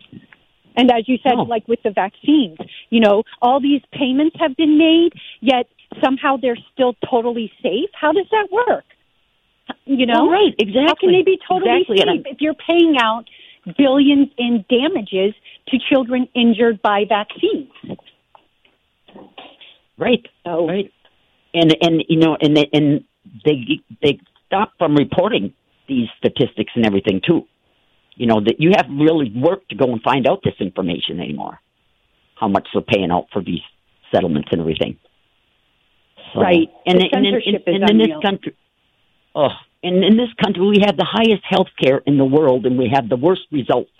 And 0.76 0.92
as 0.92 1.08
you 1.08 1.18
said, 1.20 1.36
No. 1.36 1.44
like 1.44 1.68
with 1.68 1.82
the 1.84 1.92
vaccines, 1.92 2.58
you 2.90 3.00
know, 3.00 3.24
all 3.42 3.60
these 3.60 3.82
payments 3.92 4.36
have 4.40 4.56
been 4.58 4.78
made, 4.78 5.14
yet 5.40 5.68
somehow 6.04 6.38
they're 6.38 6.58
still 6.74 6.96
totally 7.08 7.52
safe. 7.62 7.90
How 7.94 8.12
does 8.12 8.26
that 8.32 8.52
work? 8.52 8.86
You 9.86 10.06
know, 10.08 10.26
Well, 10.26 10.32
right, 10.32 10.54
exactly. 10.58 10.84
how 10.88 10.94
can 10.96 11.12
they 11.12 11.22
be 11.22 11.40
totally 11.48 11.82
Exactly, 11.82 11.98
safe 12.00 12.26
if 12.26 12.42
you're 12.42 12.56
paying 12.56 12.98
out 13.00 13.30
billions 13.78 14.30
in 14.38 14.66
damages 14.68 15.34
to 15.68 15.78
children 15.90 16.28
injured 16.34 16.82
by 16.82 17.06
vaccines? 17.06 17.70
Right. 19.98 20.26
So, 20.44 20.68
Right. 20.68 20.92
And 21.54 21.76
and 21.82 22.04
you 22.10 22.18
know 22.20 22.36
and 22.42 22.58
they, 22.58 22.68
and 22.74 23.04
they 23.46 23.80
they 24.02 24.20
stop 24.48 24.74
from 24.80 24.96
reporting 24.96 25.54
these 25.88 26.08
statistics 26.18 26.72
and 26.76 26.84
everything 26.86 27.22
too. 27.26 27.48
You 28.16 28.28
know 28.28 28.42
that 28.42 28.60
you 28.60 28.72
have 28.76 28.86
really 28.90 29.32
work 29.36 29.68
to 29.70 29.76
go 29.76 29.86
and 29.92 30.02
find 30.02 30.28
out 30.28 30.42
this 30.44 30.54
information 30.60 31.20
anymore. 31.20 31.60
How 32.40 32.48
much 32.48 32.68
they're 32.74 32.82
paying 32.82 33.12
out 33.12 33.28
for 33.34 33.42
these 33.42 33.62
settlements 34.14 34.50
and 34.52 34.62
everything. 34.62 34.98
So- 36.34 36.42
Right. 36.42 36.70
And, 36.86 37.00
The 37.00 37.10
and, 37.12 37.26
in- 37.26 37.34
censorship 37.34 37.64
is 37.68 37.76
and 37.76 37.90
in 37.90 37.98
this 37.98 38.18
country, 38.24 38.56
oh, 39.36 39.50
and 39.84 40.04
in 40.04 40.18
this 40.18 40.30
country 40.44 40.62
we 40.66 40.78
have 40.86 40.96
the 40.98 41.06
highest 41.10 41.44
health 41.50 41.68
care 41.82 42.02
in 42.06 42.18
the 42.18 42.26
world, 42.26 42.66
and 42.66 42.78
we 42.78 42.90
have 42.94 43.10
the 43.10 43.18
worst 43.18 43.42
results 43.52 43.92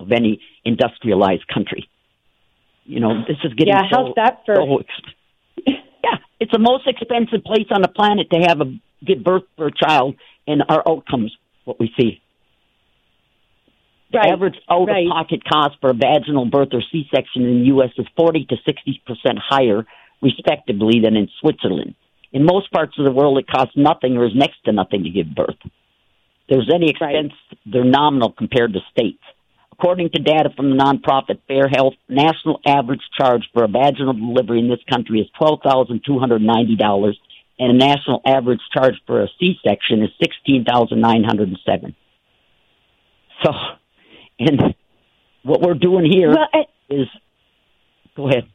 of 0.00 0.10
any 0.12 0.40
industrialized 0.64 1.46
country. 1.48 1.88
You 2.84 3.00
know, 3.00 3.22
this 3.28 3.36
is 3.44 3.52
getting 3.54 3.74
yeah, 3.74 3.88
so, 3.90 4.06
how's 4.06 4.14
that 4.16 4.42
for? 4.44 4.56
so 4.56 4.82
yeah, 5.66 6.18
it's 6.40 6.50
the 6.52 6.58
most 6.58 6.86
expensive 6.86 7.44
place 7.44 7.68
on 7.70 7.82
the 7.82 7.88
planet 7.88 8.28
to 8.30 8.38
have 8.48 8.60
a 8.60 8.74
give 9.04 9.22
birth 9.22 9.44
for 9.56 9.66
a 9.66 9.72
child, 9.72 10.16
and 10.46 10.62
our 10.68 10.82
outcomes, 10.88 11.32
what 11.64 11.78
we 11.78 11.92
see. 11.98 12.20
The 14.12 14.18
Right, 14.18 14.32
average 14.32 14.56
out 14.68 14.90
of 14.90 15.08
pocket 15.10 15.42
cost 15.50 15.76
for 15.80 15.90
a 15.90 15.94
vaginal 15.94 16.44
birth 16.44 16.68
or 16.72 16.82
C 16.92 17.08
section 17.14 17.44
in 17.44 17.60
the 17.60 17.66
U.S. 17.68 17.90
is 17.96 18.06
40 18.14 18.44
to 18.50 18.56
60 18.62 19.02
percent 19.06 19.38
higher, 19.38 19.86
respectively, 20.20 21.00
than 21.02 21.16
in 21.16 21.28
Switzerland. 21.40 21.94
In 22.30 22.44
most 22.44 22.70
parts 22.70 22.92
of 22.98 23.06
the 23.06 23.10
world, 23.10 23.38
it 23.38 23.46
costs 23.48 23.74
nothing 23.74 24.18
or 24.18 24.26
is 24.26 24.34
next 24.34 24.62
to 24.66 24.72
nothing 24.72 25.04
to 25.04 25.10
give 25.10 25.34
birth. 25.34 25.56
If 25.64 25.70
there's 26.48 26.70
any 26.74 26.90
expense, 26.90 27.32
they're 27.64 27.84
nominal 27.84 28.32
compared 28.32 28.74
to 28.74 28.80
states. 28.90 29.22
According 29.72 30.10
to 30.10 30.22
data 30.22 30.50
from 30.54 30.70
the 30.70 30.76
nonprofit 30.76 31.40
Fair 31.48 31.68
Health, 31.68 31.94
national 32.08 32.60
average 32.66 33.00
charge 33.18 33.48
for 33.54 33.64
a 33.64 33.68
vaginal 33.68 34.12
delivery 34.12 34.58
in 34.58 34.68
this 34.68 34.84
country 34.90 35.20
is 35.20 35.26
twelve 35.38 35.60
thousand 35.64 36.02
two 36.06 36.18
hundred 36.18 36.42
ninety 36.42 36.76
dollars, 36.76 37.18
and 37.58 37.70
a 37.70 37.86
national 37.86 38.20
average 38.26 38.60
charge 38.74 38.94
for 39.06 39.22
a 39.22 39.28
C-section 39.40 40.02
is 40.02 40.10
sixteen 40.20 40.64
thousand 40.64 41.00
nine 41.00 41.24
hundred 41.24 41.48
and 41.48 41.58
seven. 41.64 41.96
So, 43.42 43.52
and 44.48 44.74
what 45.42 45.60
we're 45.60 45.74
doing 45.74 46.10
here 46.10 46.30
is 46.30 46.36
Well, 46.36 46.48
and, 46.90 47.08
go 48.16 48.28
ahead. 48.28 48.48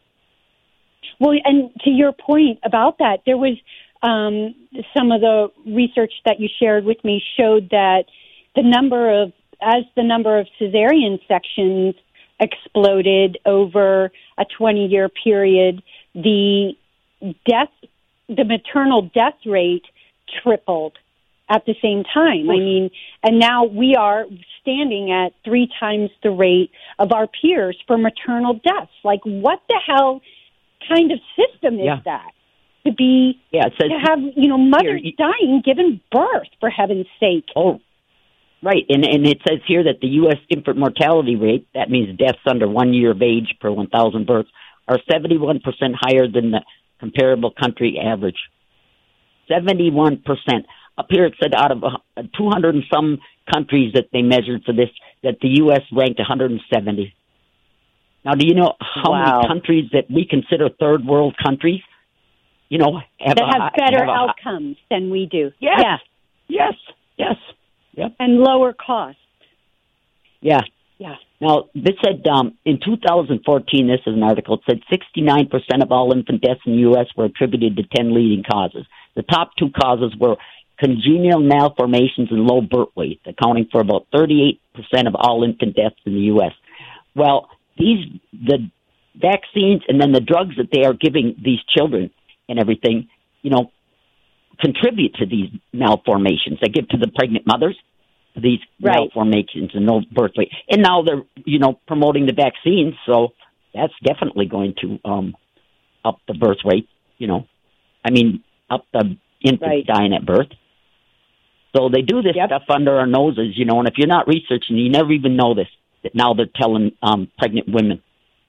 Well, 1.20 1.38
and 1.44 1.72
to 1.84 1.90
your 1.90 2.14
point 2.14 2.60
about 2.64 3.00
that, 3.00 3.20
there 3.26 3.38
was 3.38 3.58
um, 4.04 4.54
some 4.96 5.12
of 5.12 5.22
the 5.22 5.48
research 5.66 6.14
that 6.26 6.40
you 6.40 6.48
shared 6.60 6.86
with 6.86 7.04
me 7.04 7.22
showed 7.38 7.70
that 7.72 8.04
the 8.56 8.64
number 8.64 9.24
of, 9.24 9.34
as 9.62 9.84
the 9.96 10.04
number 10.04 10.40
of 10.40 10.48
cesarean 10.60 11.20
sections 11.28 11.96
exploded 12.40 13.40
over 13.46 14.12
a 14.38 14.46
20 14.58 14.86
year 14.86 15.10
period, 15.10 15.82
the 16.14 16.74
death, 17.22 17.72
the 18.30 18.46
maternal 18.46 19.10
death 19.14 19.38
rate 19.46 19.86
tripled 20.44 20.98
at 21.50 21.66
the 21.66 21.76
same 21.82 22.04
time. 22.14 22.50
I 22.50 22.58
mean, 22.58 22.90
and 23.24 23.40
now 23.40 23.64
we 23.66 23.96
are 23.96 24.26
standing 24.62 25.12
at 25.12 25.34
three 25.46 25.70
times 25.80 26.10
the 26.24 26.32
rate 26.32 26.72
of 27.00 27.12
our 27.12 27.28
peers 27.28 27.78
for 27.88 27.98
maternal 27.98 28.54
deaths. 28.56 28.92
Like, 29.04 29.22
what 29.24 29.62
the 29.70 29.80
hell 29.86 30.22
kind 30.90 31.12
of 31.12 31.20
system 31.36 31.76
is 31.80 31.86
Yeah. 31.86 32.00
that? 32.06 32.32
To 32.86 32.92
be 32.94 33.40
Yeah, 33.52 33.68
it 33.68 33.74
says 33.82 33.90
to 33.92 34.00
have 34.00 34.20
you 34.36 34.48
know 34.48 34.58
mothers 34.58 35.02
you- 35.04 35.12
dying 35.14 35.62
giving 35.64 36.00
birth 36.12 36.48
for 36.60 36.70
heaven's 36.70 37.08
sake. 37.20 37.46
Oh, 37.56 37.82
right. 38.62 38.86
And 38.90 39.06
and 39.06 39.26
it 39.28 39.42
says 39.48 39.60
here 39.68 39.84
that 39.84 40.00
the 40.02 40.08
U.S. 40.22 40.38
infant 40.50 40.78
mortality 40.78 41.36
rate, 41.36 41.68
that 41.74 41.90
means 41.90 42.18
deaths 42.18 42.40
under 42.46 42.68
one 42.68 42.94
year 42.94 43.12
of 43.12 43.22
age 43.22 43.56
per 43.60 43.72
1,000 43.72 44.26
births, 44.26 44.50
are 44.88 45.00
71% 45.12 45.62
higher 45.96 46.28
than 46.28 46.52
the 46.52 46.62
comparable 47.00 47.52
country 47.52 48.00
average. 48.00 48.40
71%. 49.50 50.66
Up 50.98 51.08
here 51.10 51.26
it 51.26 51.36
said 51.42 51.54
out 51.56 51.72
of 51.72 51.84
uh, 51.84 52.22
200 52.38 52.76
and 52.76 52.84
some 52.92 53.20
countries 53.54 53.94
that 53.94 54.06
they 54.12 54.22
measured 54.22 54.64
for 54.66 54.74
this, 54.74 54.90
that 55.24 55.36
the 55.42 55.50
U.S. 55.60 55.82
ranked 55.92 56.20
170. 56.20 57.14
Now, 58.26 58.34
do 58.34 58.46
you 58.48 58.56
know 58.56 58.74
how 58.80 59.12
Wow. 59.12 59.36
many 59.42 59.48
countries 59.48 59.90
that 59.94 60.10
we 60.10 60.26
consider 60.26 60.70
third 60.80 61.06
world 61.06 61.36
countries, 61.44 61.82
you 62.70 62.78
know, 62.80 63.00
have 63.20 63.36
That 63.38 63.44
a- 63.56 63.62
have 63.64 63.74
better 63.78 64.06
have 64.06 64.10
a- 64.10 64.12
outcomes 64.12 64.78
than 64.90 65.10
we 65.12 65.28
do. 65.28 65.52
Yes. 65.60 65.80
Yeah. 65.82 65.98
Yes, 66.50 66.74
yes, 67.18 67.36
yep. 67.94 68.16
And 68.20 68.40
lower 68.40 68.74
costs. 68.74 69.20
Yeah. 70.42 70.62
Yeah. 70.98 71.16
Now, 71.40 71.66
this 71.76 71.94
said 72.04 72.26
um, 72.28 72.58
in 72.66 72.80
2014, 72.84 73.88
this 73.88 74.00
is 74.08 74.14
an 74.16 74.24
article, 74.24 74.56
it 74.56 74.62
said 74.68 75.00
69% 75.22 75.84
of 75.84 75.92
all 75.92 76.12
infant 76.12 76.42
deaths 76.42 76.62
in 76.66 76.72
the 76.74 76.80
U.S. 76.80 77.06
were 77.16 77.26
attributed 77.26 77.76
to 77.78 77.84
10 77.96 78.16
leading 78.16 78.44
causes. 78.50 78.86
The 79.16 79.22
top 79.24 79.52
two 79.60 79.70
causes 79.70 80.16
were 80.20 80.36
congenital 80.80 81.40
malformations 81.42 82.30
and 82.32 82.42
low 82.46 82.62
birth 82.62 82.90
weight, 82.96 83.20
accounting 83.26 83.68
for 83.72 83.82
about 83.82 84.08
38% 84.14 84.60
of 85.08 85.16
all 85.16 85.44
infant 85.44 85.76
deaths 85.76 85.96
in 86.06 86.14
the 86.14 86.22
U.S. 86.34 86.52
Well, 87.16 87.50
these, 87.78 88.06
the 88.32 88.70
vaccines 89.16 89.82
and 89.88 90.00
then 90.00 90.12
the 90.12 90.22
drugs 90.22 90.56
that 90.58 90.70
they 90.72 90.84
are 90.86 90.94
giving 90.94 91.36
these 91.44 91.60
children 91.76 92.12
and 92.48 92.60
everything, 92.60 93.08
you 93.42 93.50
know, 93.50 93.72
contribute 94.60 95.16
to 95.16 95.26
these 95.26 95.50
malformations. 95.74 96.60
They 96.62 96.70
give 96.70 96.88
to 96.90 96.98
the 96.98 97.12
pregnant 97.16 97.46
mothers 97.48 97.78
these 98.36 98.60
Right. 98.80 98.96
malformations 99.00 99.72
and 99.74 99.86
no 99.86 100.02
birth 100.12 100.32
weight. 100.38 100.52
And 100.70 100.82
now 100.82 101.02
they're, 101.02 101.24
you 101.46 101.60
know, 101.60 101.80
promoting 101.88 102.28
the 102.28 102.34
vaccines, 102.34 102.94
so 103.06 103.30
that's 103.74 103.94
definitely 104.04 104.46
going 104.46 104.76
to 104.82 105.00
um 105.04 105.36
up 106.06 106.20
the 106.28 106.34
birth 106.36 106.60
rate, 106.64 106.88
you 107.18 107.28
know. 107.28 107.48
I 108.06 108.12
mean, 108.12 108.44
up 108.70 108.86
the 108.94 109.18
infants 109.44 109.64
Right. 109.66 109.86
dying 109.86 110.14
at 110.14 110.26
birth. 110.26 110.48
So 111.78 111.90
they 111.90 112.02
do 112.02 112.22
this 112.22 112.36
Yep. 112.36 112.50
stuff 112.50 112.64
under 112.70 112.98
our 112.98 113.06
noses, 113.06 113.58
you 113.58 113.66
know, 113.66 113.78
and 113.80 113.88
if 113.88 113.98
you're 113.98 114.08
not 114.08 114.28
researching, 114.28 114.78
you 114.78 114.90
never 114.90 115.12
even 115.12 115.36
know 115.36 115.54
this. 115.54 115.68
That 116.04 116.16
now 116.16 116.34
they're 116.34 116.48
telling 116.56 116.92
um 117.02 117.28
pregnant 117.38 117.68
women 117.68 118.02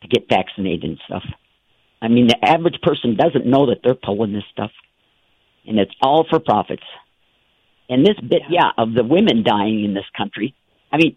to 0.03 0.09
get 0.09 0.29
vaccinated 0.29 0.85
and 0.85 0.99
stuff. 1.07 1.24
I 2.01 2.09
mean, 2.09 2.29
the 2.29 2.43
average 2.45 2.81
person 2.83 3.16
doesn't 3.16 3.47
know 3.47 3.66
that 3.66 3.79
they're 3.83 3.95
pulling 3.95 4.33
this 4.33 4.45
stuff, 4.53 4.70
and 5.66 5.79
it's 5.79 5.95
all 6.01 6.24
for 6.29 6.39
profits. 6.39 6.85
And 7.91 8.07
this 8.07 8.18
bit, 8.20 8.43
yeah, 8.49 8.70
of 8.76 8.95
the 8.95 9.03
women 9.05 9.43
dying 9.43 9.85
in 9.85 9.95
this 9.95 10.09
country. 10.16 10.55
I 10.93 10.99
mean, 10.99 11.16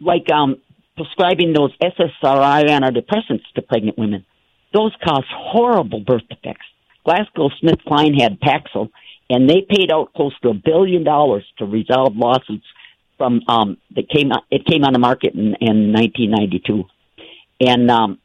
like 0.00 0.30
um, 0.30 0.58
prescribing 0.96 1.52
those 1.52 1.72
SSRI 1.82 2.66
antidepressants 2.68 3.44
to 3.54 3.62
pregnant 3.62 3.98
women. 3.98 4.24
Those 4.72 4.92
cause 5.04 5.24
horrible 5.28 6.00
birth 6.00 6.22
defects. 6.28 6.66
GlaxoSmithKline 7.06 8.20
had 8.20 8.40
Paxil, 8.40 8.88
and 9.32 9.48
they 9.48 9.62
paid 9.66 9.90
out 9.90 10.12
close 10.12 10.38
to 10.40 10.50
a 10.50 10.54
billion 10.54 11.04
dollars 11.04 11.44
to 11.58 11.64
resolve 11.64 12.14
lawsuits 12.14 12.66
from 13.16 13.40
um, 13.48 13.78
that 13.96 14.08
came 14.10 14.30
it 14.50 14.66
came 14.66 14.84
on 14.84 14.92
the 14.92 14.98
market 14.98 15.34
in, 15.34 15.54
in 15.60 15.92
1992, 15.92 16.84
and 17.60 17.90
um, 17.90 18.18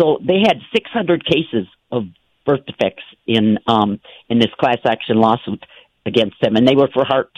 so 0.00 0.18
they 0.26 0.38
had 0.38 0.60
600 0.72 1.24
cases 1.26 1.66
of 1.92 2.04
birth 2.46 2.64
defects 2.66 3.04
in 3.26 3.58
um, 3.66 4.00
in 4.30 4.38
this 4.38 4.52
class 4.58 4.78
action 4.86 5.18
lawsuit 5.18 5.64
against 6.06 6.40
them, 6.40 6.56
and 6.56 6.66
they 6.66 6.74
were 6.74 6.88
for 6.94 7.04
heart 7.04 7.30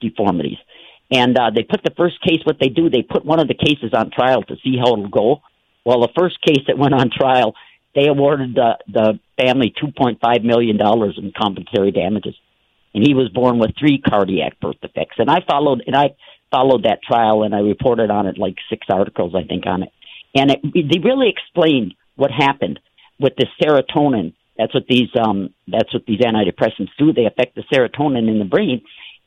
deformities. 0.00 0.58
And 1.10 1.36
uh, 1.38 1.50
they 1.54 1.62
put 1.62 1.82
the 1.84 1.92
first 1.94 2.20
case. 2.22 2.40
What 2.44 2.56
they 2.58 2.68
do, 2.68 2.88
they 2.88 3.02
put 3.02 3.24
one 3.24 3.38
of 3.38 3.48
the 3.48 3.54
cases 3.54 3.92
on 3.92 4.10
trial 4.10 4.42
to 4.44 4.56
see 4.64 4.78
how 4.78 4.94
it'll 4.94 5.08
go. 5.08 5.42
Well, 5.84 6.00
the 6.00 6.12
first 6.16 6.40
case 6.40 6.64
that 6.66 6.78
went 6.78 6.94
on 6.94 7.10
trial, 7.10 7.54
they 7.94 8.06
awarded 8.08 8.54
the 8.54 8.78
the 8.92 9.18
family 9.40 9.72
two 9.80 9.92
point 9.96 10.18
five 10.20 10.42
million 10.42 10.76
dollars 10.76 11.18
in 11.18 11.32
compensatory 11.32 11.92
damages, 11.92 12.34
and 12.94 13.06
he 13.06 13.14
was 13.14 13.28
born 13.28 13.58
with 13.58 13.72
three 13.78 14.00
cardiac 14.00 14.60
birth 14.60 14.80
defects. 14.80 15.16
And 15.18 15.30
I 15.30 15.40
followed 15.48 15.82
and 15.86 15.96
I 15.96 16.14
followed 16.50 16.84
that 16.84 17.02
trial, 17.02 17.42
and 17.42 17.54
I 17.54 17.60
reported 17.60 18.10
on 18.10 18.26
it 18.26 18.38
like 18.38 18.56
six 18.68 18.86
articles, 18.88 19.34
I 19.34 19.44
think, 19.44 19.66
on 19.66 19.82
it. 19.82 19.92
And 20.34 20.50
it, 20.50 20.60
they 20.72 20.98
really 20.98 21.28
explained 21.28 21.94
what 22.16 22.30
happened 22.30 22.80
with 23.18 23.34
the 23.36 23.46
serotonin. 23.60 24.34
That's 24.58 24.74
what 24.74 24.86
these 24.88 25.08
um, 25.20 25.54
that's 25.68 25.92
what 25.92 26.06
these 26.06 26.20
antidepressants 26.20 26.90
do. 26.98 27.12
They 27.12 27.26
affect 27.26 27.54
the 27.54 27.64
serotonin 27.72 28.28
in 28.28 28.38
the 28.38 28.44
brain. 28.44 28.82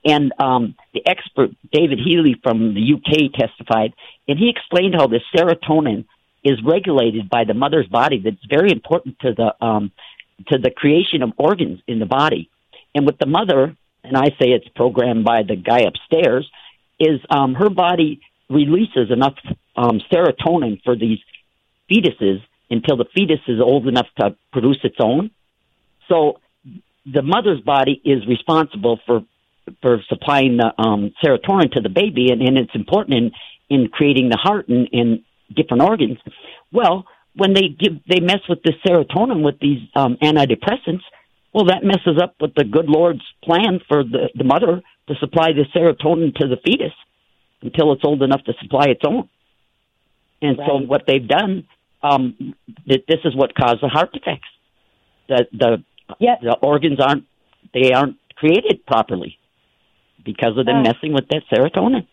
And 0.05 0.31
um, 0.39 0.75
the 0.93 1.05
expert 1.05 1.49
David 1.71 1.99
Healy 1.99 2.35
from 2.41 2.75
the 2.75 2.93
UK 2.93 3.33
testified, 3.33 3.93
and 4.27 4.37
he 4.37 4.49
explained 4.49 4.95
how 4.95 5.07
the 5.07 5.19
serotonin 5.35 6.05
is 6.49 6.57
regulated 6.75 7.29
by 7.35 7.43
the 7.49 7.53
mother's 7.63 7.89
body. 7.99 8.17
That's 8.23 8.45
very 8.57 8.71
important 8.71 9.13
to 9.23 9.29
the 9.39 9.49
um, 9.69 9.91
to 10.49 10.55
the 10.65 10.71
creation 10.81 11.19
of 11.23 11.31
organs 11.37 11.79
in 11.87 11.97
the 12.03 12.05
body. 12.21 12.43
And 12.93 13.05
with 13.07 13.17
the 13.17 13.25
mother, 13.39 13.75
and 14.03 14.15
I 14.25 14.27
say 14.39 14.47
it's 14.57 14.67
programmed 14.81 15.25
by 15.25 15.39
the 15.43 15.57
guy 15.71 15.81
upstairs, 15.89 16.45
is 16.99 17.19
um, 17.37 17.55
her 17.55 17.69
body 17.69 18.21
releases 18.49 19.11
enough 19.11 19.37
um, 19.75 19.99
serotonin 20.11 20.81
for 20.83 20.95
these 20.95 21.19
fetuses 21.89 22.39
until 22.69 22.97
the 22.97 23.05
fetus 23.13 23.39
is 23.47 23.59
old 23.59 23.87
enough 23.87 24.07
to 24.19 24.35
produce 24.51 24.79
its 24.83 24.97
own. 24.99 25.31
So 26.07 26.39
the 27.05 27.21
mother's 27.21 27.61
body 27.61 28.01
is 28.03 28.27
responsible 28.27 28.99
for 29.05 29.23
for 29.81 30.01
supplying 30.07 30.55
the 30.57 30.69
um, 30.77 31.13
serotonin 31.21 31.69
to 31.73 31.81
the 31.81 31.89
baby, 31.89 32.31
and, 32.31 32.41
and 32.41 32.57
it's 32.57 32.75
important 32.75 33.17
in 33.17 33.31
in 33.69 33.89
creating 33.89 34.29
the 34.29 34.37
heart 34.37 34.69
and, 34.69 34.87
and 34.93 35.23
different 35.55 35.83
organs. 35.83 36.17
Well, 36.71 37.05
when 37.35 37.53
they 37.53 37.69
give 37.69 37.93
they 38.07 38.19
mess 38.19 38.41
with 38.49 38.59
the 38.63 38.73
serotonin 38.85 39.43
with 39.43 39.59
these 39.59 39.79
um, 39.95 40.17
antidepressants, 40.21 41.03
well, 41.53 41.65
that 41.65 41.83
messes 41.83 42.21
up 42.21 42.35
with 42.41 42.53
the 42.55 42.63
good 42.63 42.87
Lord's 42.87 43.21
plan 43.43 43.79
for 43.87 44.03
the 44.03 44.29
the 44.35 44.43
mother 44.43 44.81
to 45.07 45.15
supply 45.19 45.49
the 45.53 45.65
serotonin 45.75 46.35
to 46.35 46.47
the 46.47 46.57
fetus 46.65 46.93
until 47.61 47.93
it's 47.93 48.03
old 48.03 48.21
enough 48.21 48.43
to 48.45 48.53
supply 48.61 48.85
its 48.85 49.01
own. 49.05 49.29
And 50.41 50.57
so 50.67 50.77
what 50.77 51.03
they've 51.07 51.27
done, 51.27 51.65
um, 52.03 52.55
th- 52.87 53.05
this 53.07 53.19
is 53.25 53.35
what 53.35 53.55
caused 53.55 53.81
the 53.81 53.87
heart 53.87 54.11
defects. 54.13 54.49
The 55.27 55.47
the 55.51 55.83
Yes. 56.19 56.39
the 56.41 56.55
organs 56.61 56.99
aren't 57.01 57.25
they 57.73 57.91
aren't 57.91 58.17
created 58.35 58.85
properly 58.85 59.37
because 60.23 60.57
of 60.57 60.65
them 60.65 60.83
messing 60.83 61.13
with 61.13 61.27
that 61.29 61.43
serotonin. 61.51 62.07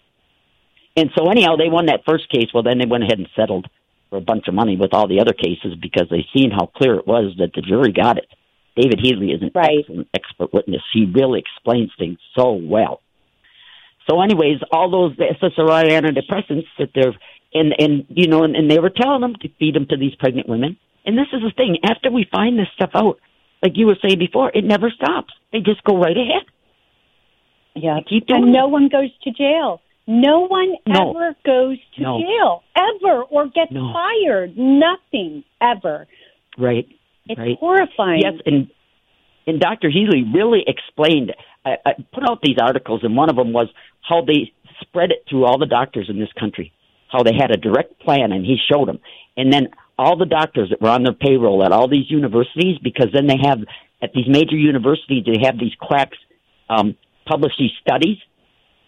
And 0.97 1.11
so 1.17 1.29
anyhow, 1.31 1.57
they 1.57 1.69
won 1.69 1.87
that 1.87 2.05
first 2.07 2.31
case. 2.31 2.49
Well, 2.55 2.63
then 2.63 2.79
they 2.79 2.87
went 2.87 3.05
ahead 3.05 3.19
and 3.19 3.29
settled 3.35 3.67
for 4.11 4.19
a 4.19 4.21
bunch 4.21 4.47
of 4.49 4.55
money 4.55 4.77
with 4.77 4.95
all 4.95 5.09
the 5.09 5.21
other 5.21 5.33
cases 5.33 5.75
because 5.81 6.09
they 6.11 6.27
seen 6.35 6.51
how 6.51 6.67
clear 6.67 6.95
it 6.95 7.07
was 7.07 7.35
that 7.39 7.53
the 7.55 7.63
jury 7.63 7.93
got 7.93 8.19
it. 8.19 8.29
David 8.77 9.01
Healy 9.01 9.31
is 9.31 9.43
an 9.43 9.51
Right. 9.55 9.79
excellent 9.81 10.09
expert 10.15 10.53
witness. 10.53 10.83
He 10.93 11.07
really 11.07 11.41
explains 11.41 11.91
things 11.99 12.19
so 12.37 12.53
well. 12.53 13.01
So, 14.09 14.21
anyways, 14.21 14.59
all 14.71 14.91
those 14.91 15.17
SSRI 15.17 15.91
antidepressants 15.91 16.67
that 16.79 16.91
they're 16.95 17.15
and 17.55 17.75
and 17.79 18.05
you 18.09 18.27
know, 18.27 18.43
and, 18.43 18.57
and 18.57 18.71
they 18.71 18.79
were 18.79 18.91
telling 18.91 19.21
them 19.21 19.35
to 19.37 19.49
feed 19.59 19.75
them 19.75 19.87
to 19.87 19.97
these 19.97 20.15
pregnant 20.17 20.49
women. 20.49 20.77
And 21.07 21.17
this 21.17 21.29
is 21.33 21.41
the 21.41 21.53
thing: 21.57 21.79
after 21.85 22.11
we 22.11 22.27
find 22.31 22.59
this 22.59 22.67
stuff 22.75 22.91
out, 22.95 23.19
like 23.63 23.73
you 23.77 23.87
were 23.87 23.97
saying 24.03 24.19
before, 24.19 24.51
it 24.53 24.65
never 24.65 24.91
stops. 24.91 25.33
They 25.53 25.61
just 25.61 25.83
go 25.85 25.97
right 25.97 26.17
ahead. 26.17 26.43
Yeah. 27.77 28.01
Keep 28.09 28.27
doing 28.27 28.45
And 28.45 28.53
no 28.53 28.69
one 28.69 28.89
goes 28.89 29.11
to 29.23 29.31
jail. 29.31 29.81
No 30.07 30.41
one 30.47 30.75
No. 30.87 31.11
ever 31.11 31.37
goes 31.45 31.79
to 31.97 32.03
No. 32.03 32.21
jail 32.21 32.63
ever 32.77 33.23
or 33.23 33.47
gets 33.47 33.73
No. 33.73 33.93
fired. 33.93 34.57
Nothing 34.57 35.45
ever. 35.61 36.07
Right. 36.59 36.87
It's 37.29 37.39
Right. 37.39 37.59
horrifying. 37.59 38.21
Yes, 38.21 38.35
and 38.47 38.69
and 39.47 39.61
Dr. 39.61 39.91
Healy 39.91 40.23
really 40.23 40.65
explained. 40.67 41.35
I, 41.67 41.77
I 41.85 41.95
put 42.13 42.25
out 42.29 42.41
these 42.43 42.57
articles, 42.59 43.05
and 43.05 43.15
one 43.15 43.29
of 43.29 43.37
them 43.37 43.53
was 43.53 43.69
how 44.01 44.23
they 44.23 44.53
spread 44.81 45.11
it 45.11 45.25
through 45.29 45.45
all 45.45 45.59
the 45.59 45.67
doctors 45.67 46.09
in 46.09 46.19
this 46.19 46.33
country. 46.33 46.73
How 47.09 47.23
they 47.23 47.35
had 47.35 47.51
a 47.51 47.59
direct 47.59 47.99
plan, 48.01 48.33
and 48.33 48.45
he 48.45 48.57
showed 48.57 48.89
them. 48.89 49.01
And 49.37 49.53
then 49.53 49.69
all 49.99 50.17
the 50.17 50.25
doctors 50.27 50.71
that 50.71 50.81
were 50.81 50.89
on 50.89 51.03
their 51.03 51.13
payroll 51.13 51.63
at 51.63 51.73
all 51.73 51.89
these 51.89 52.11
universities, 52.11 52.79
because 52.83 53.09
then 53.13 53.27
they 53.27 53.37
have 53.43 53.61
at 54.03 54.13
these 54.15 54.27
major 54.29 54.57
universities 54.57 55.25
they 55.27 55.45
have 55.45 55.59
these 55.59 55.75
quacks 55.79 56.19
um, 56.71 56.97
publish 57.27 57.53
these 57.59 57.73
studies, 57.81 58.19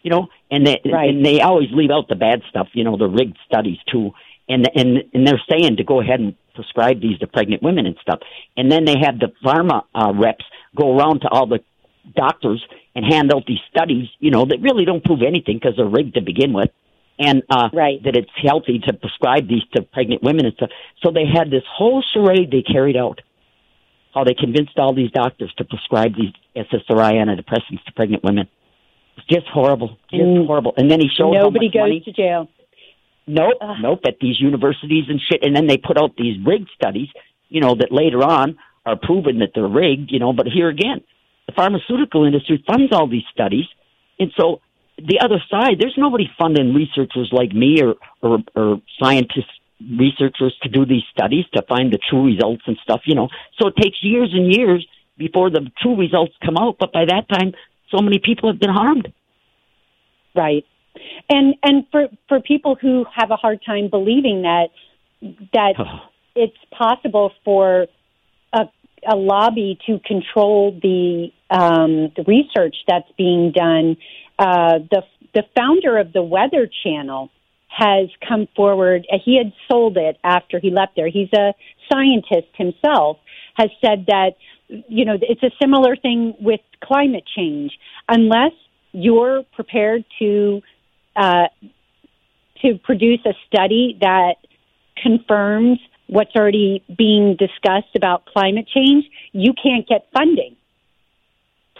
you 0.06 0.10
know, 0.10 0.28
and 0.52 0.64
they 0.64 0.80
Right. 0.84 1.10
and 1.10 1.26
they 1.26 1.40
always 1.40 1.68
leave 1.72 1.90
out 1.90 2.06
the 2.08 2.14
bad 2.14 2.40
stuff, 2.48 2.68
you 2.74 2.84
know, 2.84 2.96
the 2.96 3.08
rigged 3.08 3.38
studies 3.44 3.78
too. 3.92 4.12
And 4.48 4.70
and 4.76 5.02
and 5.12 5.26
they're 5.26 5.42
saying 5.50 5.78
to 5.78 5.84
go 5.84 6.00
ahead 6.00 6.20
and 6.20 6.34
prescribe 6.54 7.00
these 7.00 7.18
to 7.18 7.26
pregnant 7.26 7.60
women 7.60 7.86
and 7.86 7.96
stuff. 8.00 8.20
And 8.56 8.70
then 8.70 8.84
they 8.84 8.94
have 9.06 9.18
the 9.18 9.32
pharma 9.44 9.82
uh, 9.92 10.12
reps 10.14 10.44
go 10.76 10.96
around 10.96 11.22
to 11.22 11.28
all 11.28 11.46
the 11.48 11.58
doctors 12.14 12.64
and 12.94 13.04
hand 13.04 13.32
out 13.34 13.44
these 13.46 13.64
studies, 13.68 14.06
you 14.20 14.30
know, 14.30 14.44
that 14.44 14.58
really 14.62 14.84
don't 14.84 15.04
prove 15.04 15.22
anything 15.26 15.56
because 15.56 15.74
they're 15.76 15.94
rigged 15.98 16.14
to 16.14 16.20
begin 16.20 16.52
with. 16.52 16.70
And 17.18 17.42
uh, 17.50 17.68
Right. 17.72 18.00
that 18.04 18.14
it's 18.16 18.30
healthy 18.48 18.78
to 18.86 18.92
prescribe 18.92 19.48
these 19.48 19.64
to 19.74 19.82
pregnant 19.82 20.22
women 20.22 20.46
and 20.46 20.54
stuff. 20.54 20.70
So 21.02 21.10
they 21.10 21.26
had 21.26 21.50
this 21.50 21.64
whole 21.78 22.00
charade 22.12 22.52
they 22.52 22.62
carried 22.62 22.96
out. 22.96 23.20
How 24.14 24.22
they 24.24 24.34
convinced 24.34 24.78
all 24.78 24.94
these 24.94 25.10
doctors 25.10 25.52
to 25.58 25.64
prescribe 25.64 26.12
these 26.16 26.32
SSRI 26.54 27.12
antidepressants 27.22 27.84
to 27.86 27.92
pregnant 27.94 28.22
women. 28.22 28.46
It's 29.16 29.26
just 29.26 29.46
horrible. 29.48 29.98
Just 30.10 30.22
Mm. 30.22 30.46
horrible. 30.46 30.74
And 30.76 30.90
then 30.90 31.00
he 31.00 31.08
showed 31.08 31.34
how 31.34 31.42
Nobody 31.44 31.68
goes 31.68 31.80
money 31.80 32.00
to 32.00 32.12
jail. 32.12 32.48
Nope, 33.26 33.54
Ugh. 33.60 33.76
nope. 33.80 34.00
At 34.06 34.18
these 34.20 34.40
universities 34.40 35.06
and 35.08 35.20
shit, 35.20 35.42
and 35.44 35.54
then 35.56 35.66
they 35.66 35.78
put 35.78 35.98
out 35.98 36.16
these 36.16 36.38
rigged 36.44 36.68
studies, 36.74 37.08
you 37.48 37.60
know, 37.60 37.74
that 37.74 37.90
later 37.90 38.22
on 38.22 38.56
are 38.84 38.96
proven 38.96 39.40
that 39.40 39.50
they're 39.54 39.66
rigged, 39.66 40.12
you 40.12 40.18
know. 40.20 40.32
But 40.32 40.46
here 40.46 40.68
again, 40.68 41.00
the 41.46 41.52
pharmaceutical 41.52 42.24
industry 42.24 42.62
funds 42.66 42.92
all 42.92 43.08
these 43.08 43.26
studies, 43.32 43.66
and 44.20 44.32
so 44.38 44.60
the 44.98 45.20
other 45.20 45.42
side, 45.50 45.78
there's 45.80 45.96
nobody 45.98 46.30
funding 46.38 46.72
researchers 46.72 47.30
like 47.32 47.52
me 47.52 47.82
or 47.82 47.96
or, 48.22 48.38
or 48.54 48.80
scientists, 49.02 49.50
researchers 49.98 50.56
to 50.62 50.68
do 50.68 50.86
these 50.86 51.02
studies 51.10 51.44
to 51.54 51.62
find 51.62 51.92
the 51.92 51.98
true 51.98 52.24
results 52.24 52.62
and 52.66 52.78
stuff, 52.82 53.02
you 53.06 53.14
know. 53.14 53.28
So 53.58 53.68
it 53.68 53.76
takes 53.76 53.98
years 54.02 54.30
and 54.32 54.52
years 54.54 54.86
before 55.18 55.50
the 55.50 55.68
true 55.82 55.96
results 55.96 56.32
come 56.44 56.56
out. 56.56 56.76
But 56.78 56.92
by 56.92 57.06
that 57.06 57.28
time, 57.28 57.54
so 57.90 58.02
many 58.02 58.18
people 58.18 58.50
have 58.50 58.60
been 58.60 58.70
harmed. 58.70 59.12
Right. 60.34 60.64
And 61.28 61.54
and 61.62 61.84
for 61.90 62.08
for 62.28 62.40
people 62.40 62.76
who 62.80 63.04
have 63.14 63.30
a 63.30 63.36
hard 63.36 63.60
time 63.64 63.88
believing 63.90 64.42
that 64.42 64.68
that 65.52 65.74
it's 66.34 66.56
possible 66.76 67.32
for 67.44 67.86
a, 68.52 68.62
a 69.08 69.16
lobby 69.16 69.78
to 69.86 69.98
control 70.00 70.78
the 70.82 71.28
um, 71.50 72.12
the 72.16 72.24
research 72.26 72.76
that's 72.88 73.10
being 73.16 73.52
done, 73.52 73.96
uh, 74.38 74.78
the 74.90 75.02
the 75.34 75.44
founder 75.54 75.98
of 75.98 76.12
the 76.12 76.22
Weather 76.22 76.68
Channel 76.82 77.30
has 77.68 78.08
come 78.26 78.48
forward. 78.56 79.06
He 79.24 79.36
had 79.36 79.52
sold 79.70 79.98
it 79.98 80.16
after 80.24 80.58
he 80.58 80.70
left 80.70 80.96
there. 80.96 81.08
He's 81.08 81.32
a 81.34 81.52
scientist 81.92 82.48
himself. 82.54 83.18
Has 83.54 83.70
said 83.84 84.06
that 84.08 84.32
you 84.68 85.04
know 85.04 85.16
it's 85.20 85.42
a 85.42 85.50
similar 85.60 85.96
thing 85.96 86.34
with 86.40 86.60
climate 86.82 87.24
change. 87.36 87.72
Unless 88.08 88.52
you're 88.92 89.42
prepared 89.54 90.04
to 90.18 90.62
uh, 91.14 91.48
to 92.62 92.78
produce 92.82 93.20
a 93.26 93.34
study 93.46 93.98
that 94.00 94.34
confirms 95.02 95.78
what's 96.06 96.34
already 96.36 96.84
being 96.96 97.36
discussed 97.36 97.94
about 97.96 98.26
climate 98.26 98.68
change, 98.68 99.04
you 99.32 99.52
can't 99.60 99.86
get 99.88 100.06
funding. 100.12 100.56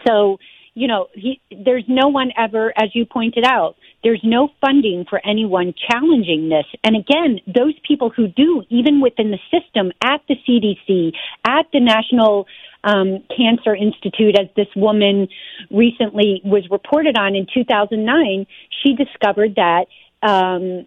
So, 0.07 0.39
you 0.75 0.89
know, 0.89 1.07
he, 1.15 1.41
there's 1.51 1.85
no 1.89 2.09
one 2.09 2.33
ever, 2.37 2.73
as 2.77 2.91
you 2.95 3.07
pointed 3.07 3.45
out, 3.45 3.77
there's 4.03 4.21
no 4.23 4.49
funding 4.61 5.05
for 5.09 5.21
anyone 5.27 5.75
challenging 5.91 6.49
this. 6.49 6.67
And 6.85 6.97
again, 6.97 7.41
those 7.47 7.75
people 7.87 8.11
who 8.11 8.29
do, 8.29 8.63
even 8.69 9.01
within 9.01 9.31
the 9.31 9.39
system, 9.51 9.91
at 10.03 10.21
the 10.29 10.37
CDC, 10.49 11.13
at 11.45 11.67
the 11.73 11.81
National 11.81 12.47
um, 12.85 13.25
Cancer 13.37 13.75
Institute, 13.75 14.39
as 14.39 14.49
this 14.55 14.69
woman 14.77 15.29
recently 15.71 16.41
was 16.45 16.65
reported 16.71 17.19
on 17.19 17.35
in 17.35 17.47
2009, 17.53 18.47
she 18.83 18.95
discovered 18.95 19.57
that 19.57 19.87
um, 20.23 20.87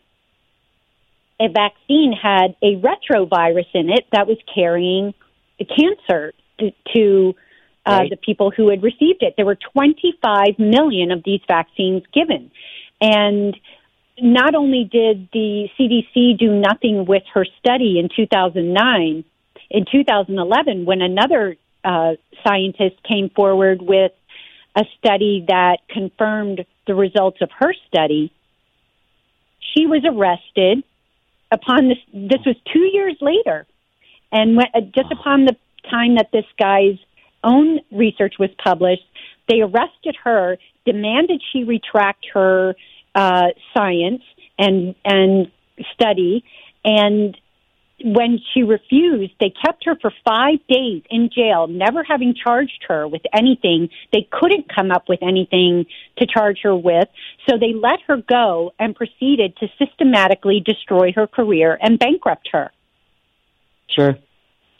a 1.41 1.47
vaccine 1.47 2.14
had 2.14 2.55
a 2.62 2.76
retrovirus 2.76 3.68
in 3.74 3.89
it 3.89 4.05
that 4.12 4.28
was 4.28 4.38
carrying 4.53 5.14
cancer 5.66 6.34
to, 6.60 6.72
to 6.95 7.36
uh, 7.86 7.91
right. 7.91 8.10
the 8.10 8.18
people 8.18 8.51
who 8.51 8.70
had 8.70 8.84
received 8.84 9.22
it. 9.22 9.34
There 9.38 9.45
were 9.45 9.57
25 9.74 10.60
million 10.60 11.12
of 11.12 11.24
these 11.24 11.41
vaccines 11.47 12.03
given. 12.14 12.51
And 13.02 13.56
not 14.22 14.56
only 14.56 14.84
did 14.84 15.30
the 15.32 15.70
CDC 15.80 16.38
do 16.38 16.52
nothing 16.52 17.06
with 17.06 17.24
her 17.34 17.45
study 17.60 18.00
in 18.00 18.10
2009, 18.16 19.24
in 19.70 19.86
2011, 19.91 20.86
when 20.86 21.02
another 21.02 21.56
uh, 21.84 22.14
scientist 22.45 22.95
came 23.08 23.30
forward 23.30 23.82
with 23.82 24.12
a 24.76 24.84
study 24.97 25.45
that 25.47 25.78
confirmed 25.89 26.66
the 26.88 26.95
results 26.95 27.38
of 27.41 27.50
her 27.60 27.74
study. 27.88 28.32
She 29.74 29.86
was 29.86 30.04
arrested 30.06 30.84
upon 31.52 31.89
this. 31.89 31.97
This 32.14 32.45
was 32.45 32.56
two 32.72 32.89
years 32.91 33.16
later, 33.22 33.66
and 34.32 34.56
when, 34.56 34.68
uh, 34.74 34.82
just 34.82 35.12
upon 35.12 35.45
the 35.45 35.56
time 35.89 36.16
that 36.16 36.30
this 36.32 36.45
guy's 36.60 36.97
own 37.43 37.80
research 37.91 38.36
was 38.39 38.50
published, 38.64 39.04
they 39.50 39.62
arrested 39.62 40.16
her, 40.24 40.58
demanded 40.86 41.41
she 41.52 41.64
retract 41.66 42.28
her 42.34 42.76
uh, 43.16 43.47
science 43.74 44.22
and 44.58 44.95
and 45.04 45.52
study, 45.93 46.43
and 46.86 47.38
when 48.04 48.39
she 48.54 48.64
refused, 48.64 49.34
they 49.39 49.52
kept 49.66 49.86
her 49.86 49.95
for 50.02 50.12
five 50.26 50.60
days 50.70 51.04
in 51.10 51.30
jail, 51.36 51.68
never 51.68 52.04
having 52.04 52.34
charged 52.34 52.86
her 52.88 53.08
with 53.08 53.22
anything. 53.34 53.89
They 54.14 54.28
couldn't 54.32 54.74
come 54.74 54.91
up 54.91 55.10
with 55.10 55.20
anything 55.22 55.86
to 56.18 56.26
charge 56.26 56.60
her 56.64 56.76
with. 56.76 57.10
So 57.50 57.58
they 57.58 57.74
let 57.74 58.00
her 58.08 58.18
go 58.18 58.74
and 58.80 58.95
proceeded 58.95 59.58
to 59.58 59.68
systematically 59.78 60.62
destroy 60.66 61.12
her 61.14 61.28
career 61.28 61.78
and 61.82 62.00
bankrupt 62.00 62.50
her. 62.54 62.72
Sure. 63.89 64.16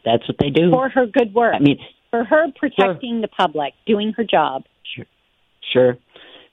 That's 0.06 0.28
what 0.28 0.38
they 0.40 0.50
do. 0.50 0.72
For 0.72 0.90
her 0.90 1.06
good 1.06 1.34
work. 1.34 1.56
I 1.56 1.60
mean, 1.60 1.80
for 2.12 2.24
her 2.24 2.47
protecting 2.57 3.16
sure. 3.16 3.22
the 3.22 3.28
public, 3.28 3.74
doing 3.86 4.14
her 4.18 4.24
job. 4.24 4.64
Sure. 4.95 5.05
Sure. 5.72 5.97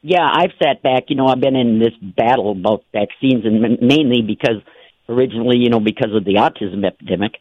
Yeah, 0.02 0.28
I've 0.30 0.52
sat 0.62 0.82
back. 0.82 1.04
You 1.08 1.16
know, 1.16 1.26
I've 1.26 1.40
been 1.40 1.56
in 1.56 1.78
this 1.78 1.94
battle 2.00 2.52
about 2.52 2.84
vaccines, 2.92 3.44
and 3.44 3.80
mainly 3.80 4.22
because 4.22 4.62
originally, 5.08 5.58
you 5.58 5.70
know, 5.70 5.80
because 5.80 6.14
of 6.14 6.24
the 6.24 6.34
autism 6.34 6.86
epidemic, 6.86 7.32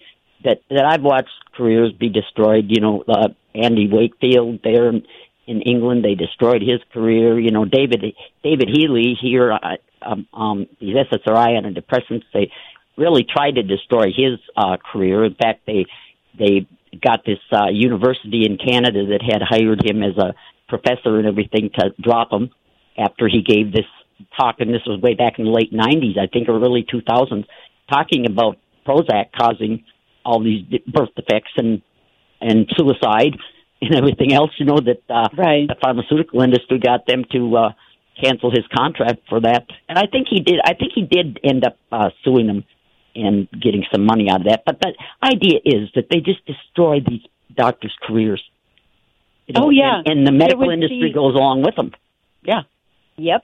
that 0.44 0.62
that 0.70 0.86
I've 0.86 1.02
watched 1.02 1.30
careers 1.56 1.92
be 1.92 2.10
destroyed. 2.10 2.66
You 2.70 2.82
know, 2.82 3.04
uh, 3.08 3.30
Andy 3.54 3.88
Wakefield 3.92 4.62
there 4.64 4.90
in, 4.90 5.04
in 5.48 5.62
England, 5.62 6.04
they 6.04 6.16
destroyed 6.16 6.62
his 6.62 6.82
career. 6.94 7.40
You 7.40 7.52
know, 7.52 7.66
David 7.66 8.04
David 8.44 8.70
Healy 8.70 9.18
here, 9.22 9.52
uh, 9.52 9.78
um, 10.02 10.28
um, 10.34 10.68
these 10.80 10.96
SSRI 10.96 11.62
antidepressants, 11.62 12.24
they 12.34 12.52
really 12.98 13.26
tried 13.30 13.56
to 13.56 13.64
destroy 13.64 14.06
his 14.08 14.40
uh, 14.56 14.78
career. 14.78 15.26
In 15.26 15.36
fact, 15.36 15.62
they 15.66 15.86
they 16.38 16.68
got 17.02 17.26
this 17.26 17.40
uh, 17.52 17.70
university 17.72 18.46
in 18.46 18.58
Canada 18.58 19.06
that 19.08 19.22
had 19.22 19.42
hired 19.42 19.82
him 19.86 20.04
as 20.04 20.18
a 20.18 20.34
professor 20.68 21.18
and 21.18 21.28
everything 21.28 21.70
to 21.78 21.94
drop 22.02 22.32
him 22.32 22.50
after 22.98 23.28
he 23.28 23.42
gave 23.42 23.72
this 23.72 23.86
talk, 24.38 24.56
and 24.60 24.74
this 24.74 24.82
was 24.86 25.02
way 25.02 25.14
back 25.14 25.40
in 25.40 25.46
the 25.46 25.52
late 25.52 25.74
90s, 25.74 26.18
I 26.18 26.28
think, 26.28 26.48
or 26.48 26.58
early 26.58 26.86
2000s, 26.92 27.46
talking 27.90 28.26
about 28.26 28.58
Prozac 28.88 29.32
causing 29.38 29.84
all 30.24 30.44
these 30.44 30.66
birth 30.88 31.10
defects 31.16 31.52
and 31.58 31.82
and 32.42 32.68
suicide 32.76 33.36
and 33.82 33.96
everything 33.96 34.34
else. 34.34 34.52
You 34.58 34.66
know 34.66 34.80
that 34.80 35.02
uh, 35.10 35.30
right. 35.38 35.68
the 35.68 35.76
pharmaceutical 35.82 36.42
industry 36.42 36.80
got 36.80 37.06
them 37.06 37.24
to 37.32 37.58
uh, 37.58 37.70
cancel 38.22 38.52
his 38.52 38.66
contract 38.76 39.22
for 39.30 39.42
that, 39.42 39.66
and 39.90 39.98
I 39.98 40.06
think 40.12 40.28
he 40.30 40.40
did. 40.40 40.60
I 40.64 40.74
think 40.74 40.92
he 40.94 41.04
did 41.04 41.40
end 41.44 41.66
up 41.66 41.78
uh, 41.92 42.10
suing 42.24 42.48
them 42.48 42.64
and 43.16 43.50
getting 43.52 43.84
some 43.92 44.06
money 44.06 44.30
out 44.30 44.42
of 44.42 44.48
that. 44.48 44.64
But 44.66 44.80
the 44.80 44.94
idea 45.24 45.60
is 45.64 45.90
that 45.96 46.08
they 46.10 46.20
just 46.20 46.46
destroy 46.46 47.00
these 47.00 47.22
doctors' 47.56 47.96
careers. 48.04 48.44
You 49.48 49.54
know, 49.54 49.66
oh 49.66 49.70
yeah, 49.70 50.02
and, 50.06 50.20
and 50.20 50.28
the 50.28 50.32
medical 50.32 50.70
industry 50.70 51.12
goes 51.14 51.36
along 51.36 51.64
with 51.64 51.76
them. 51.76 51.92
Yeah. 52.44 52.62
Yep. 53.18 53.44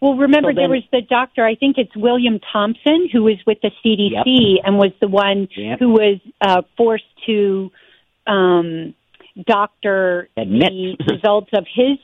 Well, 0.00 0.16
remember 0.16 0.52
so 0.52 0.54
then, 0.54 0.56
there 0.56 0.68
was 0.70 0.84
the 0.90 1.02
doctor. 1.02 1.44
I 1.44 1.56
think 1.56 1.76
it's 1.76 1.94
William 1.94 2.40
Thompson 2.52 3.08
who 3.12 3.24
was 3.24 3.36
with 3.46 3.58
the 3.60 3.70
CDC 3.84 4.56
yep. 4.56 4.64
and 4.64 4.78
was 4.78 4.92
the 5.00 5.08
one 5.08 5.48
yep. 5.54 5.78
who 5.78 5.90
was 5.90 6.18
uh, 6.40 6.62
forced 6.76 7.04
to 7.26 7.70
um, 8.26 8.94
doctor 9.46 10.28
Admit. 10.36 10.72
the 10.98 11.14
results 11.14 11.50
of 11.52 11.66
his 11.72 11.98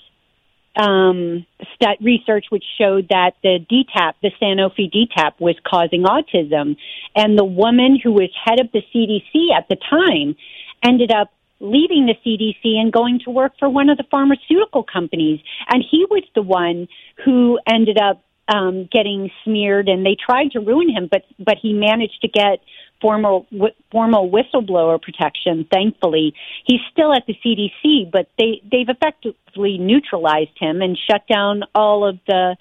um, 0.77 1.47
stat 1.75 1.97
research, 2.01 2.47
which 2.51 2.65
showed 2.79 3.09
that 3.09 3.33
the 3.43 3.59
DTaP, 3.71 4.15
the 4.23 4.31
Sanofi 4.41 4.91
DTaP, 4.93 5.41
was 5.41 5.57
causing 5.67 6.05
autism, 6.05 6.77
and 7.15 7.39
the 7.39 7.45
woman 7.45 7.99
who 8.03 8.13
was 8.13 8.31
head 8.45 8.61
of 8.61 8.71
the 8.73 8.83
CDC 8.95 9.57
at 9.57 9.69
the 9.69 9.77
time 9.77 10.37
ended 10.83 11.11
up 11.11 11.33
leaving 11.59 12.07
the 12.07 12.15
CDC 12.25 12.79
and 12.79 12.93
going 12.93 13.21
to 13.25 13.31
work 13.31 13.53
for 13.59 13.69
one 13.69 13.89
of 13.89 13.97
the 13.97 14.05
pharmaceutical 14.11 14.83
companies. 14.83 15.41
And 15.69 15.83
he 15.91 16.07
was 16.11 16.23
the 16.35 16.43
one 16.43 16.89
who 17.25 17.59
ended 17.67 17.99
up 17.99 18.23
um, 18.49 18.89
getting 18.93 19.31
smeared, 19.45 19.89
and 19.89 20.05
they 20.05 20.17
tried 20.17 20.53
to 20.53 20.61
ruin 20.61 20.89
him, 20.89 21.09
but 21.11 21.23
but 21.39 21.57
he 21.61 21.73
managed 21.73 22.21
to 22.23 22.29
get 22.29 22.61
formal 23.01 23.47
w- 23.51 23.75
formal 23.91 24.31
whistleblower 24.31 25.01
protection. 25.01 25.67
Thankfully, 25.71 26.35
he's 26.65 26.81
still 26.93 27.13
at 27.13 27.25
the 27.27 27.35
CDC, 27.45 28.11
but 28.11 28.29
they 28.39 28.63
they've 28.71 28.89
effectively 28.89 29.79
neutralized 29.79 30.57
him 30.59 30.83
and 30.83 30.99
shut 30.99 31.27
down 31.29 31.65
all 31.75 32.07
of 32.07 32.19
the 32.27 32.57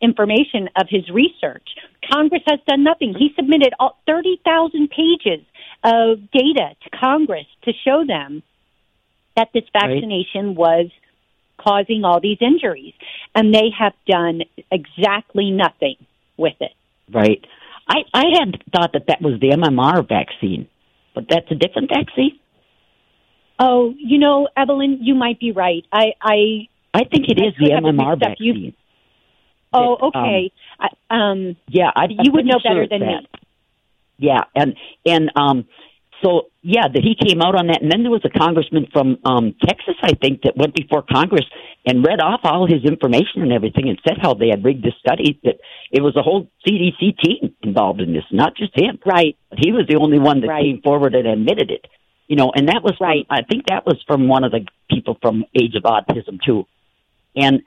information 0.00 0.68
of 0.76 0.86
his 0.88 1.08
research. 1.10 1.68
Congress 2.10 2.42
has 2.46 2.58
done 2.66 2.82
nothing. 2.82 3.14
He 3.14 3.32
submitted 3.36 3.74
all 3.78 3.98
30,000 4.06 4.88
pages 4.88 5.44
of 5.84 6.30
data 6.30 6.74
to 6.82 6.90
Congress 6.98 7.46
to 7.64 7.72
show 7.84 8.04
them 8.06 8.42
that 9.36 9.48
this 9.52 9.64
vaccination 9.72 10.48
right. 10.48 10.56
was 10.56 10.90
causing 11.58 12.04
all 12.04 12.20
these 12.20 12.38
injuries. 12.40 12.94
And 13.34 13.54
they 13.54 13.70
have 13.78 13.92
done 14.06 14.42
exactly 14.70 15.50
nothing 15.50 15.96
with 16.36 16.56
it. 16.60 16.72
Right. 17.12 17.44
I, 17.90 18.04
I 18.14 18.24
had 18.38 18.62
thought 18.72 18.92
that 18.92 19.08
that 19.08 19.20
was 19.20 19.40
the 19.40 19.48
MMR 19.48 20.08
vaccine, 20.08 20.68
but 21.12 21.24
that's 21.28 21.50
a 21.50 21.56
different 21.56 21.90
vaccine? 21.92 22.38
Oh, 23.58 23.92
you 23.98 24.18
know, 24.18 24.48
Evelyn, 24.56 25.00
you 25.02 25.16
might 25.16 25.40
be 25.40 25.50
right. 25.50 25.84
I 25.92 26.12
I, 26.22 26.68
I 26.94 27.04
think 27.04 27.26
it 27.28 27.38
I 27.42 27.48
is 27.48 27.54
the 27.58 27.70
MMR 27.70 28.18
vaccine. 28.18 28.74
Oh, 29.72 29.96
okay. 30.08 30.52
Um, 30.78 30.88
I, 31.10 31.30
um, 31.30 31.56
yeah, 31.68 31.90
I, 31.94 32.06
you 32.08 32.32
would 32.32 32.46
know 32.46 32.58
better 32.62 32.86
sure 32.86 32.88
than 32.88 33.00
that. 33.00 33.22
me. 33.22 33.28
Yeah, 34.18 34.44
and 34.54 34.76
and 35.04 35.32
um, 35.34 35.66
so 36.22 36.50
yeah, 36.62 36.88
that 36.88 37.02
he 37.02 37.14
came 37.14 37.40
out 37.40 37.54
on 37.54 37.68
that, 37.68 37.82
and 37.82 37.90
then 37.90 38.02
there 38.02 38.10
was 38.10 38.24
a 38.24 38.38
congressman 38.38 38.86
from 38.92 39.18
um, 39.24 39.54
Texas, 39.66 39.94
I 40.02 40.12
think, 40.14 40.42
that 40.42 40.56
went 40.56 40.74
before 40.74 41.02
Congress 41.02 41.44
and 41.86 42.04
read 42.04 42.20
off 42.20 42.40
all 42.44 42.66
his 42.66 42.84
information 42.84 43.42
and 43.42 43.52
everything, 43.52 43.88
and 43.88 43.98
said 44.06 44.18
how 44.20 44.34
they 44.34 44.48
had 44.48 44.64
rigged 44.64 44.84
the 44.84 44.92
study. 45.00 45.40
That 45.44 45.56
it 45.90 46.02
was 46.02 46.16
a 46.16 46.22
whole 46.22 46.48
CDC 46.66 47.18
team 47.18 47.54
involved 47.62 48.00
in 48.00 48.12
this, 48.12 48.24
not 48.30 48.56
just 48.56 48.78
him. 48.78 48.98
Right. 49.04 49.36
But 49.48 49.58
he 49.60 49.72
was 49.72 49.86
the 49.88 49.96
only 49.96 50.18
one 50.18 50.40
that 50.42 50.48
right. 50.48 50.62
came 50.62 50.82
forward 50.82 51.14
and 51.14 51.26
admitted 51.26 51.70
it. 51.70 51.86
You 52.28 52.36
know, 52.36 52.52
and 52.54 52.68
that 52.68 52.82
was 52.84 52.94
right. 53.00 53.26
I 53.28 53.42
think 53.42 53.66
that 53.66 53.86
was 53.86 53.96
from 54.06 54.28
one 54.28 54.44
of 54.44 54.52
the 54.52 54.66
people 54.90 55.18
from 55.20 55.44
Age 55.54 55.74
of 55.74 55.82
Autism 55.82 56.40
too, 56.44 56.66
and 57.34 57.62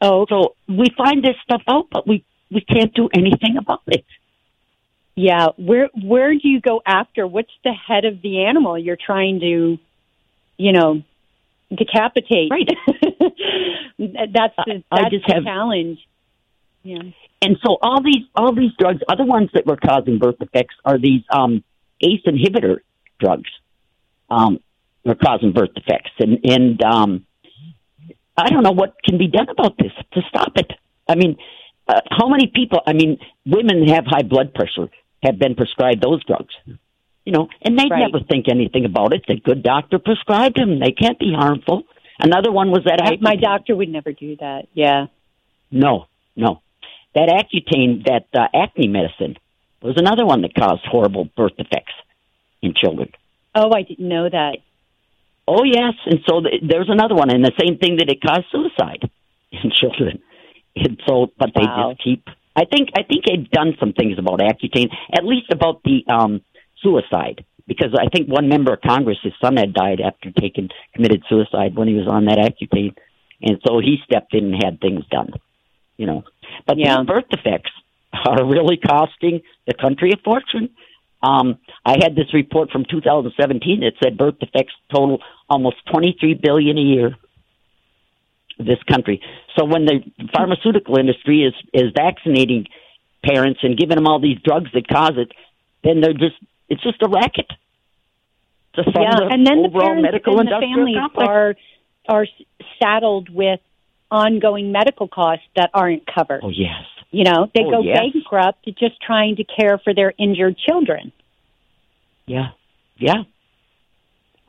Oh, 0.00 0.26
So 0.28 0.54
we 0.68 0.86
find 0.96 1.22
this 1.22 1.36
stuff 1.44 1.62
out, 1.68 1.88
but 1.90 2.06
we 2.06 2.24
we 2.50 2.62
can't 2.62 2.92
do 2.94 3.08
anything 3.14 3.56
about 3.58 3.82
it. 3.86 4.04
Yeah. 5.16 5.48
Where 5.56 5.88
where 6.02 6.32
do 6.32 6.48
you 6.48 6.60
go 6.60 6.80
after? 6.86 7.26
What's 7.26 7.52
the 7.64 7.72
head 7.72 8.04
of 8.04 8.22
the 8.22 8.44
animal 8.44 8.78
you're 8.78 8.96
trying 8.96 9.40
to, 9.40 9.78
you 10.56 10.72
know, 10.72 11.02
decapitate? 11.70 12.50
Right. 12.50 12.68
that's 13.98 14.54
the 14.56 14.82
I 14.90 15.02
that's 15.02 15.10
just 15.10 15.26
the 15.26 15.34
have- 15.34 15.44
challenge. 15.44 15.98
Yeah. 16.82 17.02
And 17.42 17.56
so 17.64 17.78
all 17.82 18.02
these 18.02 18.24
all 18.34 18.54
these 18.54 18.72
drugs, 18.78 19.00
other 19.08 19.24
ones 19.24 19.50
that 19.54 19.66
were 19.66 19.76
causing 19.76 20.18
birth 20.18 20.38
defects 20.38 20.74
are 20.84 20.98
these 20.98 21.22
um, 21.30 21.64
ACE 22.00 22.20
inhibitor 22.26 22.78
drugs. 23.18 23.50
Um, 24.30 24.60
are 25.06 25.14
causing 25.14 25.52
birth 25.52 25.74
defects, 25.74 26.10
and 26.18 26.38
and 26.44 26.82
um, 26.82 27.26
I 28.36 28.50
don't 28.50 28.62
know 28.62 28.72
what 28.72 28.94
can 29.02 29.18
be 29.18 29.26
done 29.26 29.48
about 29.48 29.76
this 29.78 29.92
to 30.12 30.20
stop 30.28 30.52
it. 30.56 30.70
I 31.08 31.14
mean, 31.14 31.36
uh, 31.88 32.00
how 32.10 32.28
many 32.28 32.46
people? 32.54 32.80
I 32.86 32.92
mean, 32.92 33.18
women 33.46 33.88
have 33.88 34.04
high 34.06 34.22
blood 34.22 34.54
pressure 34.54 34.88
have 35.22 35.38
been 35.38 35.54
prescribed 35.54 36.02
those 36.02 36.24
drugs. 36.24 36.54
You 37.24 37.32
know, 37.32 37.48
and 37.62 37.78
they 37.78 37.86
Right. 37.90 38.00
never 38.10 38.20
think 38.24 38.48
anything 38.48 38.84
about 38.86 39.12
it. 39.14 39.22
The 39.28 39.36
good 39.36 39.62
doctor 39.62 39.98
prescribed 39.98 40.56
them; 40.56 40.78
they 40.78 40.92
can't 40.92 41.18
be 41.18 41.32
harmful. 41.32 41.84
Another 42.18 42.50
one 42.50 42.70
was 42.70 42.84
that 42.84 43.00
I, 43.02 43.16
my 43.20 43.36
doctor 43.36 43.76
would 43.76 43.88
never 43.88 44.12
do 44.12 44.36
that. 44.36 44.68
Yeah. 44.74 45.06
No, 45.70 46.06
no. 46.36 46.60
That 47.14 47.28
Accutane, 47.28 48.04
that 48.06 48.26
uh, 48.38 48.46
acne 48.54 48.88
medicine, 48.88 49.36
was 49.82 49.96
another 49.96 50.24
one 50.26 50.42
that 50.42 50.54
caused 50.54 50.84
horrible 50.86 51.28
birth 51.36 51.56
defects 51.56 51.92
in 52.62 52.74
children. 52.74 53.10
Oh, 53.54 53.70
I 53.74 53.82
didn't 53.82 54.08
know 54.08 54.28
that. 54.28 54.58
Oh 55.46 55.64
yes, 55.64 55.94
and 56.06 56.20
so 56.28 56.40
th- 56.40 56.62
there's 56.66 56.88
another 56.88 57.14
one, 57.14 57.30
and 57.30 57.44
the 57.44 57.52
same 57.60 57.78
thing 57.78 57.96
that 57.96 58.08
it 58.08 58.20
caused 58.22 58.46
suicide 58.52 59.10
in 59.52 59.70
children. 59.80 60.22
And 60.76 61.00
so, 61.06 61.32
but 61.38 61.50
they 61.54 61.62
Wow. 61.64 61.90
just 61.92 62.02
keep. 62.04 62.24
I 62.60 62.64
think 62.66 62.90
I 62.94 63.02
think 63.02 63.24
they've 63.24 63.50
done 63.50 63.74
some 63.80 63.92
things 63.94 64.18
about 64.18 64.40
Accutane, 64.40 64.90
at 65.16 65.24
least 65.24 65.50
about 65.50 65.82
the 65.82 66.04
um, 66.12 66.42
suicide, 66.82 67.44
because 67.66 67.92
I 67.98 68.08
think 68.14 68.28
one 68.28 68.48
member 68.48 68.74
of 68.74 68.80
Congress, 68.82 69.18
his 69.22 69.32
son 69.42 69.56
had 69.56 69.72
died 69.72 70.00
after 70.00 70.30
taking 70.30 70.68
committed 70.94 71.22
suicide 71.28 71.74
when 71.74 71.88
he 71.88 71.94
was 71.94 72.06
on 72.06 72.26
that 72.26 72.38
Accutane, 72.38 72.94
and 73.40 73.58
so 73.66 73.78
he 73.78 73.96
stepped 74.04 74.34
in 74.34 74.52
and 74.52 74.62
had 74.62 74.80
things 74.80 75.04
done. 75.10 75.32
You 75.96 76.06
know, 76.06 76.24
but 76.66 76.76
Yeah. 76.78 76.98
these 76.98 77.06
birth 77.06 77.28
defects 77.30 77.72
are 78.26 78.44
really 78.44 78.76
costing 78.76 79.40
the 79.66 79.74
country 79.74 80.12
a 80.12 80.16
fortune. 80.18 80.68
Um, 81.22 81.58
I 81.84 81.96
had 82.02 82.14
this 82.14 82.32
report 82.32 82.70
from 82.70 82.84
2017 82.90 83.80
that 83.80 83.92
said 84.02 84.16
birth 84.16 84.38
defects 84.38 84.74
total 84.92 85.20
almost 85.48 85.76
23 85.92 86.34
billion 86.34 86.78
a 86.78 86.80
year. 86.80 87.16
This 88.60 88.82
country. 88.88 89.20
So 89.56 89.64
when 89.64 89.86
the 89.86 90.00
pharmaceutical 90.36 90.98
industry 90.98 91.42
is 91.44 91.54
is 91.72 91.92
vaccinating 91.96 92.66
parents 93.24 93.60
and 93.62 93.76
giving 93.76 93.96
them 93.96 94.06
all 94.06 94.20
these 94.20 94.38
drugs 94.44 94.70
that 94.74 94.86
cause 94.86 95.14
it, 95.16 95.32
then 95.82 96.00
they're 96.00 96.12
just 96.12 96.36
it's 96.68 96.82
just 96.82 97.02
a 97.02 97.08
racket. 97.08 97.50
Yeah, 98.76 99.28
and 99.30 99.46
then 99.46 99.62
the 99.62 99.68
overall 99.68 99.86
parents 99.88 100.02
medical 100.02 100.38
and 100.40 100.48
the 100.48 100.60
families 100.60 100.96
complex. 100.96 101.28
are 101.28 101.54
are 102.08 102.26
saddled 102.82 103.28
with 103.28 103.60
ongoing 104.10 104.72
medical 104.72 105.08
costs 105.08 105.44
that 105.56 105.70
aren't 105.74 106.04
covered. 106.06 106.40
oh 106.42 106.50
yes, 106.50 106.84
You 107.10 107.24
know, 107.24 107.48
they 107.54 107.62
Oh, 107.64 107.70
go 107.70 107.80
yes. 107.82 107.98
bankrupt 107.98 108.64
just 108.78 109.00
trying 109.00 109.36
to 109.36 109.44
care 109.44 109.78
for 109.78 109.92
their 109.94 110.12
injured 110.18 110.56
children. 110.58 111.12
Yeah, 112.26 112.48
yeah. 112.96 113.22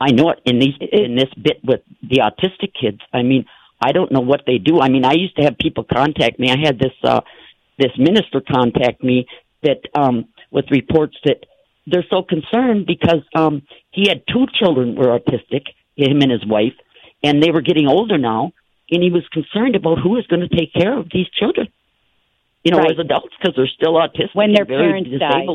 I 0.00 0.10
know 0.12 0.30
it 0.30 0.40
in 0.44 0.58
these 0.58 0.74
in 0.80 1.14
this 1.16 1.32
bit 1.40 1.60
with 1.64 1.80
the 2.02 2.18
autistic 2.18 2.72
kids. 2.80 3.00
I 3.12 3.22
mean, 3.22 3.44
I 3.82 3.92
don't 3.92 4.12
know 4.12 4.20
what 4.20 4.42
they 4.46 4.58
do. 4.58 4.80
I 4.80 4.88
mean, 4.88 5.04
I 5.04 5.12
used 5.14 5.36
to 5.36 5.42
have 5.42 5.58
people 5.58 5.84
contact 5.84 6.38
me. 6.38 6.50
I 6.50 6.58
had 6.58 6.78
this 6.78 6.92
uh 7.04 7.20
this 7.78 7.92
minister 7.98 8.40
contact 8.40 9.02
me 9.02 9.26
that 9.62 9.80
um 9.94 10.26
with 10.50 10.66
reports 10.70 11.16
that 11.24 11.44
they're 11.86 12.06
so 12.08 12.22
concerned 12.22 12.86
because 12.86 13.22
um 13.34 13.62
he 13.90 14.08
had 14.08 14.22
two 14.32 14.46
children 14.58 14.94
were 14.94 15.18
autistic, 15.18 15.64
him 15.96 16.20
and 16.20 16.30
his 16.30 16.46
wife, 16.46 16.74
and 17.22 17.42
they 17.42 17.50
were 17.50 17.62
getting 17.62 17.88
older 17.88 18.18
now, 18.18 18.52
and 18.90 19.02
he 19.02 19.10
was 19.10 19.26
concerned 19.32 19.76
about 19.76 19.98
who 19.98 20.16
is 20.16 20.26
going 20.26 20.46
to 20.48 20.56
take 20.56 20.72
care 20.72 20.96
of 20.96 21.08
these 21.12 21.28
children. 21.30 21.68
You 22.64 22.70
know, 22.70 22.78
Right. 22.78 22.92
as 22.92 22.98
adults 22.98 23.34
because 23.38 23.56
they're 23.56 23.66
still 23.66 23.94
autistic 23.94 24.34
When 24.34 24.52
their 24.52 24.64
parents 24.64 25.10
die. 25.18 25.46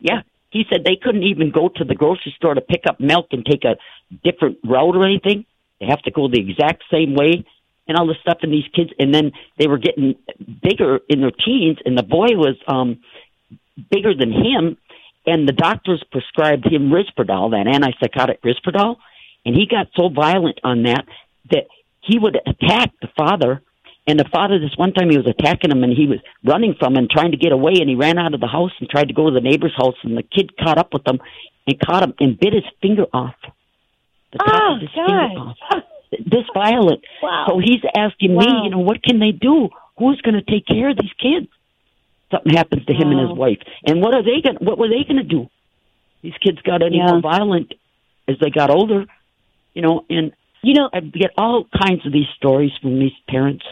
Yeah, 0.00 0.22
he 0.50 0.64
said 0.70 0.84
they 0.84 0.96
couldn't 0.96 1.24
even 1.24 1.50
go 1.50 1.68
to 1.68 1.84
the 1.84 1.94
grocery 1.94 2.32
store 2.36 2.54
to 2.54 2.60
pick 2.60 2.82
up 2.88 3.00
milk 3.00 3.26
and 3.32 3.44
take 3.44 3.64
a 3.64 3.76
different 4.22 4.58
route 4.64 4.96
or 4.96 5.04
anything. 5.04 5.44
They 5.80 5.86
have 5.86 6.02
to 6.02 6.10
go 6.10 6.28
the 6.28 6.40
exact 6.40 6.84
same 6.90 7.14
way 7.14 7.44
and 7.86 7.96
all 7.96 8.06
this 8.06 8.16
stuff. 8.22 8.38
And 8.42 8.52
these 8.52 8.68
kids, 8.74 8.90
and 8.98 9.14
then 9.14 9.32
they 9.58 9.66
were 9.66 9.78
getting 9.78 10.14
bigger 10.62 11.00
in 11.08 11.20
their 11.20 11.30
teens, 11.32 11.78
and 11.84 11.96
the 11.96 12.02
boy 12.02 12.28
was 12.36 12.56
um 12.66 13.00
bigger 13.90 14.14
than 14.14 14.32
him. 14.32 14.76
And 15.26 15.48
the 15.48 15.52
doctors 15.52 16.02
prescribed 16.12 16.66
him 16.66 16.90
Risperdal, 16.90 17.50
that 17.52 17.64
antipsychotic 17.66 18.40
Risperdal, 18.44 18.96
and 19.46 19.54
he 19.56 19.66
got 19.66 19.86
so 19.96 20.10
violent 20.10 20.60
on 20.62 20.82
that 20.82 21.06
that 21.50 21.64
he 22.02 22.18
would 22.18 22.36
attack 22.46 22.90
the 23.00 23.08
father. 23.16 23.62
And 24.06 24.20
the 24.20 24.28
father, 24.30 24.58
this 24.58 24.76
one 24.76 24.92
time, 24.92 25.08
he 25.08 25.16
was 25.16 25.26
attacking 25.26 25.70
him, 25.70 25.82
and 25.82 25.94
he 25.94 26.06
was 26.06 26.18
running 26.44 26.74
from 26.78 26.94
him, 26.94 27.08
trying 27.10 27.30
to 27.30 27.38
get 27.38 27.52
away. 27.52 27.72
And 27.80 27.88
he 27.88 27.94
ran 27.94 28.18
out 28.18 28.34
of 28.34 28.40
the 28.40 28.46
house 28.46 28.72
and 28.78 28.88
tried 28.90 29.08
to 29.08 29.14
go 29.14 29.30
to 29.30 29.34
the 29.34 29.40
neighbor's 29.40 29.72
house, 29.74 29.94
and 30.02 30.14
the 30.14 30.22
kid 30.22 30.52
caught 30.58 30.76
up 30.76 30.92
with 30.92 31.08
him 31.08 31.20
and 31.66 31.80
caught 31.80 32.02
him 32.02 32.12
and 32.20 32.38
bit 32.38 32.52
his 32.52 32.64
finger 32.82 33.06
off. 33.14 33.34
The 34.32 34.38
top 34.40 34.62
Oh, 34.62 34.74
of 34.74 34.80
his 34.82 34.90
God. 34.94 35.06
finger 35.06 35.40
off. 35.40 35.56
This 36.24 36.44
violent. 36.54 37.02
Wow. 37.22 37.46
So 37.48 37.58
he's 37.58 37.80
asking 37.96 38.36
me, 38.36 38.46
you 38.64 38.70
know, 38.70 38.78
what 38.78 39.02
can 39.02 39.18
they 39.18 39.32
do? 39.32 39.68
Who's 39.98 40.20
going 40.20 40.34
to 40.34 40.42
take 40.42 40.66
care 40.66 40.90
of 40.90 40.96
these 40.98 41.12
kids? 41.20 41.48
Something 42.30 42.54
happens 42.54 42.84
to 42.86 42.92
him 42.94 43.10
and 43.10 43.20
his 43.28 43.36
wife, 43.38 43.58
and 43.86 44.00
what 44.00 44.14
are 44.14 44.22
they 44.22 44.40
going? 44.42 44.56
What 44.60 44.78
were 44.78 44.88
they 44.88 45.04
going 45.04 45.18
to 45.18 45.22
do? 45.22 45.48
These 46.22 46.34
kids 46.42 46.58
got 46.62 46.82
any 46.82 46.96
Yeah. 46.96 47.10
more 47.12 47.20
violent 47.20 47.74
as 48.26 48.36
they 48.40 48.50
got 48.50 48.70
older, 48.70 49.06
you 49.74 49.82
know. 49.82 50.04
And 50.10 50.32
You 50.62 50.72
know, 50.74 50.88
I 50.92 51.00
get 51.00 51.32
all 51.36 51.64
kinds 51.86 52.06
of 52.06 52.12
these 52.12 52.26
stories 52.36 52.72
from 52.80 52.98
these 52.98 53.12
parents 53.28 53.64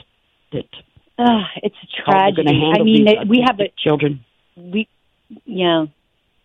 that 0.52 0.66
uh, 1.18 1.44
it's 1.62 1.74
a 1.82 2.02
how 2.04 2.12
they're 2.12 2.44
going 2.44 2.46
tragedy. 2.46 2.70
I 2.74 2.82
mean, 2.82 3.04
these 3.06 3.28
we 3.28 3.40
have 3.46 3.58
a 3.60 3.72
children. 3.78 4.20
we 4.56 4.86
yeah 5.46 5.86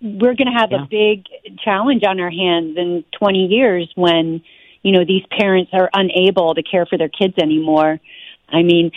we're 0.02 0.36
going 0.36 0.48
to 0.48 0.58
have 0.58 0.72
Yeah. 0.72 0.84
a 0.84 0.88
big 0.88 1.26
challenge 1.66 2.04
on 2.08 2.20
our 2.20 2.30
hands 2.30 2.78
in 2.78 3.04
20 3.20 3.48
years 3.48 3.92
when 3.96 4.42
you 4.88 4.94
know 4.94 5.04
these 5.04 5.26
parents 5.38 5.72
are 5.74 5.90
unable 5.94 6.56
to 6.56 6.64
care 6.64 6.86
for 6.86 6.98
their 6.98 7.10
kids 7.10 7.34
anymore 7.38 8.00
i 8.48 8.64
mean 8.64 8.90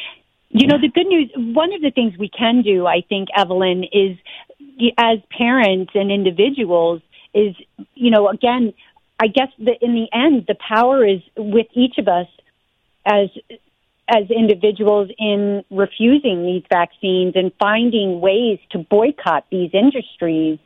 you 0.50 0.68
know 0.68 0.78
the 0.80 0.88
good 0.88 1.08
news 1.08 1.28
one 1.34 1.72
of 1.72 1.82
the 1.82 1.90
things 1.90 2.16
we 2.16 2.28
can 2.28 2.62
do 2.62 2.86
i 2.86 3.02
think 3.08 3.28
evelyn 3.36 3.82
is 3.92 4.16
as 4.96 5.18
parents 5.36 5.90
and 5.96 6.12
individuals 6.12 7.02
is 7.34 7.56
you 7.94 8.10
know 8.10 8.28
again 8.28 8.72
i 9.18 9.26
guess 9.26 9.48
that 9.58 9.78
in 9.82 9.94
the 9.94 10.06
end 10.12 10.44
the 10.46 10.54
power 10.54 11.04
is 11.04 11.20
with 11.36 11.66
each 11.74 11.98
of 11.98 12.06
us 12.06 12.28
as 13.04 13.28
as 14.12 14.28
individuals 14.30 15.08
in 15.18 15.64
refusing 15.70 16.44
these 16.44 16.64
vaccines 16.68 17.34
and 17.36 17.52
finding 17.60 18.20
ways 18.20 18.58
to 18.70 18.78
boycott 18.78 19.46
these 19.52 19.70
industries. 19.72 20.58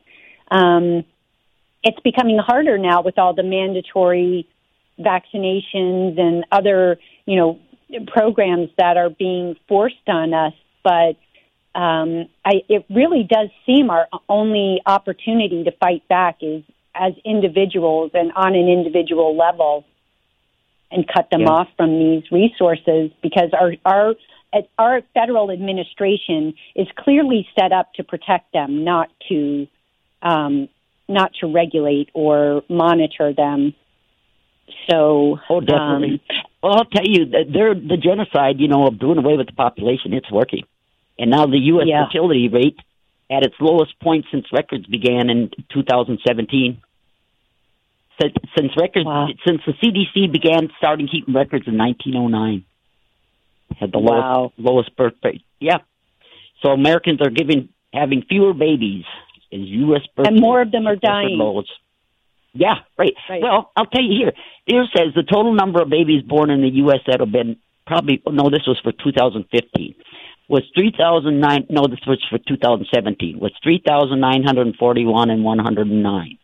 Um, 0.50 1.04
it's 1.82 2.00
becoming 2.00 2.38
harder 2.38 2.78
now 2.78 3.02
with 3.02 3.18
all 3.18 3.34
the 3.34 3.42
mandatory 3.42 4.48
vaccinations 4.98 6.18
and 6.18 6.44
other, 6.52 6.98
you 7.26 7.36
know, 7.36 7.58
programs 8.06 8.70
that 8.78 8.96
are 8.96 9.10
being 9.10 9.56
forced 9.68 10.08
on 10.08 10.34
us. 10.34 10.54
But 10.82 11.16
um, 11.74 12.28
I, 12.44 12.62
it 12.68 12.84
really 12.88 13.24
does 13.28 13.48
seem 13.66 13.90
our 13.90 14.08
only 14.28 14.80
opportunity 14.86 15.64
to 15.64 15.72
fight 15.72 16.06
back 16.08 16.38
is 16.40 16.62
as 16.94 17.12
individuals 17.24 18.12
and 18.14 18.32
on 18.36 18.54
an 18.54 18.68
individual 18.68 19.36
level 19.36 19.84
and 20.90 21.06
cut 21.12 21.28
them 21.30 21.42
Yeah. 21.42 21.48
off 21.50 21.68
from 21.76 21.98
these 21.98 22.30
resources 22.30 23.10
because 23.22 23.50
our 23.52 23.74
our 23.84 24.14
our 24.78 25.02
federal 25.14 25.50
administration 25.50 26.54
is 26.76 26.86
clearly 26.96 27.48
set 27.58 27.72
up 27.72 27.92
to 27.94 28.04
protect 28.04 28.52
them, 28.52 28.84
not 28.84 29.10
to 29.28 29.66
um, 30.22 30.68
not 31.08 31.32
to 31.40 31.48
regulate 31.48 32.10
or 32.14 32.62
monitor 32.68 33.32
them. 33.32 33.74
So, 34.90 35.38
Oh, 35.48 35.58
um, 35.58 35.64
definitely. 35.64 36.22
well, 36.62 36.74
I'll 36.74 36.84
tell 36.84 37.06
you, 37.06 37.26
that 37.26 37.46
they're 37.52 37.74
the 37.74 37.96
genocide, 37.96 38.60
you 38.60 38.68
know, 38.68 38.86
of 38.86 38.98
doing 38.98 39.18
away 39.18 39.36
with 39.36 39.46
the 39.46 39.52
population. 39.52 40.12
It's 40.12 40.30
working, 40.30 40.64
and 41.18 41.30
now 41.30 41.46
the 41.46 41.58
U.S. 41.58 41.86
Yeah. 41.88 42.06
fertility 42.06 42.48
rate 42.48 42.78
at 43.30 43.42
its 43.44 43.54
lowest 43.60 43.98
point 44.00 44.26
since 44.30 44.46
records 44.52 44.86
began 44.86 45.30
in 45.30 45.50
2017. 45.72 46.80
Since, 48.20 48.34
since 48.56 48.72
records, 48.76 49.06
Wow. 49.06 49.28
since 49.46 49.60
the 49.66 49.72
CDC 49.82 50.30
began 50.30 50.70
starting 50.78 51.08
keeping 51.08 51.34
records 51.34 51.66
in 51.66 51.76
1909, 51.76 52.64
had 53.76 53.90
the 53.92 53.98
Wow. 53.98 54.52
lowest 54.56 54.58
lowest 54.58 54.96
birth 54.96 55.14
rate. 55.24 55.42
Yeah, 55.60 55.78
so 56.62 56.70
Americans 56.70 57.20
are 57.22 57.30
giving 57.30 57.70
having 57.92 58.22
fewer 58.22 58.52
babies. 58.54 59.04
Is 59.50 59.68
U.S. 59.68 60.02
birth 60.16 60.26
And 60.26 60.40
more 60.40 60.60
of 60.60 60.70
them 60.72 60.86
are 60.86 60.96
dying. 60.96 61.38
lows. 61.38 61.68
Yeah, 62.54 62.76
right. 62.96 63.12
Right. 63.28 63.42
Well, 63.42 63.70
I'll 63.76 63.86
tell 63.86 64.02
you 64.02 64.16
here. 64.16 64.32
Here 64.64 64.86
says 64.96 65.12
the 65.14 65.24
total 65.24 65.52
number 65.54 65.82
of 65.82 65.90
babies 65.90 66.22
born 66.22 66.50
in 66.50 66.62
the 66.62 66.70
U.S. 66.86 67.00
that 67.06 67.20
have 67.20 67.32
been 67.32 67.58
probably 67.86 68.22
oh, 68.24 68.30
no, 68.30 68.48
this 68.48 68.66
was 68.66 68.80
for 68.82 68.92
2015. 68.92 69.94
Was 70.48 70.62
3,009? 70.74 71.66
No, 71.70 71.86
this 71.88 72.00
was 72.06 72.22
for 72.30 72.38
2017. 72.38 73.40
Was 73.40 73.52
3,941 73.62 75.30
and 75.30 75.42
109. 75.42 76.38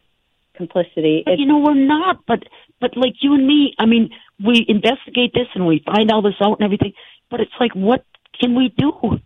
complicity. 0.56 1.24
But 1.26 1.40
you 1.40 1.46
know, 1.46 1.60
we're 1.60 1.74
not. 1.74 2.26
But 2.28 2.44
but 2.80 2.96
like 2.98 3.16
you 3.22 3.34
and 3.34 3.46
me, 3.46 3.74
I 3.80 3.86
mean, 3.86 4.10
we 4.44 4.66
investigate 4.68 5.34
this 5.34 5.48
and 5.56 5.68
we 5.68 5.84
find 5.86 6.12
all 6.12 6.22
this 6.22 6.36
out 6.42 6.60
and 6.60 6.66
everything. 6.66 6.94
But 7.30 7.40
it's 7.40 7.54
like, 7.60 7.74
what 7.74 8.06
can 8.40 8.56
we 8.56 8.70
do? 8.70 9.20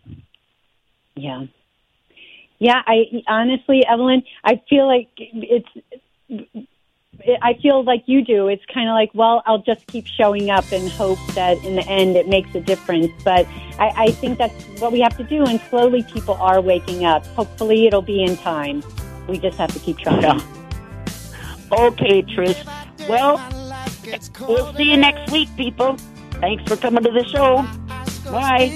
Yeah. 1.14 1.46
Yeah, 2.58 2.82
I 2.86 3.22
honestly, 3.28 3.84
Evelyn, 3.86 4.24
I 4.42 4.60
feel 4.68 4.86
like 4.86 5.08
it's 5.16 5.68
I 7.42 7.54
feel 7.54 7.82
like 7.84 8.04
you 8.06 8.24
do. 8.24 8.48
It's 8.48 8.64
kind 8.72 8.88
of 8.88 8.94
like, 8.94 9.10
well, 9.14 9.42
I'll 9.46 9.62
just 9.62 9.86
keep 9.86 10.06
showing 10.06 10.50
up 10.50 10.70
and 10.72 10.90
hope 10.90 11.18
that 11.34 11.62
in 11.64 11.76
the 11.76 11.86
end 11.88 12.16
it 12.16 12.28
makes 12.28 12.54
a 12.54 12.60
difference. 12.60 13.10
But 13.24 13.46
I, 13.78 13.92
I 13.96 14.10
think 14.10 14.38
that's 14.38 14.64
what 14.80 14.92
we 14.92 15.00
have 15.00 15.16
to 15.18 15.24
do, 15.24 15.44
and 15.44 15.60
slowly 15.68 16.02
people 16.02 16.34
are 16.34 16.60
waking 16.60 17.04
up. 17.04 17.26
Hopefully, 17.28 17.86
it'll 17.86 18.02
be 18.02 18.22
in 18.22 18.36
time. 18.36 18.82
We 19.28 19.38
just 19.38 19.58
have 19.58 19.72
to 19.72 19.78
keep 19.78 19.98
trying. 19.98 20.22
Yeah. 20.22 20.57
Okay, 21.70 22.22
Trish. 22.22 22.64
Well, 23.08 23.36
we'll 24.48 24.74
see 24.74 24.84
you 24.84 24.96
next 24.96 25.30
week, 25.30 25.48
people. 25.56 25.96
Thanks 26.40 26.62
for 26.64 26.76
coming 26.76 27.04
to 27.04 27.10
the 27.10 27.24
show. 27.24 27.66
Bye. 28.30 28.68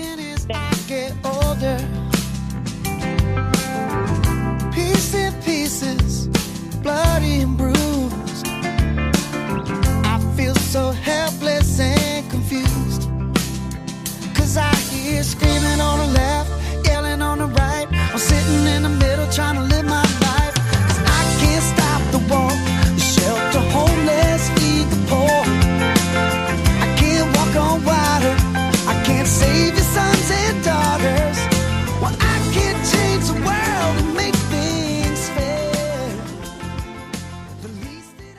Piece 4.75 5.15
in 5.15 5.33
pieces, 5.43 6.27
bloody 6.83 7.41
and 7.41 7.57
bruised. 7.57 8.47
I 8.47 10.35
feel 10.37 10.55
so 10.55 10.91
helpless 10.91 11.81
and 11.81 12.31
confused. 12.31 13.09
Cause 14.35 14.59
I 14.59 14.75
hear 14.75 15.23
screaming 15.23 15.81
on 15.81 15.99
the 15.99 16.13
left, 16.13 16.85
yelling 16.85 17.23
on 17.23 17.39
the 17.39 17.47
right. 17.47 17.87
I'm 17.91 18.19
sitting 18.19 18.67
in 18.67 18.83
the 18.83 18.91
middle 18.91 19.27
trying 19.33 19.55
to 19.55 19.63
live 19.63 19.87
my 19.87 20.03
life. 20.03 20.55
Cause 20.55 20.99
I 20.99 21.37
can't 21.41 21.65
stop 21.65 22.03
the 22.13 22.19
war. 22.29 22.72